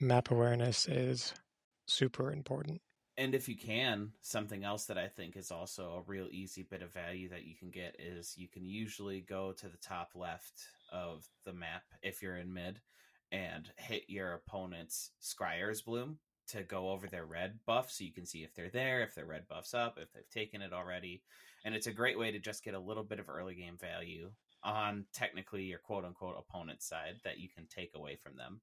Map 0.00 0.30
awareness 0.30 0.88
is 0.88 1.34
super 1.86 2.32
important. 2.32 2.80
and 3.16 3.34
if 3.34 3.48
you 3.48 3.56
can, 3.56 4.12
something 4.22 4.64
else 4.64 4.86
that 4.86 4.96
I 4.96 5.08
think 5.08 5.36
is 5.36 5.50
also 5.50 5.92
a 5.92 6.10
real 6.10 6.28
easy 6.30 6.62
bit 6.62 6.80
of 6.82 6.92
value 6.92 7.28
that 7.28 7.44
you 7.44 7.54
can 7.54 7.70
get 7.70 7.96
is 7.98 8.34
you 8.38 8.48
can 8.48 8.64
usually 8.64 9.20
go 9.20 9.52
to 9.52 9.68
the 9.68 9.76
top 9.76 10.12
left 10.14 10.54
of 10.90 11.28
the 11.44 11.52
map 11.52 11.82
if 12.02 12.22
you're 12.22 12.38
in 12.38 12.54
mid 12.54 12.80
and 13.32 13.70
hit 13.76 14.04
your 14.08 14.34
opponent's 14.34 15.12
Scryer's 15.22 15.82
Bloom 15.82 16.18
to 16.48 16.62
go 16.62 16.90
over 16.90 17.06
their 17.06 17.26
red 17.26 17.60
buff 17.66 17.90
so 17.90 18.04
you 18.04 18.12
can 18.12 18.26
see 18.26 18.42
if 18.42 18.54
they're 18.54 18.70
there, 18.70 19.02
if 19.02 19.14
their 19.14 19.26
red 19.26 19.46
buff's 19.48 19.72
up, 19.72 19.98
if 19.98 20.12
they've 20.12 20.28
taken 20.30 20.62
it 20.62 20.72
already. 20.72 21.22
And 21.64 21.74
it's 21.74 21.86
a 21.86 21.92
great 21.92 22.18
way 22.18 22.32
to 22.32 22.38
just 22.38 22.64
get 22.64 22.74
a 22.74 22.80
little 22.80 23.04
bit 23.04 23.20
of 23.20 23.28
early 23.28 23.54
game 23.54 23.76
value 23.78 24.30
on 24.64 25.06
technically 25.12 25.64
your 25.64 25.78
quote 25.78 26.04
unquote 26.04 26.36
opponent's 26.38 26.88
side 26.88 27.20
that 27.24 27.38
you 27.38 27.48
can 27.48 27.66
take 27.66 27.92
away 27.94 28.16
from 28.16 28.36
them. 28.36 28.60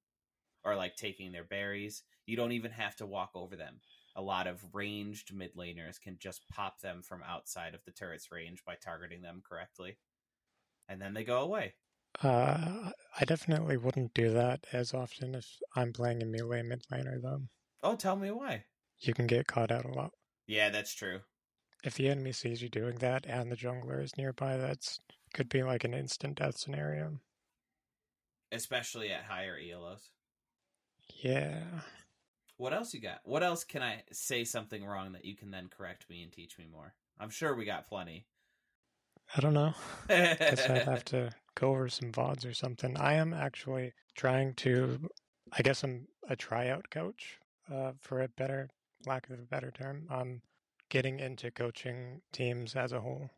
Or 0.65 0.75
like 0.75 0.97
taking 0.97 1.31
their 1.31 1.45
berries. 1.45 2.03
You 2.25 2.35
don't 2.35 2.51
even 2.51 2.71
have 2.71 2.95
to 2.97 3.05
walk 3.05 3.31
over 3.35 3.55
them 3.55 3.79
a 4.17 4.21
lot 4.21 4.47
of 4.47 4.73
ranged 4.73 5.33
mid 5.33 5.55
laners 5.55 6.01
can 6.01 6.17
just 6.19 6.49
pop 6.49 6.81
them 6.81 7.03
from 7.03 7.21
outside 7.25 7.75
of 7.75 7.85
the 7.85 7.91
turret's 7.91 8.31
range 8.31 8.63
by 8.65 8.73
targeting 8.75 9.21
them 9.21 9.43
correctly. 9.47 9.97
And 10.89 10.99
then 10.99 11.13
they 11.13 11.23
go 11.23 11.41
away. 11.41 11.75
Uh, 12.23 12.91
I 13.19 13.25
definitely 13.25 13.77
wouldn't 13.77 14.13
do 14.13 14.31
that 14.31 14.65
as 14.73 14.93
often 14.93 15.35
if 15.35 15.59
I'm 15.75 15.93
playing 15.93 16.23
a 16.23 16.25
melee 16.25 16.63
mid 16.63 16.83
laner, 16.91 17.21
though. 17.21 17.43
Oh, 17.83 17.95
tell 17.95 18.15
me 18.15 18.31
why. 18.31 18.65
You 18.99 19.13
can 19.13 19.27
get 19.27 19.47
caught 19.47 19.71
out 19.71 19.85
a 19.85 19.91
lot. 19.91 20.11
Yeah, 20.47 20.69
that's 20.69 20.93
true. 20.93 21.19
If 21.83 21.95
the 21.95 22.09
enemy 22.09 22.31
sees 22.31 22.61
you 22.61 22.69
doing 22.69 22.97
that 22.97 23.25
and 23.27 23.51
the 23.51 23.55
jungler 23.55 24.03
is 24.03 24.17
nearby, 24.17 24.57
that's 24.57 24.99
could 25.33 25.49
be 25.49 25.61
like 25.61 25.83
an 25.83 25.93
instant 25.93 26.39
death 26.39 26.57
scenario. 26.57 27.19
Especially 28.51 29.11
at 29.11 29.25
higher 29.25 29.57
ELOs. 29.59 30.09
Yeah. 31.21 31.63
What 32.57 32.73
else 32.73 32.93
you 32.93 33.01
got? 33.01 33.19
What 33.23 33.43
else 33.43 33.63
can 33.63 33.83
I 33.83 34.03
say 34.11 34.43
something 34.43 34.83
wrong 34.83 35.11
that 35.11 35.25
you 35.25 35.35
can 35.35 35.51
then 35.51 35.67
correct 35.67 36.09
me 36.09 36.23
and 36.23 36.31
teach 36.31 36.57
me 36.57 36.65
more? 36.65 36.95
I'm 37.19 37.29
sure 37.29 37.55
we 37.55 37.65
got 37.65 37.87
plenty. 37.87 38.25
I 39.35 39.41
don't 39.41 39.53
know. 39.53 39.73
Guess 40.07 40.69
I'd 40.69 40.83
have 40.83 41.05
to 41.05 41.31
go 41.55 41.71
over 41.71 41.89
some 41.89 42.11
VODs 42.11 42.49
or 42.49 42.53
something. 42.53 42.95
I 42.97 43.13
am 43.13 43.33
actually 43.33 43.93
trying 44.15 44.53
to, 44.55 44.99
I 45.51 45.61
guess 45.61 45.83
I'm 45.83 46.07
a 46.29 46.35
tryout 46.35 46.89
coach, 46.89 47.39
uh, 47.71 47.91
for 47.99 48.21
a 48.21 48.27
better, 48.29 48.69
lack 49.05 49.29
of 49.29 49.39
a 49.39 49.43
better 49.43 49.71
term. 49.71 50.07
I'm 50.09 50.41
getting 50.89 51.19
into 51.19 51.51
coaching 51.51 52.21
teams 52.31 52.75
as 52.75 52.93
a 52.93 53.01
whole. 53.01 53.29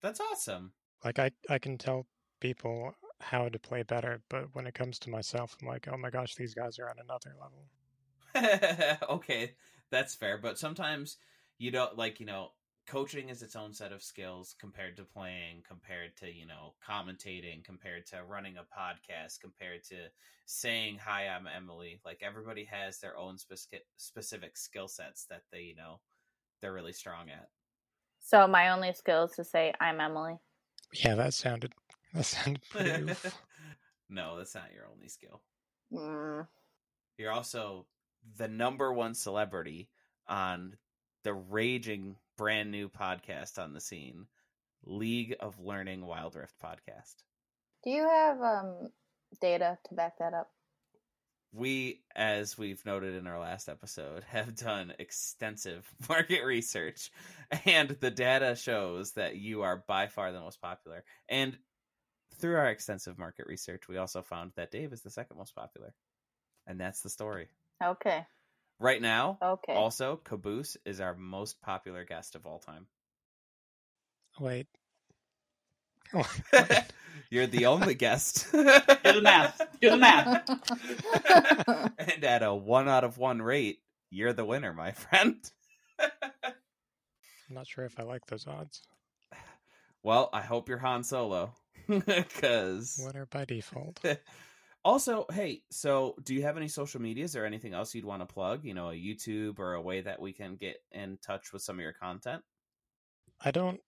That's 0.00 0.20
awesome. 0.20 0.72
Like, 1.04 1.18
I, 1.18 1.30
I 1.48 1.58
can 1.58 1.78
tell 1.78 2.06
people 2.40 2.94
how 3.20 3.48
to 3.48 3.58
play 3.58 3.82
better, 3.82 4.20
but 4.28 4.46
when 4.52 4.66
it 4.66 4.74
comes 4.74 4.98
to 5.00 5.10
myself, 5.10 5.56
I'm 5.60 5.68
like, 5.68 5.88
oh 5.90 5.96
my 5.96 6.10
gosh, 6.10 6.34
these 6.34 6.54
guys 6.54 6.78
are 6.78 6.88
on 6.88 6.96
another 6.98 7.34
level. 7.40 8.98
okay, 9.10 9.54
that's 9.90 10.14
fair. 10.14 10.38
But 10.38 10.58
sometimes 10.58 11.18
you 11.58 11.70
don't 11.70 11.96
like, 11.96 12.20
you 12.20 12.26
know, 12.26 12.52
coaching 12.92 13.30
is 13.30 13.40
its 13.40 13.56
own 13.56 13.72
set 13.72 13.90
of 13.90 14.02
skills 14.02 14.54
compared 14.60 14.98
to 14.98 15.02
playing, 15.02 15.62
compared 15.66 16.14
to, 16.14 16.30
you 16.30 16.46
know, 16.46 16.74
commentating, 16.86 17.64
compared 17.64 18.04
to 18.04 18.22
running 18.28 18.56
a 18.58 18.60
podcast, 18.60 19.40
compared 19.40 19.82
to 19.82 19.96
saying, 20.44 20.98
Hi, 21.02 21.26
I'm 21.26 21.46
Emily. 21.46 22.00
Like 22.04 22.20
everybody 22.22 22.64
has 22.66 22.98
their 22.98 23.16
own 23.16 23.38
specific 23.38 23.86
specific 23.96 24.58
skill 24.58 24.88
sets 24.88 25.24
that 25.30 25.44
they, 25.50 25.60
you 25.60 25.74
know, 25.74 26.00
they're 26.60 26.74
really 26.74 26.92
strong 26.92 27.30
at. 27.30 27.48
So 28.20 28.46
my 28.46 28.68
only 28.68 28.92
skill 28.92 29.24
is 29.24 29.32
to 29.36 29.44
say 29.44 29.72
I'm 29.80 29.98
Emily. 29.98 30.36
Yeah, 30.92 31.14
that 31.14 31.32
sounded, 31.32 31.72
that 32.12 32.26
sounded 32.26 32.60
pretty 32.70 33.10
oof. 33.10 33.38
no, 34.10 34.36
that's 34.36 34.54
not 34.54 34.70
your 34.74 34.84
only 34.94 35.08
skill. 35.08 35.40
Mm. 35.90 36.46
You're 37.16 37.32
also 37.32 37.86
the 38.36 38.48
number 38.48 38.92
one 38.92 39.14
celebrity 39.14 39.88
on 40.28 40.76
the 41.24 41.32
raging 41.32 42.16
brand 42.42 42.72
new 42.72 42.88
podcast 42.88 43.56
on 43.56 43.72
the 43.72 43.80
scene, 43.80 44.26
League 44.84 45.36
of 45.38 45.60
Learning 45.60 46.04
Wild 46.04 46.34
Rift 46.34 46.56
podcast. 46.60 47.14
Do 47.84 47.90
you 47.90 48.02
have 48.02 48.40
um 48.40 48.88
data 49.40 49.78
to 49.86 49.94
back 49.94 50.18
that 50.18 50.34
up? 50.34 50.50
We, 51.52 52.02
as 52.16 52.58
we've 52.58 52.84
noted 52.84 53.14
in 53.14 53.28
our 53.28 53.38
last 53.38 53.68
episode, 53.68 54.24
have 54.24 54.56
done 54.56 54.92
extensive 54.98 55.88
market 56.08 56.42
research, 56.44 57.12
and 57.64 57.90
the 57.90 58.10
data 58.10 58.56
shows 58.56 59.12
that 59.12 59.36
you 59.36 59.62
are 59.62 59.84
by 59.86 60.08
far 60.08 60.32
the 60.32 60.40
most 60.40 60.60
popular. 60.60 61.04
And 61.28 61.56
through 62.40 62.56
our 62.56 62.70
extensive 62.70 63.20
market 63.20 63.46
research, 63.46 63.86
we 63.88 63.98
also 63.98 64.20
found 64.20 64.50
that 64.56 64.72
Dave 64.72 64.92
is 64.92 65.02
the 65.02 65.10
second 65.10 65.36
most 65.36 65.54
popular. 65.54 65.94
And 66.66 66.80
that's 66.80 67.02
the 67.02 67.08
story. 67.08 67.50
Okay. 67.80 68.26
Right 68.82 69.00
now, 69.00 69.38
Okay. 69.40 69.74
Also, 69.74 70.16
Caboose 70.16 70.76
is 70.84 71.00
our 71.00 71.14
most 71.14 71.62
popular 71.62 72.04
guest 72.04 72.34
of 72.34 72.46
all 72.46 72.58
time. 72.58 72.88
Wait. 74.40 74.66
You're 77.30 77.46
the 77.46 77.66
only 77.66 77.94
guest. 77.94 78.50
Do 78.50 78.60
the 78.60 79.20
math. 79.22 79.62
Do 79.80 79.90
the 79.90 79.96
math. 79.96 80.48
and 81.96 82.24
at 82.24 82.42
a 82.42 82.52
one 82.52 82.88
out 82.88 83.04
of 83.04 83.18
one 83.18 83.40
rate, 83.40 83.78
you're 84.10 84.32
the 84.32 84.44
winner, 84.44 84.72
my 84.72 84.90
friend. 84.90 85.36
I'm 86.00 86.10
not 87.50 87.68
sure 87.68 87.84
if 87.84 88.00
I 88.00 88.02
like 88.02 88.26
those 88.26 88.48
odds. 88.48 88.82
well, 90.02 90.28
I 90.32 90.40
hope 90.42 90.68
you're 90.68 90.78
Han 90.78 91.04
Solo. 91.04 91.54
Because. 91.86 93.00
Winner 93.06 93.26
by 93.26 93.44
default? 93.44 94.04
Also, 94.84 95.26
hey, 95.32 95.62
so 95.70 96.16
do 96.24 96.34
you 96.34 96.42
have 96.42 96.56
any 96.56 96.66
social 96.66 97.00
medias 97.00 97.36
or 97.36 97.44
anything 97.44 97.72
else 97.72 97.94
you'd 97.94 98.04
want 98.04 98.20
to 98.20 98.26
plug? 98.26 98.64
You 98.64 98.74
know, 98.74 98.90
a 98.90 98.94
YouTube 98.94 99.58
or 99.58 99.74
a 99.74 99.80
way 99.80 100.00
that 100.00 100.20
we 100.20 100.32
can 100.32 100.56
get 100.56 100.78
in 100.90 101.18
touch 101.24 101.52
with 101.52 101.62
some 101.62 101.76
of 101.76 101.82
your 101.82 101.92
content? 101.92 102.42
I 103.40 103.52
don't 103.52 103.80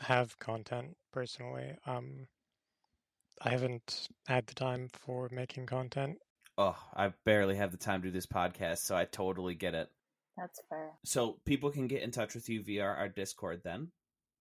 have 0.00 0.38
content 0.38 0.96
personally. 1.12 1.76
Um, 1.86 2.26
I 3.40 3.50
haven't 3.50 4.08
had 4.26 4.46
the 4.46 4.54
time 4.54 4.88
for 4.92 5.28
making 5.32 5.66
content. 5.66 6.18
Oh, 6.58 6.76
I 6.94 7.12
barely 7.24 7.56
have 7.56 7.72
the 7.72 7.76
time 7.78 8.02
to 8.02 8.08
do 8.08 8.12
this 8.12 8.26
podcast, 8.26 8.78
so 8.78 8.94
I 8.94 9.06
totally 9.06 9.54
get 9.54 9.74
it. 9.74 9.88
That's 10.36 10.60
fair. 10.68 10.90
So 11.04 11.38
people 11.44 11.70
can 11.70 11.86
get 11.86 12.02
in 12.02 12.10
touch 12.10 12.34
with 12.34 12.48
you 12.48 12.62
via 12.62 12.84
our 12.84 13.08
Discord 13.08 13.62
then, 13.64 13.88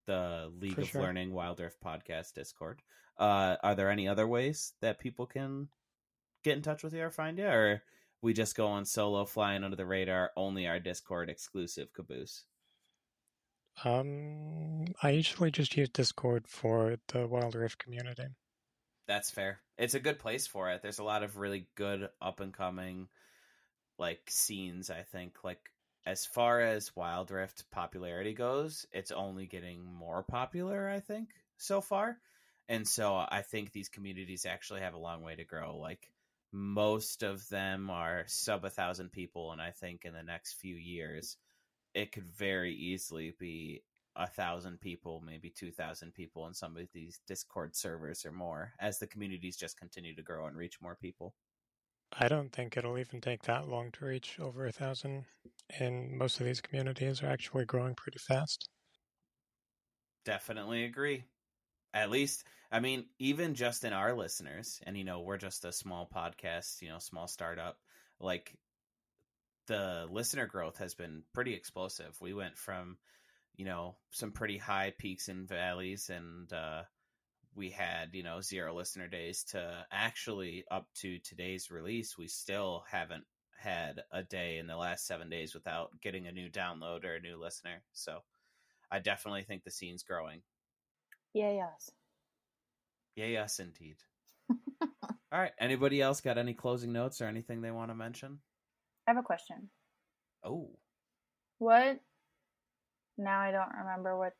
the 0.05 0.51
League 0.59 0.75
For 0.75 0.81
of 0.81 0.89
sure. 0.89 1.01
Learning 1.01 1.33
Wild 1.33 1.59
Rift 1.59 1.77
podcast 1.83 2.33
Discord. 2.33 2.81
Uh, 3.17 3.55
are 3.63 3.75
there 3.75 3.89
any 3.89 4.07
other 4.07 4.27
ways 4.27 4.73
that 4.81 4.99
people 4.99 5.25
can 5.25 5.69
get 6.43 6.55
in 6.55 6.61
touch 6.61 6.83
with 6.83 6.93
you 6.93 7.03
or 7.03 7.09
find 7.09 7.37
you, 7.37 7.47
or 7.47 7.83
we 8.21 8.33
just 8.33 8.55
go 8.55 8.67
on 8.67 8.85
solo, 8.85 9.25
flying 9.25 9.63
under 9.63 9.75
the 9.75 9.85
radar, 9.85 10.31
only 10.35 10.67
our 10.67 10.79
Discord 10.79 11.29
exclusive 11.29 11.93
caboose? 11.93 12.45
Um, 13.83 14.85
I 15.01 15.09
usually 15.11 15.51
just 15.51 15.75
use 15.75 15.89
Discord 15.89 16.47
for 16.47 16.97
the 17.07 17.27
Wild 17.27 17.55
Rift 17.55 17.79
community. 17.79 18.27
That's 19.07 19.31
fair. 19.31 19.59
It's 19.77 19.95
a 19.95 19.99
good 19.99 20.19
place 20.19 20.47
for 20.47 20.69
it. 20.69 20.81
There's 20.81 20.99
a 20.99 21.03
lot 21.03 21.23
of 21.23 21.37
really 21.37 21.67
good 21.75 22.07
up 22.21 22.39
and 22.39 22.53
coming 22.53 23.07
like 23.97 24.21
scenes, 24.29 24.89
I 24.89 25.01
think. 25.01 25.43
Like 25.43 25.71
as 26.05 26.25
far 26.25 26.61
as 26.61 26.95
Wild 26.95 27.31
Rift 27.31 27.69
popularity 27.71 28.33
goes, 28.33 28.85
it's 28.91 29.11
only 29.11 29.45
getting 29.45 29.83
more 29.83 30.23
popular, 30.23 30.89
I 30.89 30.99
think, 30.99 31.29
so 31.57 31.81
far. 31.81 32.17
And 32.69 32.87
so 32.87 33.15
I 33.15 33.41
think 33.41 33.71
these 33.71 33.89
communities 33.89 34.45
actually 34.45 34.81
have 34.81 34.93
a 34.93 34.99
long 34.99 35.21
way 35.21 35.35
to 35.35 35.43
grow. 35.43 35.77
Like 35.77 36.09
most 36.53 37.23
of 37.23 37.47
them 37.49 37.89
are 37.89 38.25
sub 38.27 38.65
a 38.65 38.69
thousand 38.69 39.11
people, 39.11 39.51
and 39.51 39.61
I 39.61 39.71
think 39.71 40.05
in 40.05 40.13
the 40.13 40.23
next 40.23 40.53
few 40.55 40.75
years, 40.75 41.37
it 41.93 42.11
could 42.11 42.25
very 42.27 42.73
easily 42.75 43.31
be 43.39 43.83
a 44.15 44.27
thousand 44.27 44.81
people, 44.81 45.21
maybe 45.21 45.49
two 45.51 45.71
thousand 45.71 46.13
people 46.13 46.47
in 46.47 46.53
some 46.55 46.77
of 46.77 46.91
these 46.93 47.19
Discord 47.27 47.75
servers 47.75 48.25
or 48.25 48.31
more, 48.33 48.73
as 48.79 48.99
the 48.99 49.07
communities 49.07 49.57
just 49.57 49.77
continue 49.77 50.15
to 50.15 50.23
grow 50.23 50.47
and 50.47 50.57
reach 50.57 50.81
more 50.81 50.95
people. 50.95 51.35
I 52.13 52.29
don't 52.29 52.49
think 52.51 52.77
it'll 52.77 52.97
even 52.97 53.19
take 53.19 53.43
that 53.43 53.67
long 53.67 53.91
to 53.91 54.05
reach 54.05 54.39
over 54.39 54.65
a 54.65 54.71
thousand, 54.71 55.25
and 55.67 56.17
most 56.17 56.39
of 56.39 56.45
these 56.45 56.61
communities 56.61 57.21
are 57.21 57.27
actually 57.27 57.65
growing 57.65 57.93
pretty 57.93 58.19
fast. 58.19 58.69
Definitely 60.25 60.83
agree. 60.83 61.23
At 61.93 62.09
least, 62.09 62.43
I 62.71 62.79
mean, 62.79 63.05
even 63.19 63.53
just 63.55 63.83
in 63.83 63.93
our 63.93 64.13
listeners, 64.13 64.79
and 64.85 64.97
you 64.97 65.03
know, 65.03 65.21
we're 65.21 65.37
just 65.37 65.65
a 65.65 65.71
small 65.71 66.07
podcast, 66.13 66.81
you 66.81 66.89
know, 66.89 66.99
small 66.99 67.27
startup, 67.27 67.79
like 68.19 68.55
the 69.67 70.07
listener 70.11 70.45
growth 70.45 70.77
has 70.77 70.93
been 70.93 71.23
pretty 71.33 71.53
explosive. 71.53 72.17
We 72.21 72.33
went 72.33 72.57
from, 72.57 72.97
you 73.55 73.65
know, 73.65 73.95
some 74.11 74.31
pretty 74.31 74.57
high 74.57 74.93
peaks 74.97 75.29
and 75.29 75.47
valleys 75.47 76.09
and 76.09 76.51
uh 76.53 76.83
we 77.55 77.69
had, 77.71 78.11
you 78.13 78.23
know, 78.23 78.41
zero 78.41 78.75
listener 78.75 79.07
days 79.07 79.43
to 79.45 79.85
actually 79.91 80.65
up 80.71 80.87
to 80.95 81.19
today's 81.19 81.71
release, 81.71 82.17
we 82.17 82.27
still 82.27 82.85
haven't 82.89 83.25
had 83.59 84.01
a 84.11 84.23
day 84.23 84.57
in 84.59 84.67
the 84.67 84.77
last 84.77 85.07
7 85.07 85.29
days 85.29 85.53
without 85.53 85.91
getting 86.01 86.27
a 86.27 86.31
new 86.31 86.49
download 86.49 87.05
or 87.05 87.15
a 87.15 87.21
new 87.21 87.37
listener. 87.37 87.83
So, 87.93 88.19
I 88.91 88.99
definitely 88.99 89.43
think 89.43 89.63
the 89.63 89.71
scene's 89.71 90.03
growing. 90.03 90.41
Yeah, 91.33 91.51
yes. 91.51 91.91
Yeah, 93.15 93.25
yes, 93.25 93.59
indeed. 93.59 93.95
All 94.81 95.39
right. 95.39 95.51
Anybody 95.59 96.01
else 96.01 96.21
got 96.21 96.37
any 96.37 96.53
closing 96.53 96.93
notes 96.93 97.21
or 97.21 97.25
anything 97.25 97.61
they 97.61 97.71
want 97.71 97.89
to 97.91 97.95
mention? 97.95 98.39
I 99.07 99.11
have 99.11 99.17
a 99.17 99.23
question. 99.23 99.69
Oh, 100.43 100.69
What? 101.59 101.99
Now 103.17 103.39
I 103.39 103.51
don't 103.51 103.69
remember 103.79 104.17
what 104.17 104.33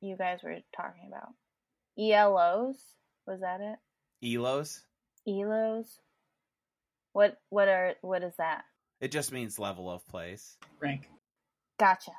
you 0.00 0.16
guys 0.16 0.38
were 0.42 0.58
talking 0.74 1.08
about. 1.08 1.34
ELOs? 1.98 2.76
Was 3.26 3.40
that 3.40 3.60
it? 3.60 3.78
Elos. 4.24 4.80
ELOs? 5.28 5.98
What? 7.12 7.38
What 7.50 7.68
are? 7.68 7.94
What 8.02 8.22
is 8.22 8.34
that? 8.38 8.64
It 9.00 9.10
just 9.12 9.32
means 9.32 9.58
level 9.58 9.90
of 9.90 10.06
place. 10.06 10.56
Rank. 10.80 11.08
Gotcha. 11.78 12.12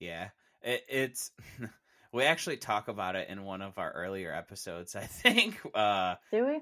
Yeah, 0.00 0.28
it, 0.62 0.82
it's. 0.88 1.30
we 2.12 2.24
actually 2.24 2.58
talk 2.58 2.88
about 2.88 3.16
it 3.16 3.28
in 3.28 3.44
one 3.44 3.62
of 3.62 3.78
our 3.78 3.90
earlier 3.90 4.32
episodes. 4.32 4.94
I 4.96 5.06
think 5.06 5.60
uh, 5.74 6.16
Do 6.32 6.46
we? 6.46 6.60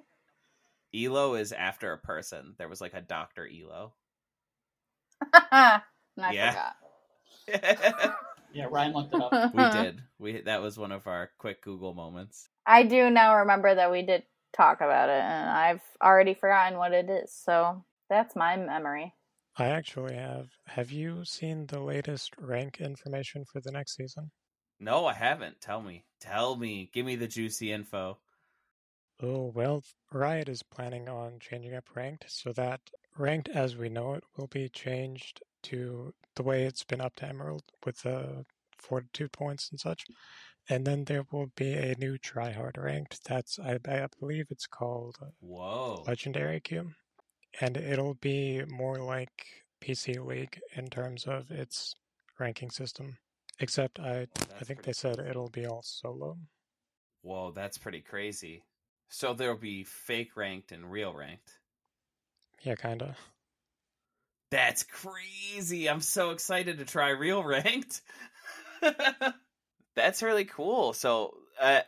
Elo 1.07 1.35
is 1.35 1.53
after 1.53 1.93
a 1.93 1.99
person. 1.99 2.55
There 2.59 2.69
was 2.69 2.81
like 2.81 2.95
a 2.95 3.01
Doctor 3.01 3.47
Elo. 3.49 3.95
I 5.33 5.83
Yeah. 6.33 6.65
forgot. 7.49 8.15
Yeah, 8.53 8.67
Ryan 8.69 8.93
looked 8.95 9.15
it 9.15 9.21
up. 9.21 9.55
we 9.55 9.63
did. 9.71 10.03
We 10.19 10.41
that 10.41 10.61
was 10.61 10.77
one 10.77 10.91
of 10.91 11.07
our 11.07 11.31
quick 11.39 11.63
Google 11.63 11.95
moments. 11.95 12.49
I 12.67 12.83
do 12.83 13.09
now 13.09 13.37
remember 13.37 13.73
that 13.73 13.93
we 13.93 14.03
did 14.03 14.25
talk 14.53 14.81
about 14.81 15.09
it, 15.09 15.23
and 15.23 15.49
I've 15.51 15.83
already 16.03 16.35
forgotten 16.35 16.77
what 16.77 16.93
it 16.93 17.09
is. 17.09 17.33
So 17.33 17.85
that's 18.09 18.35
my 18.35 18.57
memory. 18.57 19.15
I 19.57 19.67
actually 19.67 20.17
have. 20.17 20.49
Have 20.67 20.91
you 20.91 21.25
seen 21.25 21.67
the 21.69 21.79
latest 21.79 22.35
rank 22.41 22.81
information 22.81 23.45
for 23.45 23.61
the 23.61 23.71
next 23.71 23.95
season? 23.95 24.33
No, 24.81 25.07
I 25.07 25.13
haven't. 25.13 25.61
Tell 25.61 25.83
me. 25.83 26.05
Tell 26.21 26.57
me. 26.57 26.91
Give 26.93 27.05
me 27.05 27.15
the 27.15 27.29
juicy 27.29 27.71
info. 27.71 28.19
Oh, 29.23 29.53
well, 29.55 29.85
Riot 30.11 30.49
is 30.49 30.63
planning 30.63 31.07
on 31.07 31.39
changing 31.41 31.75
up 31.75 31.95
ranked 31.95 32.25
so 32.29 32.53
that 32.55 32.81
ranked 33.19 33.51
as 33.51 33.77
we 33.77 33.91
know 33.91 34.15
it 34.15 34.25
will 34.37 34.47
be 34.47 34.71
changed 34.71 35.43
to 35.65 36.15
the 36.37 36.43
way 36.43 36.65
it's 36.65 36.85
been 36.85 37.03
up 37.03 37.17
to 37.17 37.29
Emerald 37.29 37.65
with 37.85 38.01
the 38.03 38.47
fortitude 38.79 39.33
points 39.33 39.69
and 39.71 39.79
such. 39.79 40.07
And 40.71 40.87
then 40.87 41.05
there 41.05 41.27
will 41.31 41.51
be 41.55 41.75
a 41.75 41.97
new 41.99 42.17
tryhard 42.17 42.83
ranked. 42.83 43.25
That's, 43.25 43.59
I, 43.59 43.79
I 43.87 44.07
believe 44.19 44.47
it's 44.51 44.67
called 44.67 45.19
Whoa. 45.41 46.05
Legendary 46.07 46.61
Queue. 46.61 46.93
And 47.61 47.77
it'll 47.77 48.15
be 48.15 48.63
more 48.67 48.97
like 48.97 49.65
PC 49.83 50.25
League 50.25 50.61
in 50.75 50.87
terms 50.89 51.25
of 51.25 51.51
its 51.51 51.95
ranking 52.39 52.71
system. 52.71 53.19
Except 53.61 54.01
I, 54.01 54.27
I 54.59 54.65
think 54.65 54.83
they 54.83 54.93
said 54.93 55.19
cool. 55.19 55.27
it'll 55.27 55.51
be 55.51 55.67
all 55.67 55.83
solo. 55.83 56.39
Whoa, 57.23 57.53
that's 57.53 57.79
pretty 57.79 58.01
crazy. 58.01 58.65
So 59.11 59.35
there'll 59.35 59.57
be 59.57 59.85
fake 59.85 60.37
ranked 60.37 60.73
and 60.73 60.91
real 60.91 61.13
ranked. 61.13 61.59
Yeah, 62.63 62.75
kinda. 62.75 63.17
That's 64.51 64.83
crazy. 64.83 65.89
I'm 65.89 66.01
so 66.01 66.31
excited 66.31 66.79
to 66.79 66.85
try 66.85 67.11
real 67.11 67.43
ranked. 67.45 68.01
That's 69.95 70.23
really 70.23 70.45
cool. 70.45 70.93
So, 70.93 71.37
uh, 71.61 71.81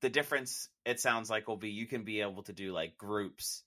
the 0.00 0.10
difference 0.10 0.68
it 0.84 1.00
sounds 1.00 1.30
like 1.30 1.48
will 1.48 1.56
be 1.56 1.70
you 1.70 1.86
can 1.86 2.04
be 2.04 2.20
able 2.20 2.42
to 2.42 2.52
do 2.52 2.72
like 2.72 2.98
groups 2.98 3.62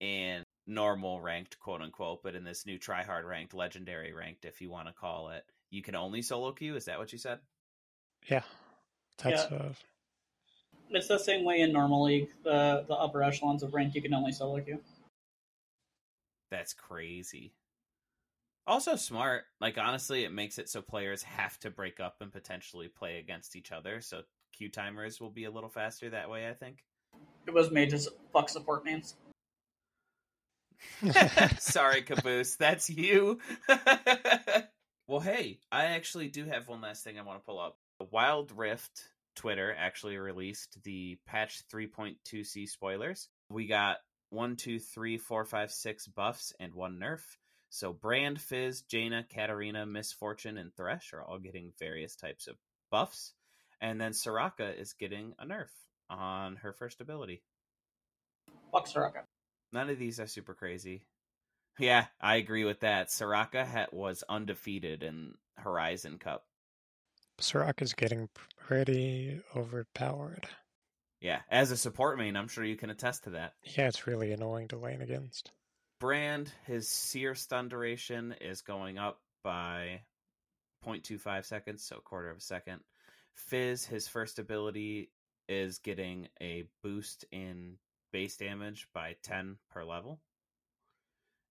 in 0.00 0.42
normal 0.66 1.20
ranked, 1.20 1.58
quote 1.60 1.80
unquote, 1.80 2.22
but 2.22 2.34
in 2.34 2.44
this 2.44 2.66
new 2.66 2.78
try 2.78 3.04
hard 3.04 3.24
ranked, 3.24 3.54
legendary 3.54 4.12
ranked, 4.12 4.44
if 4.44 4.60
you 4.60 4.70
want 4.70 4.88
to 4.88 4.94
call 4.94 5.30
it, 5.30 5.44
you 5.74 5.82
can 5.82 5.96
only 5.96 6.22
solo 6.22 6.52
queue. 6.52 6.76
Is 6.76 6.84
that 6.84 6.98
what 6.98 7.12
you 7.12 7.18
said? 7.18 7.40
Yeah. 8.30 8.42
That's 9.22 9.42
uh 9.42 9.72
It's 10.90 11.08
the 11.08 11.18
same 11.18 11.44
way 11.44 11.60
in 11.60 11.72
normal 11.72 12.04
league. 12.04 12.28
The 12.44 12.84
the 12.86 12.94
upper 12.94 13.22
echelons 13.22 13.62
of 13.62 13.74
rank 13.74 13.94
you 13.94 14.02
can 14.02 14.14
only 14.14 14.32
solo 14.32 14.60
queue. 14.60 14.80
That's 16.50 16.72
crazy. 16.72 17.52
Also 18.66 18.94
smart. 18.94 19.44
Like 19.60 19.76
honestly, 19.76 20.24
it 20.24 20.32
makes 20.32 20.58
it 20.58 20.68
so 20.68 20.80
players 20.80 21.24
have 21.24 21.58
to 21.60 21.70
break 21.70 21.98
up 21.98 22.16
and 22.20 22.32
potentially 22.32 22.88
play 22.88 23.18
against 23.18 23.56
each 23.56 23.72
other. 23.72 24.00
So 24.00 24.22
queue 24.52 24.70
timers 24.70 25.20
will 25.20 25.30
be 25.30 25.44
a 25.44 25.50
little 25.50 25.68
faster 25.68 26.08
that 26.10 26.30
way. 26.30 26.48
I 26.48 26.54
think. 26.54 26.84
It 27.46 27.52
was 27.52 27.70
made 27.70 27.90
to 27.90 28.00
fuck 28.32 28.48
support 28.48 28.84
names. 28.84 29.16
Sorry, 31.58 32.02
Caboose. 32.02 32.56
That's 32.56 32.88
you. 32.88 33.40
well, 35.06 35.20
hey, 35.20 35.58
I 35.70 35.86
actually 35.86 36.28
do 36.28 36.44
have 36.46 36.68
one 36.68 36.80
last 36.80 37.04
thing 37.04 37.18
I 37.18 37.22
want 37.22 37.38
to 37.38 37.44
pull 37.44 37.60
up. 37.60 37.76
Wild 38.10 38.52
Rift 38.56 39.08
Twitter 39.36 39.74
actually 39.78 40.16
released 40.16 40.82
the 40.84 41.18
patch 41.26 41.62
3.2c 41.72 42.68
spoilers. 42.68 43.28
We 43.48 43.66
got 43.66 43.98
one, 44.30 44.56
two, 44.56 44.78
three, 44.78 45.18
four, 45.18 45.44
five, 45.44 45.70
six 45.70 46.06
buffs 46.06 46.52
and 46.58 46.74
one 46.74 46.98
nerf. 46.98 47.22
So 47.70 47.92
Brand, 47.92 48.40
Fizz, 48.40 48.84
Janna, 48.90 49.28
Katarina, 49.28 49.84
Miss 49.84 50.12
Fortune, 50.12 50.58
and 50.58 50.74
Thresh 50.74 51.12
are 51.12 51.22
all 51.22 51.38
getting 51.38 51.72
various 51.78 52.14
types 52.14 52.46
of 52.46 52.56
buffs. 52.90 53.32
And 53.80 54.00
then 54.00 54.12
Soraka 54.12 54.78
is 54.78 54.92
getting 54.92 55.34
a 55.38 55.44
nerf 55.44 55.70
on 56.08 56.56
her 56.56 56.72
first 56.72 57.00
ability. 57.00 57.42
Fuck 58.72 58.88
Soraka. 58.88 59.22
None 59.72 59.90
of 59.90 59.98
these 59.98 60.20
are 60.20 60.26
super 60.26 60.54
crazy. 60.54 61.02
Yeah, 61.78 62.06
I 62.20 62.36
agree 62.36 62.64
with 62.64 62.80
that. 62.80 63.08
Soraka 63.08 63.66
ha- 63.66 63.86
was 63.92 64.22
undefeated 64.28 65.02
in 65.02 65.34
Horizon 65.56 66.18
Cup. 66.18 66.44
Soraka's 67.40 67.94
getting 67.94 68.28
pretty 68.56 69.40
overpowered. 69.56 70.46
Yeah, 71.20 71.40
as 71.50 71.70
a 71.70 71.76
support 71.76 72.18
main, 72.18 72.36
I'm 72.36 72.48
sure 72.48 72.64
you 72.64 72.76
can 72.76 72.90
attest 72.90 73.24
to 73.24 73.30
that. 73.30 73.54
Yeah, 73.64 73.88
it's 73.88 74.06
really 74.06 74.32
annoying 74.32 74.68
to 74.68 74.76
lane 74.76 75.02
against. 75.02 75.50
Brand, 75.98 76.52
his 76.66 76.88
Sear 76.88 77.34
stun 77.34 77.68
duration 77.68 78.34
is 78.40 78.62
going 78.62 78.98
up 78.98 79.20
by 79.42 80.02
0.25 80.86 81.44
seconds, 81.44 81.82
so 81.82 81.96
a 81.96 82.00
quarter 82.00 82.30
of 82.30 82.38
a 82.38 82.42
second. 82.42 82.80
Fizz, 83.34 83.86
his 83.86 84.06
first 84.06 84.38
ability 84.38 85.10
is 85.48 85.78
getting 85.78 86.28
a 86.40 86.64
boost 86.82 87.24
in 87.32 87.78
base 88.12 88.36
damage 88.36 88.86
by 88.94 89.16
10 89.22 89.56
per 89.70 89.84
level. 89.84 90.20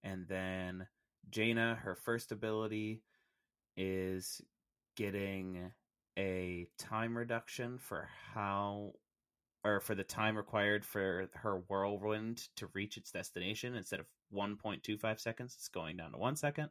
And 0.04 0.28
then 0.28 0.88
Janna, 1.32 1.78
her 1.80 1.96
first 1.96 2.32
ability 2.32 3.02
is 3.78 4.42
getting 4.96 5.72
a 6.18 6.68
time 6.78 7.18
reduction 7.18 7.78
for 7.78 8.08
how 8.34 8.94
or 9.64 9.80
for 9.80 9.96
the 9.96 10.04
time 10.04 10.36
required 10.36 10.86
for 10.86 11.30
her 11.34 11.64
whirlwind 11.68 12.50
to 12.58 12.70
reach 12.74 12.98
its 12.98 13.12
destination. 13.12 13.76
Instead 13.76 14.02
of 14.02 14.06
1.25 14.34 15.20
seconds 15.20 15.56
it's 15.56 15.70
going 15.70 15.98
down 15.98 16.12
to 16.12 16.18
one 16.18 16.36
second. 16.36 16.70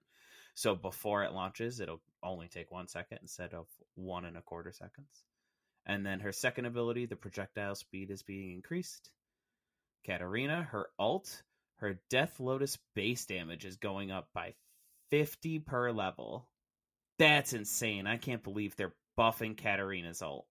So 0.55 0.75
before 0.75 1.25
it 1.25 1.33
launches 1.33 1.81
it'll 1.81 2.03
only 2.23 2.49
take 2.49 2.71
one 2.71 2.87
second 2.87 3.19
instead 3.23 3.55
of 3.55 3.67
one 3.95 4.25
and 4.25 4.37
a 4.37 4.43
quarter 4.43 4.73
seconds. 4.73 5.25
And 5.87 6.07
then 6.07 6.21
her 6.21 6.33
second 6.33 6.67
ability 6.67 7.07
the 7.07 7.17
projectile 7.17 7.75
speed 7.75 8.11
is 8.11 8.23
being 8.23 8.53
increased. 8.53 9.11
Katarina 10.05 10.63
her 10.71 10.89
alt 10.99 11.43
her 11.83 11.99
death 12.11 12.39
lotus 12.39 12.79
base 12.95 13.27
damage 13.27 13.65
is 13.65 13.77
going 13.77 14.13
up 14.13 14.29
by 14.33 14.55
50 15.11 15.59
per 15.59 15.91
level. 15.91 16.49
That's 17.19 17.53
insane. 17.53 18.07
I 18.07 18.19
can't 18.19 18.45
believe 18.45 18.77
they're 18.77 18.95
buffing 19.19 19.57
katarina's 19.57 20.23
ult. 20.23 20.47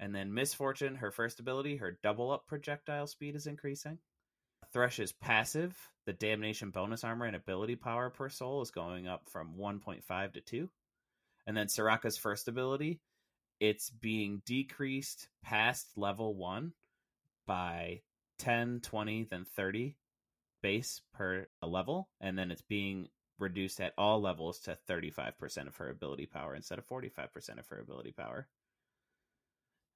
And 0.00 0.12
then 0.12 0.34
Miss 0.34 0.52
Fortune, 0.52 0.96
her 0.96 1.12
first 1.12 1.38
ability, 1.38 1.76
her 1.76 1.98
double 2.02 2.32
up 2.32 2.48
projectile 2.48 3.06
speed 3.06 3.36
is 3.36 3.46
increasing. 3.46 3.98
Thresh's 4.72 5.12
passive, 5.12 5.74
the 6.04 6.12
damnation 6.12 6.70
bonus 6.70 7.04
armor 7.04 7.26
and 7.26 7.36
ability 7.36 7.76
power 7.76 8.10
per 8.10 8.28
soul 8.28 8.60
is 8.60 8.72
going 8.72 9.06
up 9.06 9.22
from 9.30 9.54
1.5 9.56 10.32
to 10.32 10.40
2. 10.40 10.68
And 11.46 11.56
then 11.56 11.68
Soraka's 11.68 12.16
first 12.16 12.48
ability, 12.48 13.00
it's 13.60 13.88
being 13.88 14.42
decreased 14.44 15.28
past 15.44 15.86
level 15.96 16.34
1 16.34 16.72
by 17.46 18.00
10, 18.40 18.80
20, 18.82 19.28
then 19.30 19.46
30 19.54 19.96
base 20.66 21.00
per 21.14 21.46
level. 21.62 22.08
And 22.20 22.36
then 22.36 22.50
it's 22.50 22.62
being 22.62 23.06
reduced 23.38 23.80
at 23.80 23.92
all 23.96 24.20
levels 24.20 24.58
to 24.60 24.76
35% 24.90 25.68
of 25.68 25.76
her 25.76 25.90
ability 25.90 26.26
power 26.26 26.56
instead 26.56 26.80
of 26.80 26.88
45% 26.88 27.60
of 27.60 27.68
her 27.68 27.78
ability 27.78 28.10
power. 28.10 28.48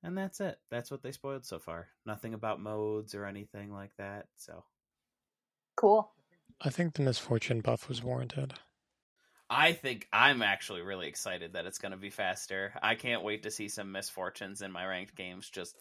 And 0.04 0.16
that's 0.16 0.40
it. 0.40 0.60
That's 0.70 0.88
what 0.88 1.02
they 1.02 1.10
spoiled 1.10 1.44
so 1.44 1.58
far. 1.58 1.88
Nothing 2.06 2.34
about 2.34 2.60
modes 2.60 3.16
or 3.16 3.26
anything 3.26 3.72
like 3.72 3.90
that. 3.98 4.28
So 4.36 4.62
Cool. 5.76 6.08
I 6.60 6.70
think 6.70 6.94
the 6.94 7.02
Miss 7.02 7.18
Fortune 7.18 7.62
buff 7.62 7.88
was 7.88 8.00
warranted. 8.00 8.54
I 9.48 9.72
think 9.72 10.06
I'm 10.12 10.40
actually 10.40 10.82
really 10.82 11.08
excited 11.08 11.54
that 11.54 11.66
it's 11.66 11.78
going 11.78 11.90
to 11.90 11.98
be 11.98 12.10
faster. 12.10 12.74
I 12.80 12.94
can't 12.94 13.24
wait 13.24 13.42
to 13.42 13.50
see 13.50 13.66
some 13.68 13.90
Miss 13.90 14.08
Fortunes 14.08 14.62
in 14.62 14.70
my 14.70 14.86
ranked 14.86 15.16
games 15.16 15.50
just 15.50 15.74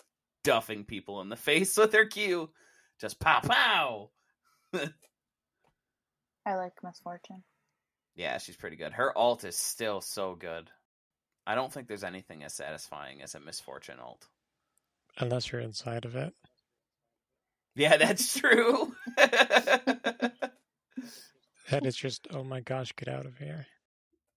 duffing 0.43 0.87
people 0.87 1.21
in 1.21 1.29
the 1.29 1.35
face 1.49 1.77
with 1.77 1.91
their 1.91 2.07
Q. 2.07 2.49
Just 2.99 3.19
pow 3.19 3.41
pow. 3.41 4.09
I 6.45 6.55
like 6.55 6.73
Miss 6.83 6.99
Fortune. 6.99 7.43
Yeah, 8.15 8.37
she's 8.37 8.57
pretty 8.57 8.75
good. 8.75 8.93
Her 8.93 9.17
alt 9.17 9.43
is 9.43 9.55
still 9.55 10.01
so 10.01 10.35
good. 10.35 10.69
I 11.47 11.55
don't 11.55 11.71
think 11.71 11.87
there's 11.87 12.03
anything 12.03 12.43
as 12.43 12.53
satisfying 12.53 13.21
as 13.21 13.35
a 13.35 13.39
Miss 13.39 13.59
Fortune 13.59 13.99
alt. 13.99 14.27
Unless 15.17 15.51
you're 15.51 15.61
inside 15.61 16.05
of 16.05 16.15
it. 16.15 16.33
Yeah, 17.75 17.97
that's 17.97 18.37
true. 18.37 18.93
And 21.71 21.85
it's 21.85 21.97
just, 21.97 22.27
oh 22.31 22.43
my 22.43 22.61
gosh, 22.61 22.93
get 22.95 23.07
out 23.07 23.25
of 23.25 23.37
here. 23.37 23.67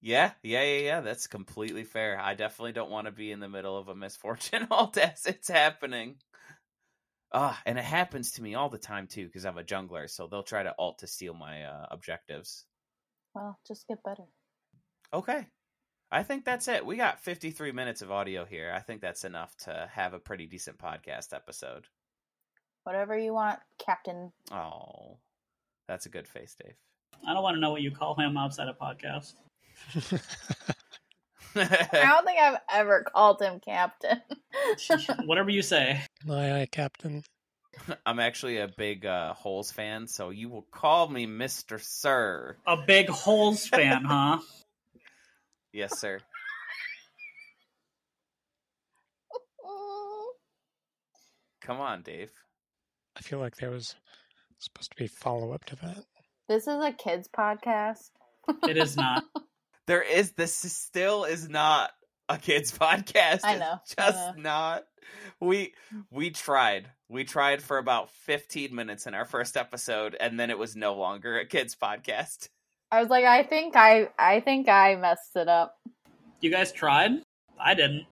yeah, 0.00 0.32
yeah, 0.42 0.62
yeah, 0.62 0.80
yeah. 0.80 1.00
That's 1.00 1.26
completely 1.26 1.84
fair. 1.84 2.18
I 2.20 2.34
definitely 2.34 2.72
don't 2.72 2.90
want 2.90 3.06
to 3.06 3.12
be 3.12 3.32
in 3.32 3.40
the 3.40 3.48
middle 3.48 3.78
of 3.78 3.88
a 3.88 3.94
Miss 3.94 4.16
Fortune 4.16 4.66
alt 4.70 4.98
as 4.98 5.24
it's 5.26 5.48
happening. 5.48 6.16
Ah, 7.34 7.60
and 7.64 7.78
it 7.78 7.84
happens 7.84 8.32
to 8.32 8.42
me 8.42 8.54
all 8.54 8.68
the 8.68 8.78
time 8.78 9.06
too 9.06 9.26
because 9.26 9.46
I'm 9.46 9.58
a 9.58 9.62
jungler, 9.62 10.08
so 10.08 10.26
they'll 10.26 10.42
try 10.42 10.62
to 10.62 10.74
alt 10.78 10.98
to 10.98 11.06
steal 11.06 11.34
my 11.34 11.64
uh, 11.64 11.86
objectives. 11.90 12.66
Well, 13.34 13.58
just 13.66 13.88
get 13.88 14.02
better. 14.02 14.24
Okay. 15.12 15.46
I 16.10 16.22
think 16.22 16.44
that's 16.44 16.68
it. 16.68 16.84
We 16.84 16.96
got 16.96 17.20
53 17.20 17.72
minutes 17.72 18.02
of 18.02 18.10
audio 18.10 18.44
here. 18.44 18.70
I 18.74 18.80
think 18.80 19.00
that's 19.00 19.24
enough 19.24 19.56
to 19.64 19.88
have 19.94 20.12
a 20.12 20.18
pretty 20.18 20.46
decent 20.46 20.76
podcast 20.76 21.32
episode. 21.32 21.86
Whatever 22.84 23.16
you 23.16 23.32
want, 23.32 23.60
Captain. 23.78 24.30
Oh, 24.50 25.16
that's 25.88 26.04
a 26.04 26.10
good 26.10 26.28
face, 26.28 26.54
Dave. 26.62 26.74
I 27.26 27.32
don't 27.32 27.42
want 27.42 27.56
to 27.56 27.60
know 27.60 27.70
what 27.70 27.80
you 27.80 27.90
call 27.92 28.14
him 28.14 28.36
outside 28.36 28.68
of 28.68 28.78
podcast. 28.78 29.32
I 31.54 31.88
don't 31.92 32.26
think 32.26 32.38
I've 32.38 32.58
ever 32.72 33.04
called 33.04 33.40
him 33.40 33.60
Captain. 33.60 34.20
Whatever 35.24 35.50
you 35.50 35.62
say. 35.62 36.00
My 36.24 36.60
eye, 36.60 36.68
Captain. 36.70 37.24
I'm 38.06 38.20
actually 38.20 38.58
a 38.58 38.68
big 38.68 39.04
uh, 39.06 39.32
Holes 39.34 39.72
fan, 39.72 40.06
so 40.06 40.30
you 40.30 40.48
will 40.48 40.66
call 40.70 41.08
me 41.08 41.26
Mr. 41.26 41.80
Sir. 41.82 42.56
A 42.66 42.76
big 42.76 43.08
holes 43.08 43.66
fan, 43.66 44.04
huh? 44.04 44.38
Yes, 45.74 45.98
sir. 45.98 46.20
Come 51.62 51.80
on, 51.80 52.02
Dave. 52.02 52.30
I 53.16 53.20
feel 53.22 53.38
like 53.38 53.56
there 53.56 53.70
was 53.70 53.94
supposed 54.58 54.90
to 54.90 54.96
be 54.96 55.06
follow 55.06 55.52
up 55.52 55.64
to 55.66 55.76
that. 55.76 56.04
this 56.48 56.66
is 56.66 56.82
a 56.82 56.92
kids 56.92 57.28
podcast. 57.34 58.10
It 58.68 58.76
is 58.76 58.96
not. 58.96 59.24
There 59.86 60.02
is 60.02 60.32
this 60.32 60.64
is 60.64 60.74
still 60.76 61.24
is 61.24 61.48
not 61.48 61.92
a 62.28 62.38
kids 62.38 62.72
podcast. 62.78 63.40
I 63.44 63.52
It's 63.52 63.60
know, 63.60 63.78
I 63.98 64.10
Just 64.10 64.36
know. 64.36 64.42
not. 64.42 64.84
We 65.40 65.74
we 66.10 66.30
tried. 66.30 66.88
We 67.08 67.24
tried 67.24 67.62
for 67.62 67.78
about 67.78 68.10
15 68.10 68.74
minutes 68.74 69.06
in 69.06 69.14
our 69.14 69.24
first 69.24 69.56
episode 69.56 70.16
and 70.18 70.38
then 70.40 70.48
it 70.50 70.58
was 70.58 70.76
no 70.76 70.94
longer 70.94 71.38
a 71.38 71.46
kids 71.46 71.76
podcast. 71.76 72.48
I 72.90 73.00
was 73.00 73.08
like, 73.10 73.24
I 73.24 73.42
think 73.42 73.74
I, 73.76 74.08
I 74.18 74.40
think 74.40 74.68
I 74.68 74.96
messed 74.96 75.34
it 75.36 75.48
up. 75.48 75.76
You 76.40 76.50
guys 76.50 76.72
tried? 76.72 77.12
I 77.60 77.74
didn't. 77.74 78.06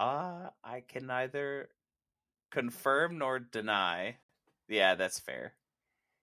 Uh 0.00 0.48
I 0.64 0.82
can 0.88 1.06
neither 1.06 1.68
confirm 2.50 3.18
nor 3.18 3.38
deny. 3.38 4.16
Yeah, 4.68 4.94
that's 4.94 5.20
fair. 5.20 5.54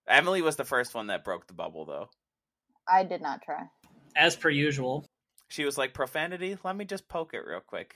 Emily 0.08 0.42
was 0.42 0.56
the 0.56 0.66
first 0.66 0.94
one 0.94 1.08
that 1.08 1.24
broke 1.24 1.48
the 1.48 1.54
bubble 1.54 1.86
though. 1.86 2.10
I 2.88 3.04
did 3.04 3.22
not 3.22 3.42
try. 3.42 3.64
As 4.16 4.36
per 4.36 4.50
usual. 4.50 5.06
She 5.56 5.64
was 5.64 5.78
like, 5.78 5.94
profanity? 5.94 6.58
Let 6.66 6.76
me 6.76 6.84
just 6.84 7.08
poke 7.08 7.34
it 7.34 7.46
real 7.48 7.62
quick. 7.62 7.96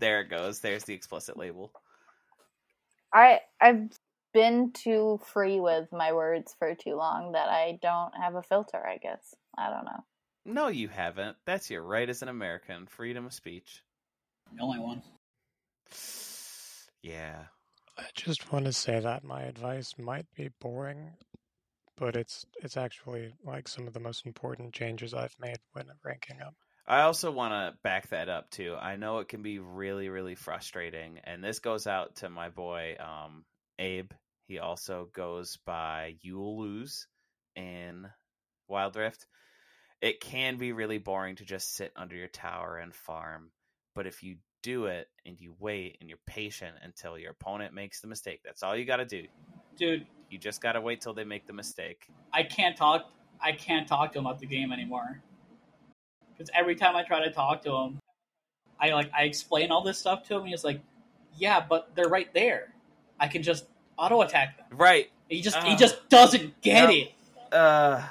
There 0.00 0.20
it 0.20 0.28
goes. 0.28 0.58
There's 0.58 0.82
the 0.82 0.94
explicit 0.94 1.36
label. 1.36 1.70
I, 3.14 3.42
I've 3.60 3.88
been 4.34 4.72
too 4.72 5.20
free 5.22 5.60
with 5.60 5.92
my 5.92 6.12
words 6.12 6.56
for 6.58 6.74
too 6.74 6.96
long 6.96 7.32
that 7.32 7.48
I 7.48 7.78
don't 7.80 8.12
have 8.20 8.34
a 8.34 8.42
filter. 8.42 8.84
I 8.84 8.96
guess 8.96 9.36
I 9.56 9.70
don't 9.70 9.84
know. 9.84 10.04
No, 10.44 10.66
you 10.66 10.88
haven't. 10.88 11.36
That's 11.46 11.70
your 11.70 11.82
right 11.82 12.10
as 12.10 12.22
an 12.22 12.28
American. 12.28 12.86
Freedom 12.86 13.24
of 13.24 13.32
speech. 13.32 13.84
The 14.56 14.64
only 14.64 14.80
one. 14.80 15.02
Yeah. 17.02 17.44
I 17.96 18.06
just 18.14 18.52
want 18.52 18.66
to 18.66 18.72
say 18.72 18.98
that 18.98 19.24
my 19.24 19.42
advice 19.42 19.94
might 19.98 20.26
be 20.36 20.50
boring, 20.60 21.12
but 22.00 22.16
it's 22.16 22.46
it's 22.62 22.78
actually 22.78 23.34
like 23.44 23.68
some 23.68 23.86
of 23.86 23.92
the 23.92 24.00
most 24.00 24.26
important 24.26 24.72
changes 24.72 25.14
I've 25.14 25.36
made 25.38 25.58
when 25.72 25.86
ranking 26.02 26.40
up. 26.40 26.54
I 26.88 27.02
also 27.02 27.30
want 27.30 27.52
to 27.52 27.78
back 27.84 28.08
that 28.08 28.28
up 28.28 28.50
too. 28.50 28.74
I 28.80 28.96
know 28.96 29.18
it 29.18 29.28
can 29.28 29.42
be 29.42 29.60
really, 29.60 30.08
really 30.08 30.34
frustrating, 30.34 31.20
and 31.22 31.44
this 31.44 31.60
goes 31.60 31.86
out 31.86 32.16
to 32.16 32.30
my 32.30 32.48
boy 32.48 32.96
um, 32.98 33.44
Abe. 33.78 34.10
He 34.48 34.58
also 34.58 35.08
goes 35.14 35.58
by 35.64 36.16
You'll 36.22 36.58
Lose 36.58 37.06
in 37.54 38.08
Wild 38.66 38.96
Rift. 38.96 39.26
It 40.00 40.20
can 40.20 40.56
be 40.56 40.72
really 40.72 40.98
boring 40.98 41.36
to 41.36 41.44
just 41.44 41.76
sit 41.76 41.92
under 41.94 42.16
your 42.16 42.28
tower 42.28 42.78
and 42.78 42.94
farm, 42.94 43.50
but 43.94 44.06
if 44.06 44.22
you 44.22 44.38
do 44.62 44.86
it 44.86 45.06
and 45.24 45.38
you 45.38 45.54
wait 45.58 45.98
and 46.00 46.08
you're 46.08 46.18
patient 46.26 46.76
until 46.82 47.18
your 47.18 47.32
opponent 47.32 47.74
makes 47.74 48.00
the 48.00 48.08
mistake, 48.08 48.40
that's 48.42 48.62
all 48.62 48.74
you 48.74 48.86
got 48.86 48.96
to 48.96 49.04
do. 49.04 49.26
Dude, 49.78 50.06
You 50.30 50.38
just 50.38 50.60
got 50.60 50.72
to 50.72 50.80
wait 50.80 51.00
till 51.00 51.12
they 51.12 51.24
make 51.24 51.46
the 51.46 51.52
mistake. 51.52 52.06
I 52.32 52.42
can't 52.44 52.76
talk 52.76 53.10
I 53.42 53.52
can't 53.52 53.86
talk 53.88 54.12
to 54.12 54.18
him 54.18 54.26
about 54.26 54.38
the 54.38 54.46
game 54.46 54.72
anymore. 54.72 55.20
Because 56.32 56.50
every 56.54 56.74
time 56.76 56.96
I 56.96 57.02
try 57.02 57.22
to 57.24 57.30
talk 57.30 57.62
to 57.62 57.74
him, 57.74 57.98
I 58.80 58.90
like 58.92 59.10
I 59.16 59.24
explain 59.24 59.70
all 59.70 59.82
this 59.82 59.98
stuff 59.98 60.22
to 60.24 60.34
him 60.36 60.40
and 60.42 60.50
he's 60.50 60.64
like, 60.64 60.80
Yeah, 61.36 61.64
but 61.68 61.90
they're 61.94 62.08
right 62.08 62.32
there. 62.32 62.72
I 63.18 63.28
can 63.28 63.42
just 63.42 63.66
auto 63.98 64.22
attack 64.22 64.56
them. 64.56 64.66
Right. 64.70 65.10
He 65.28 65.40
just 65.42 65.56
he 65.58 65.72
Ah. 65.74 65.76
just 65.76 66.08
doesn't 66.08 66.60
get 66.62 66.84
No. 66.88 66.90
it. 66.94 67.12
uh, 67.52 68.02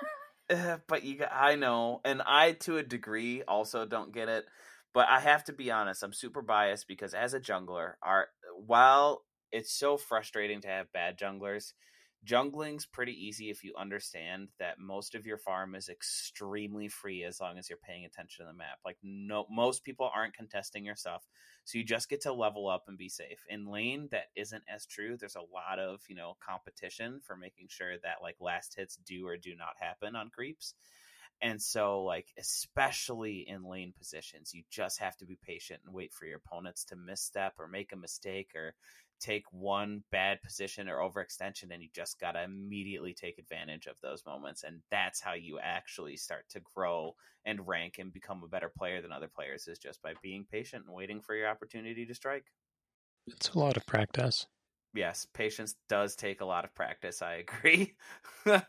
uh, 0.50 0.78
but 0.86 1.02
you 1.04 1.22
i 1.30 1.54
know 1.56 2.00
and 2.04 2.22
i 2.24 2.52
to 2.52 2.78
a 2.78 2.82
degree 2.82 3.42
also 3.42 3.84
don't 3.84 4.12
get 4.12 4.28
it 4.28 4.46
but 4.94 5.06
i 5.08 5.18
have 5.20 5.42
to 5.44 5.52
be 5.52 5.70
honest 5.72 6.02
i'm 6.04 6.12
super 6.12 6.40
biased 6.40 6.86
because 6.86 7.12
as 7.14 7.34
a 7.34 7.40
jungler 7.40 7.94
our 8.02 8.28
while 8.64 9.22
it's 9.56 9.72
so 9.72 9.96
frustrating 9.96 10.60
to 10.60 10.68
have 10.68 10.92
bad 10.92 11.18
junglers 11.18 11.72
jungling's 12.24 12.86
pretty 12.86 13.12
easy 13.12 13.50
if 13.50 13.62
you 13.62 13.72
understand 13.78 14.48
that 14.58 14.78
most 14.80 15.14
of 15.14 15.26
your 15.26 15.38
farm 15.38 15.74
is 15.74 15.88
extremely 15.88 16.88
free 16.88 17.22
as 17.22 17.40
long 17.40 17.58
as 17.58 17.68
you're 17.68 17.78
paying 17.78 18.04
attention 18.04 18.44
to 18.44 18.50
the 18.50 18.56
map 18.56 18.78
like 18.84 18.96
no 19.02 19.46
most 19.50 19.84
people 19.84 20.10
aren't 20.14 20.34
contesting 20.34 20.84
your 20.84 20.96
stuff 20.96 21.22
so 21.66 21.78
you 21.78 21.84
just 21.84 22.08
get 22.08 22.20
to 22.22 22.32
level 22.32 22.68
up 22.68 22.84
and 22.86 22.96
be 22.96 23.08
safe. 23.08 23.44
In 23.48 23.66
lane, 23.66 24.06
that 24.12 24.26
isn't 24.36 24.62
as 24.72 24.86
true. 24.86 25.16
There's 25.16 25.34
a 25.34 25.40
lot 25.40 25.80
of, 25.80 26.00
you 26.08 26.14
know, 26.14 26.36
competition 26.40 27.20
for 27.24 27.36
making 27.36 27.66
sure 27.70 27.98
that 28.04 28.22
like 28.22 28.36
last 28.40 28.76
hits 28.76 28.94
do 29.04 29.26
or 29.26 29.36
do 29.36 29.56
not 29.56 29.74
happen 29.80 30.14
on 30.14 30.30
creeps. 30.30 30.74
And 31.42 31.60
so 31.60 32.04
like 32.04 32.28
especially 32.38 33.44
in 33.48 33.64
lane 33.64 33.92
positions, 33.98 34.54
you 34.54 34.62
just 34.70 35.00
have 35.00 35.16
to 35.16 35.26
be 35.26 35.36
patient 35.44 35.80
and 35.84 35.92
wait 35.92 36.14
for 36.14 36.24
your 36.24 36.38
opponents 36.38 36.84
to 36.84 36.96
misstep 36.96 37.54
or 37.58 37.66
make 37.66 37.92
a 37.92 37.96
mistake 37.96 38.52
or 38.54 38.76
take 39.20 39.44
one 39.50 40.02
bad 40.10 40.40
position 40.42 40.88
or 40.88 40.98
overextension 40.98 41.70
and 41.70 41.82
you 41.82 41.88
just 41.94 42.18
got 42.20 42.32
to 42.32 42.42
immediately 42.42 43.14
take 43.14 43.38
advantage 43.38 43.86
of 43.86 43.96
those 44.02 44.24
moments 44.26 44.62
and 44.62 44.80
that's 44.90 45.20
how 45.20 45.34
you 45.34 45.58
actually 45.60 46.16
start 46.16 46.44
to 46.48 46.60
grow 46.74 47.14
and 47.44 47.66
rank 47.66 47.96
and 47.98 48.12
become 48.12 48.42
a 48.44 48.48
better 48.48 48.70
player 48.76 49.00
than 49.00 49.12
other 49.12 49.28
players 49.28 49.68
is 49.68 49.78
just 49.78 50.02
by 50.02 50.12
being 50.22 50.44
patient 50.50 50.84
and 50.86 50.94
waiting 50.94 51.20
for 51.20 51.34
your 51.34 51.48
opportunity 51.48 52.04
to 52.04 52.14
strike. 52.14 52.46
It's 53.26 53.50
a 53.50 53.58
lot 53.58 53.76
of 53.76 53.86
practice. 53.86 54.46
Yes, 54.94 55.26
patience 55.32 55.76
does 55.88 56.16
take 56.16 56.40
a 56.40 56.46
lot 56.46 56.64
of 56.64 56.74
practice. 56.74 57.22
I 57.22 57.44
agree. 57.46 57.96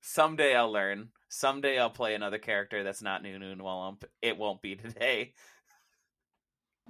Someday 0.00 0.54
I'll 0.54 0.72
learn. 0.72 1.10
Someday 1.28 1.78
I'll 1.78 1.90
play 1.90 2.14
another 2.14 2.38
character 2.38 2.82
that's 2.82 3.02
not 3.02 3.22
Nunu 3.22 3.52
and 3.52 3.60
Willump. 3.60 4.04
It 4.22 4.38
won't 4.38 4.62
be 4.62 4.76
today. 4.76 5.34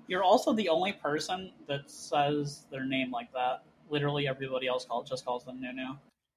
You're 0.06 0.22
also 0.22 0.52
the 0.52 0.68
only 0.68 0.92
person 0.92 1.52
that 1.66 1.90
says 1.90 2.64
their 2.70 2.84
name 2.84 3.10
like 3.10 3.32
that. 3.32 3.64
Literally 3.90 4.28
everybody 4.28 4.66
else 4.66 4.84
call, 4.84 5.02
just 5.02 5.24
calls 5.24 5.44
them 5.44 5.60
Nunu. 5.60 5.96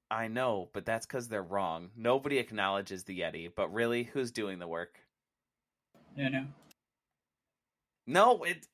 I 0.09 0.27
know, 0.27 0.69
but 0.73 0.85
that's 0.85 1.05
because 1.05 1.27
they're 1.27 1.43
wrong. 1.43 1.89
Nobody 1.95 2.37
acknowledges 2.37 3.03
the 3.03 3.19
Yeti, 3.19 3.49
but 3.55 3.73
really, 3.73 4.03
who's 4.03 4.31
doing 4.31 4.59
the 4.59 4.67
work? 4.67 4.99
Nunu. 6.17 6.45
No, 8.07 8.43
it. 8.43 8.67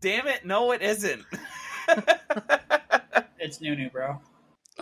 Damn 0.00 0.28
it! 0.28 0.44
No, 0.44 0.72
it 0.72 0.82
isn't. 0.82 1.24
It's 3.44 3.60
Nunu, 3.60 3.90
bro. 3.90 4.18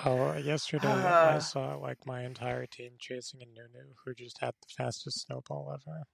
Oh, 0.04 0.34
yesterday 0.34 0.86
I 0.88 1.40
saw 1.40 1.74
like 1.74 2.06
my 2.06 2.22
entire 2.22 2.64
team 2.64 2.92
chasing 3.00 3.40
a 3.42 3.46
Nunu 3.46 3.88
who 4.04 4.14
just 4.14 4.38
had 4.40 4.52
the 4.62 4.68
fastest 4.76 5.26
snowball 5.26 5.74
ever. 5.74 6.04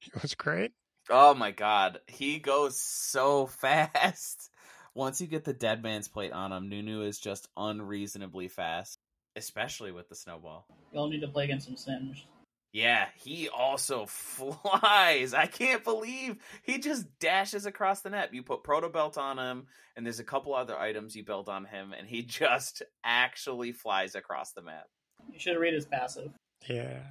It 0.00 0.22
was 0.22 0.34
great. 0.34 0.72
Oh 1.10 1.34
my 1.34 1.52
god, 1.52 2.00
he 2.06 2.38
goes 2.38 2.80
so 2.80 3.46
fast. 3.60 4.50
Once 4.94 5.20
you 5.20 5.26
get 5.26 5.44
the 5.44 5.52
dead 5.52 5.82
man's 5.82 6.08
plate 6.08 6.32
on 6.32 6.52
him, 6.52 6.68
Nunu 6.68 7.02
is 7.02 7.18
just 7.18 7.48
unreasonably 7.56 8.48
fast, 8.48 8.98
especially 9.36 9.92
with 9.92 10.08
the 10.08 10.14
snowball. 10.14 10.66
You'll 10.92 11.08
need 11.08 11.20
to 11.20 11.28
play 11.28 11.44
against 11.44 11.66
some 11.66 11.76
Singed. 11.76 12.24
Yeah, 12.72 13.06
he 13.16 13.48
also 13.48 14.06
flies. 14.08 15.32
I 15.32 15.46
can't 15.46 15.84
believe 15.84 16.36
he 16.62 16.78
just 16.78 17.06
dashes 17.18 17.64
across 17.64 18.02
the 18.02 18.10
net. 18.10 18.34
You 18.34 18.42
put 18.42 18.64
proto 18.64 18.88
belt 18.88 19.16
on 19.16 19.38
him, 19.38 19.66
and 19.96 20.04
there's 20.04 20.20
a 20.20 20.24
couple 20.24 20.54
other 20.54 20.78
items 20.78 21.16
you 21.16 21.24
build 21.24 21.48
on 21.48 21.64
him, 21.64 21.94
and 21.96 22.06
he 22.06 22.22
just 22.24 22.82
actually 23.04 23.72
flies 23.72 24.14
across 24.14 24.52
the 24.52 24.62
map. 24.62 24.86
You 25.32 25.38
should 25.38 25.58
read 25.58 25.74
his 25.74 25.86
passive. 25.86 26.30
Yeah, 26.68 27.02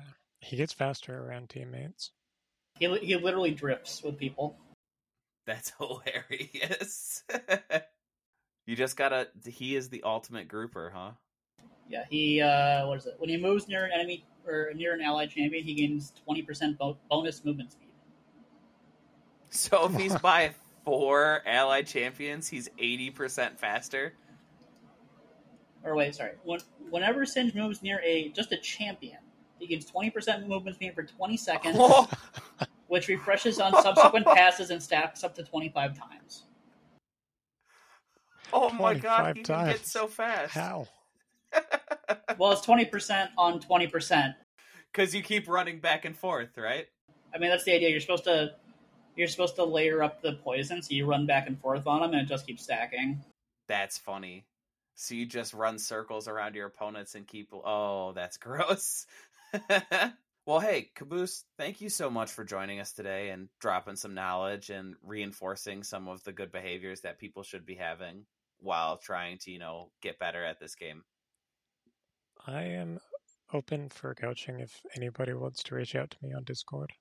he 0.41 0.57
gets 0.57 0.73
faster 0.73 1.17
around 1.17 1.49
teammates. 1.49 2.11
He, 2.79 2.97
he 2.99 3.15
literally 3.15 3.51
drips 3.51 4.03
with 4.03 4.17
people. 4.17 4.55
That's 5.45 5.71
hilarious. 5.79 7.23
you 8.65 8.75
just 8.75 8.97
gotta. 8.97 9.29
He 9.45 9.75
is 9.75 9.89
the 9.89 10.03
ultimate 10.03 10.47
grouper, 10.47 10.91
huh? 10.93 11.11
Yeah, 11.89 12.03
he 12.09 12.41
uh, 12.41 12.87
what 12.87 12.99
is 12.99 13.05
it? 13.05 13.15
When 13.17 13.29
he 13.29 13.37
moves 13.37 13.67
near 13.67 13.85
an 13.85 13.91
enemy 13.93 14.25
or 14.45 14.71
near 14.75 14.93
an 14.93 15.01
allied 15.01 15.29
champion, 15.29 15.63
he 15.63 15.73
gains 15.73 16.13
twenty 16.23 16.41
percent 16.41 16.77
bo- 16.77 16.97
bonus 17.09 17.43
movement 17.45 17.71
speed. 17.71 17.87
So 19.49 19.85
if 19.85 19.95
he's 19.95 20.15
by 20.21 20.51
four 20.83 21.41
allied 21.45 21.87
champions, 21.87 22.47
he's 22.47 22.69
eighty 22.77 23.09
percent 23.09 23.57
faster. 23.57 24.13
Or 25.83 25.95
wait, 25.95 26.15
sorry. 26.15 26.31
When, 26.43 26.59
whenever 26.89 27.25
Singed 27.25 27.55
moves 27.55 27.81
near 27.81 28.01
a 28.03 28.29
just 28.29 28.51
a 28.51 28.57
champion, 28.57 29.19
he 29.59 29.67
gains 29.67 29.85
twenty 29.85 30.09
percent 30.09 30.47
movement 30.47 30.75
speed 30.75 30.93
for 30.93 31.03
twenty 31.03 31.37
seconds, 31.37 31.77
Oh, 31.79 32.09
which 32.87 33.07
refreshes 33.07 33.59
on 33.59 33.71
subsequent 33.83 34.25
passes 34.25 34.69
and 34.69 34.81
stacks 34.81 35.23
up 35.23 35.35
to 35.35 35.43
twenty 35.43 35.69
five 35.69 35.97
times. 35.97 36.43
oh 38.53 38.69
my 38.71 38.93
god, 38.93 39.33
25 39.33 39.35
he 39.35 39.43
can 39.43 39.67
get 39.67 39.85
so 39.85 40.07
fast. 40.07 40.53
How? 40.53 40.87
Well, 42.37 42.51
it's 42.51 42.61
twenty 42.61 42.85
percent 42.85 43.31
on 43.37 43.59
twenty 43.59 43.87
percent. 43.87 44.35
Because 44.91 45.13
you 45.13 45.21
keep 45.21 45.47
running 45.47 45.79
back 45.79 46.05
and 46.05 46.15
forth, 46.15 46.57
right? 46.57 46.85
I 47.33 47.37
mean, 47.39 47.49
that's 47.49 47.63
the 47.63 47.73
idea. 47.73 47.89
You're 47.89 47.99
supposed 47.99 48.25
to 48.25 48.51
you're 49.15 49.27
supposed 49.27 49.55
to 49.55 49.63
layer 49.63 50.03
up 50.03 50.21
the 50.21 50.33
poison, 50.33 50.81
so 50.81 50.93
you 50.93 51.05
run 51.05 51.25
back 51.25 51.47
and 51.47 51.59
forth 51.59 51.87
on 51.87 52.01
them, 52.01 52.13
and 52.13 52.21
it 52.21 52.25
just 52.27 52.45
keeps 52.45 52.63
stacking. 52.63 53.23
That's 53.67 53.97
funny. 53.97 54.45
So 54.95 55.15
you 55.15 55.25
just 55.25 55.53
run 55.53 55.79
circles 55.79 56.27
around 56.27 56.55
your 56.55 56.67
opponents 56.67 57.15
and 57.15 57.27
keep. 57.27 57.49
Oh, 57.53 58.13
that's 58.13 58.37
gross. 58.37 59.05
Well, 60.47 60.61
hey, 60.61 60.89
Caboose, 60.95 61.43
thank 61.57 61.81
you 61.81 61.89
so 61.89 62.09
much 62.09 62.31
for 62.31 62.45
joining 62.45 62.79
us 62.79 62.93
today 62.93 63.31
and 63.31 63.49
dropping 63.59 63.97
some 63.97 64.13
knowledge 64.13 64.69
and 64.69 64.95
reinforcing 65.03 65.83
some 65.83 66.07
of 66.07 66.23
the 66.23 66.31
good 66.31 66.53
behaviors 66.53 67.01
that 67.01 67.19
people 67.19 67.43
should 67.43 67.65
be 67.65 67.75
having 67.75 68.25
while 68.59 68.95
trying 68.95 69.39
to, 69.39 69.51
you 69.51 69.59
know, 69.59 69.91
get 70.01 70.19
better 70.19 70.41
at 70.41 70.57
this 70.57 70.75
game. 70.75 71.03
I 72.47 72.61
am 72.63 73.01
open 73.53 73.89
for 73.89 74.15
coaching 74.15 74.61
if 74.61 74.81
anybody 74.95 75.33
wants 75.33 75.63
to 75.63 75.75
reach 75.75 75.95
out 75.95 76.11
to 76.11 76.17
me 76.21 76.33
on 76.33 76.45
Discord. 76.45 76.93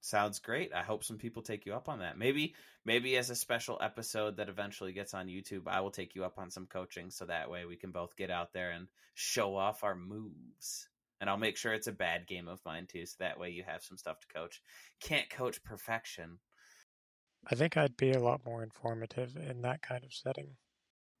Sounds 0.00 0.38
great. 0.38 0.72
I 0.72 0.82
hope 0.82 1.02
some 1.02 1.18
people 1.18 1.42
take 1.42 1.66
you 1.66 1.74
up 1.74 1.88
on 1.88 1.98
that. 2.00 2.16
Maybe 2.16 2.54
maybe 2.84 3.16
as 3.16 3.30
a 3.30 3.34
special 3.34 3.78
episode 3.80 4.36
that 4.36 4.48
eventually 4.48 4.92
gets 4.92 5.12
on 5.12 5.26
YouTube, 5.26 5.66
I 5.66 5.80
will 5.80 5.90
take 5.90 6.14
you 6.14 6.24
up 6.24 6.38
on 6.38 6.50
some 6.50 6.66
coaching 6.66 7.10
so 7.10 7.24
that 7.24 7.50
way 7.50 7.64
we 7.64 7.74
can 7.74 7.90
both 7.90 8.14
get 8.14 8.30
out 8.30 8.52
there 8.52 8.70
and 8.70 8.86
show 9.14 9.56
off 9.56 9.82
our 9.82 9.96
moves. 9.96 10.88
And 11.24 11.30
I'll 11.30 11.38
make 11.38 11.56
sure 11.56 11.72
it's 11.72 11.86
a 11.86 11.92
bad 11.92 12.26
game 12.26 12.48
of 12.48 12.60
mine 12.66 12.86
too, 12.86 13.06
so 13.06 13.14
that 13.20 13.40
way 13.40 13.48
you 13.48 13.64
have 13.66 13.82
some 13.82 13.96
stuff 13.96 14.20
to 14.20 14.26
coach. 14.26 14.60
Can't 15.02 15.30
coach 15.30 15.64
perfection. 15.64 16.38
I 17.50 17.54
think 17.54 17.78
I'd 17.78 17.96
be 17.96 18.12
a 18.12 18.20
lot 18.20 18.44
more 18.44 18.62
informative 18.62 19.34
in 19.34 19.62
that 19.62 19.80
kind 19.80 20.04
of 20.04 20.12
setting. 20.12 20.56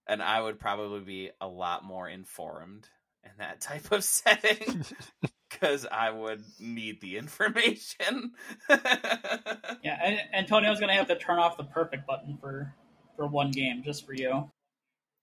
And 0.06 0.22
I 0.22 0.42
would 0.42 0.60
probably 0.60 1.00
be 1.00 1.30
a 1.40 1.48
lot 1.48 1.84
more 1.84 2.06
informed 2.06 2.86
in 3.24 3.30
that 3.38 3.60
type 3.62 3.92
of 3.92 4.04
setting. 4.04 4.84
Because 5.48 5.86
I 5.90 6.10
would 6.10 6.42
need 6.60 7.00
the 7.00 7.16
information. 7.16 8.32
Yeah, 8.68 9.98
and 10.02 10.20
Antonio's 10.34 10.80
gonna 10.80 10.92
have 10.92 11.08
to 11.08 11.16
turn 11.16 11.38
off 11.38 11.56
the 11.56 11.64
perfect 11.64 12.06
button 12.06 12.36
for 12.38 12.74
for 13.16 13.26
one 13.26 13.52
game 13.52 13.82
just 13.82 14.04
for 14.04 14.12
you. 14.12 14.50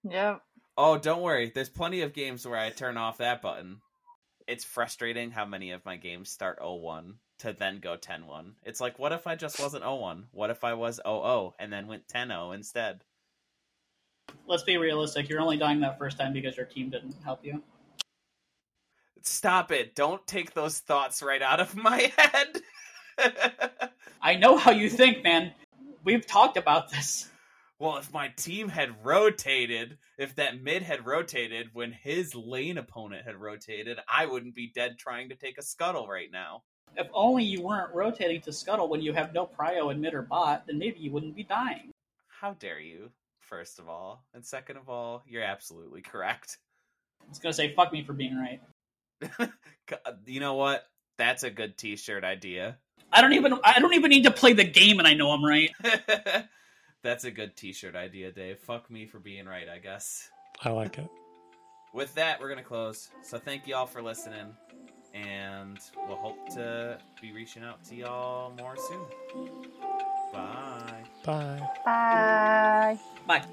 Yep. 0.09 0.41
Oh, 0.75 0.97
don't 0.97 1.21
worry. 1.21 1.51
There's 1.53 1.69
plenty 1.69 2.01
of 2.01 2.13
games 2.13 2.47
where 2.47 2.57
I 2.57 2.71
turn 2.71 2.97
off 2.97 3.19
that 3.19 3.43
button. 3.43 3.81
It's 4.51 4.65
frustrating 4.65 5.31
how 5.31 5.45
many 5.45 5.71
of 5.71 5.85
my 5.85 5.95
games 5.95 6.29
start 6.29 6.59
01 6.61 7.13
to 7.39 7.53
then 7.53 7.79
go 7.79 7.95
10-1. 7.95 8.51
It's 8.63 8.81
like, 8.81 8.99
what 8.99 9.13
if 9.13 9.25
I 9.25 9.35
just 9.35 9.61
wasn't 9.61 9.85
01? 9.85 10.25
What 10.33 10.49
if 10.49 10.65
I 10.65 10.73
was 10.73 10.99
00 11.01 11.55
and 11.57 11.71
then 11.71 11.87
went 11.87 12.09
10-0 12.09 12.53
instead? 12.53 13.05
Let's 14.45 14.63
be 14.63 14.75
realistic. 14.75 15.29
You're 15.29 15.39
only 15.39 15.55
dying 15.55 15.79
that 15.79 15.97
first 15.97 16.19
time 16.19 16.33
because 16.33 16.57
your 16.57 16.65
team 16.65 16.89
didn't 16.89 17.15
help 17.23 17.45
you. 17.45 17.63
Stop 19.21 19.71
it. 19.71 19.95
Don't 19.95 20.27
take 20.27 20.53
those 20.53 20.79
thoughts 20.79 21.23
right 21.23 21.41
out 21.41 21.61
of 21.61 21.73
my 21.73 22.11
head. 22.17 22.61
I 24.21 24.35
know 24.35 24.57
how 24.57 24.71
you 24.71 24.89
think, 24.89 25.23
man. 25.23 25.53
We've 26.03 26.27
talked 26.27 26.57
about 26.57 26.91
this. 26.91 27.30
Well, 27.81 27.97
if 27.97 28.13
my 28.13 28.27
team 28.37 28.69
had 28.69 29.03
rotated, 29.03 29.97
if 30.19 30.35
that 30.35 30.61
mid 30.61 30.83
had 30.83 31.03
rotated 31.03 31.71
when 31.73 31.91
his 31.91 32.35
lane 32.35 32.77
opponent 32.77 33.25
had 33.25 33.35
rotated, 33.35 33.97
I 34.07 34.27
wouldn't 34.27 34.53
be 34.53 34.67
dead 34.67 34.99
trying 34.99 35.29
to 35.29 35.35
take 35.35 35.57
a 35.57 35.63
scuttle 35.63 36.07
right 36.07 36.29
now. 36.31 36.61
If 36.95 37.07
only 37.11 37.43
you 37.43 37.63
weren't 37.63 37.91
rotating 37.91 38.39
to 38.41 38.53
scuttle 38.53 38.87
when 38.87 39.01
you 39.01 39.13
have 39.13 39.33
no 39.33 39.47
prio 39.47 39.91
in 39.91 39.99
mid 39.99 40.13
or 40.13 40.21
bot, 40.21 40.67
then 40.67 40.77
maybe 40.77 40.99
you 40.99 41.09
wouldn't 41.09 41.35
be 41.35 41.41
dying. 41.41 41.89
How 42.27 42.53
dare 42.53 42.79
you, 42.79 43.09
first 43.39 43.79
of 43.79 43.89
all. 43.89 44.25
And 44.35 44.45
second 44.45 44.77
of 44.77 44.87
all, 44.87 45.23
you're 45.25 45.41
absolutely 45.41 46.01
correct. 46.03 46.59
I 47.19 47.29
was 47.29 47.39
gonna 47.39 47.51
say 47.51 47.73
fuck 47.73 47.91
me 47.91 48.03
for 48.03 48.13
being 48.13 48.37
right. 48.37 48.61
Uh, 50.05 50.13
you 50.25 50.39
know 50.39 50.53
what? 50.53 50.85
That's 51.17 51.43
a 51.43 51.49
good 51.49 51.77
t-shirt 51.77 52.23
idea. 52.23 52.77
I 53.11 53.19
don't 53.19 53.33
even 53.33 53.59
I 53.61 53.79
don't 53.79 53.93
even 53.93 54.09
need 54.09 54.23
to 54.23 54.31
play 54.31 54.53
the 54.53 54.63
game 54.63 54.99
and 54.99 55.07
I 55.07 55.15
know 55.15 55.31
I'm 55.31 55.43
right. 55.43 55.69
That's 57.03 57.23
a 57.23 57.31
good 57.31 57.55
t-shirt 57.55 57.95
idea, 57.95 58.31
Dave. 58.31 58.59
Fuck 58.59 58.89
me 58.91 59.05
for 59.05 59.19
being 59.19 59.45
right, 59.45 59.67
I 59.67 59.79
guess. 59.79 60.29
I 60.63 60.69
like 60.69 60.97
it. 60.97 61.09
With 61.93 62.13
that, 62.15 62.39
we're 62.39 62.47
going 62.47 62.59
to 62.59 62.63
close. 62.63 63.09
So 63.23 63.37
thank 63.37 63.67
you 63.67 63.75
all 63.75 63.87
for 63.87 64.01
listening 64.01 64.53
and 65.13 65.79
we'll 66.07 66.17
hope 66.17 66.49
to 66.49 66.97
be 67.21 67.31
reaching 67.31 67.63
out 67.63 67.83
to 67.85 67.95
y'all 67.95 68.53
more 68.57 68.75
soon. 68.77 69.49
Bye. 70.31 71.03
Bye. 71.25 71.69
Bye. 71.85 72.99
Bye. 73.27 73.45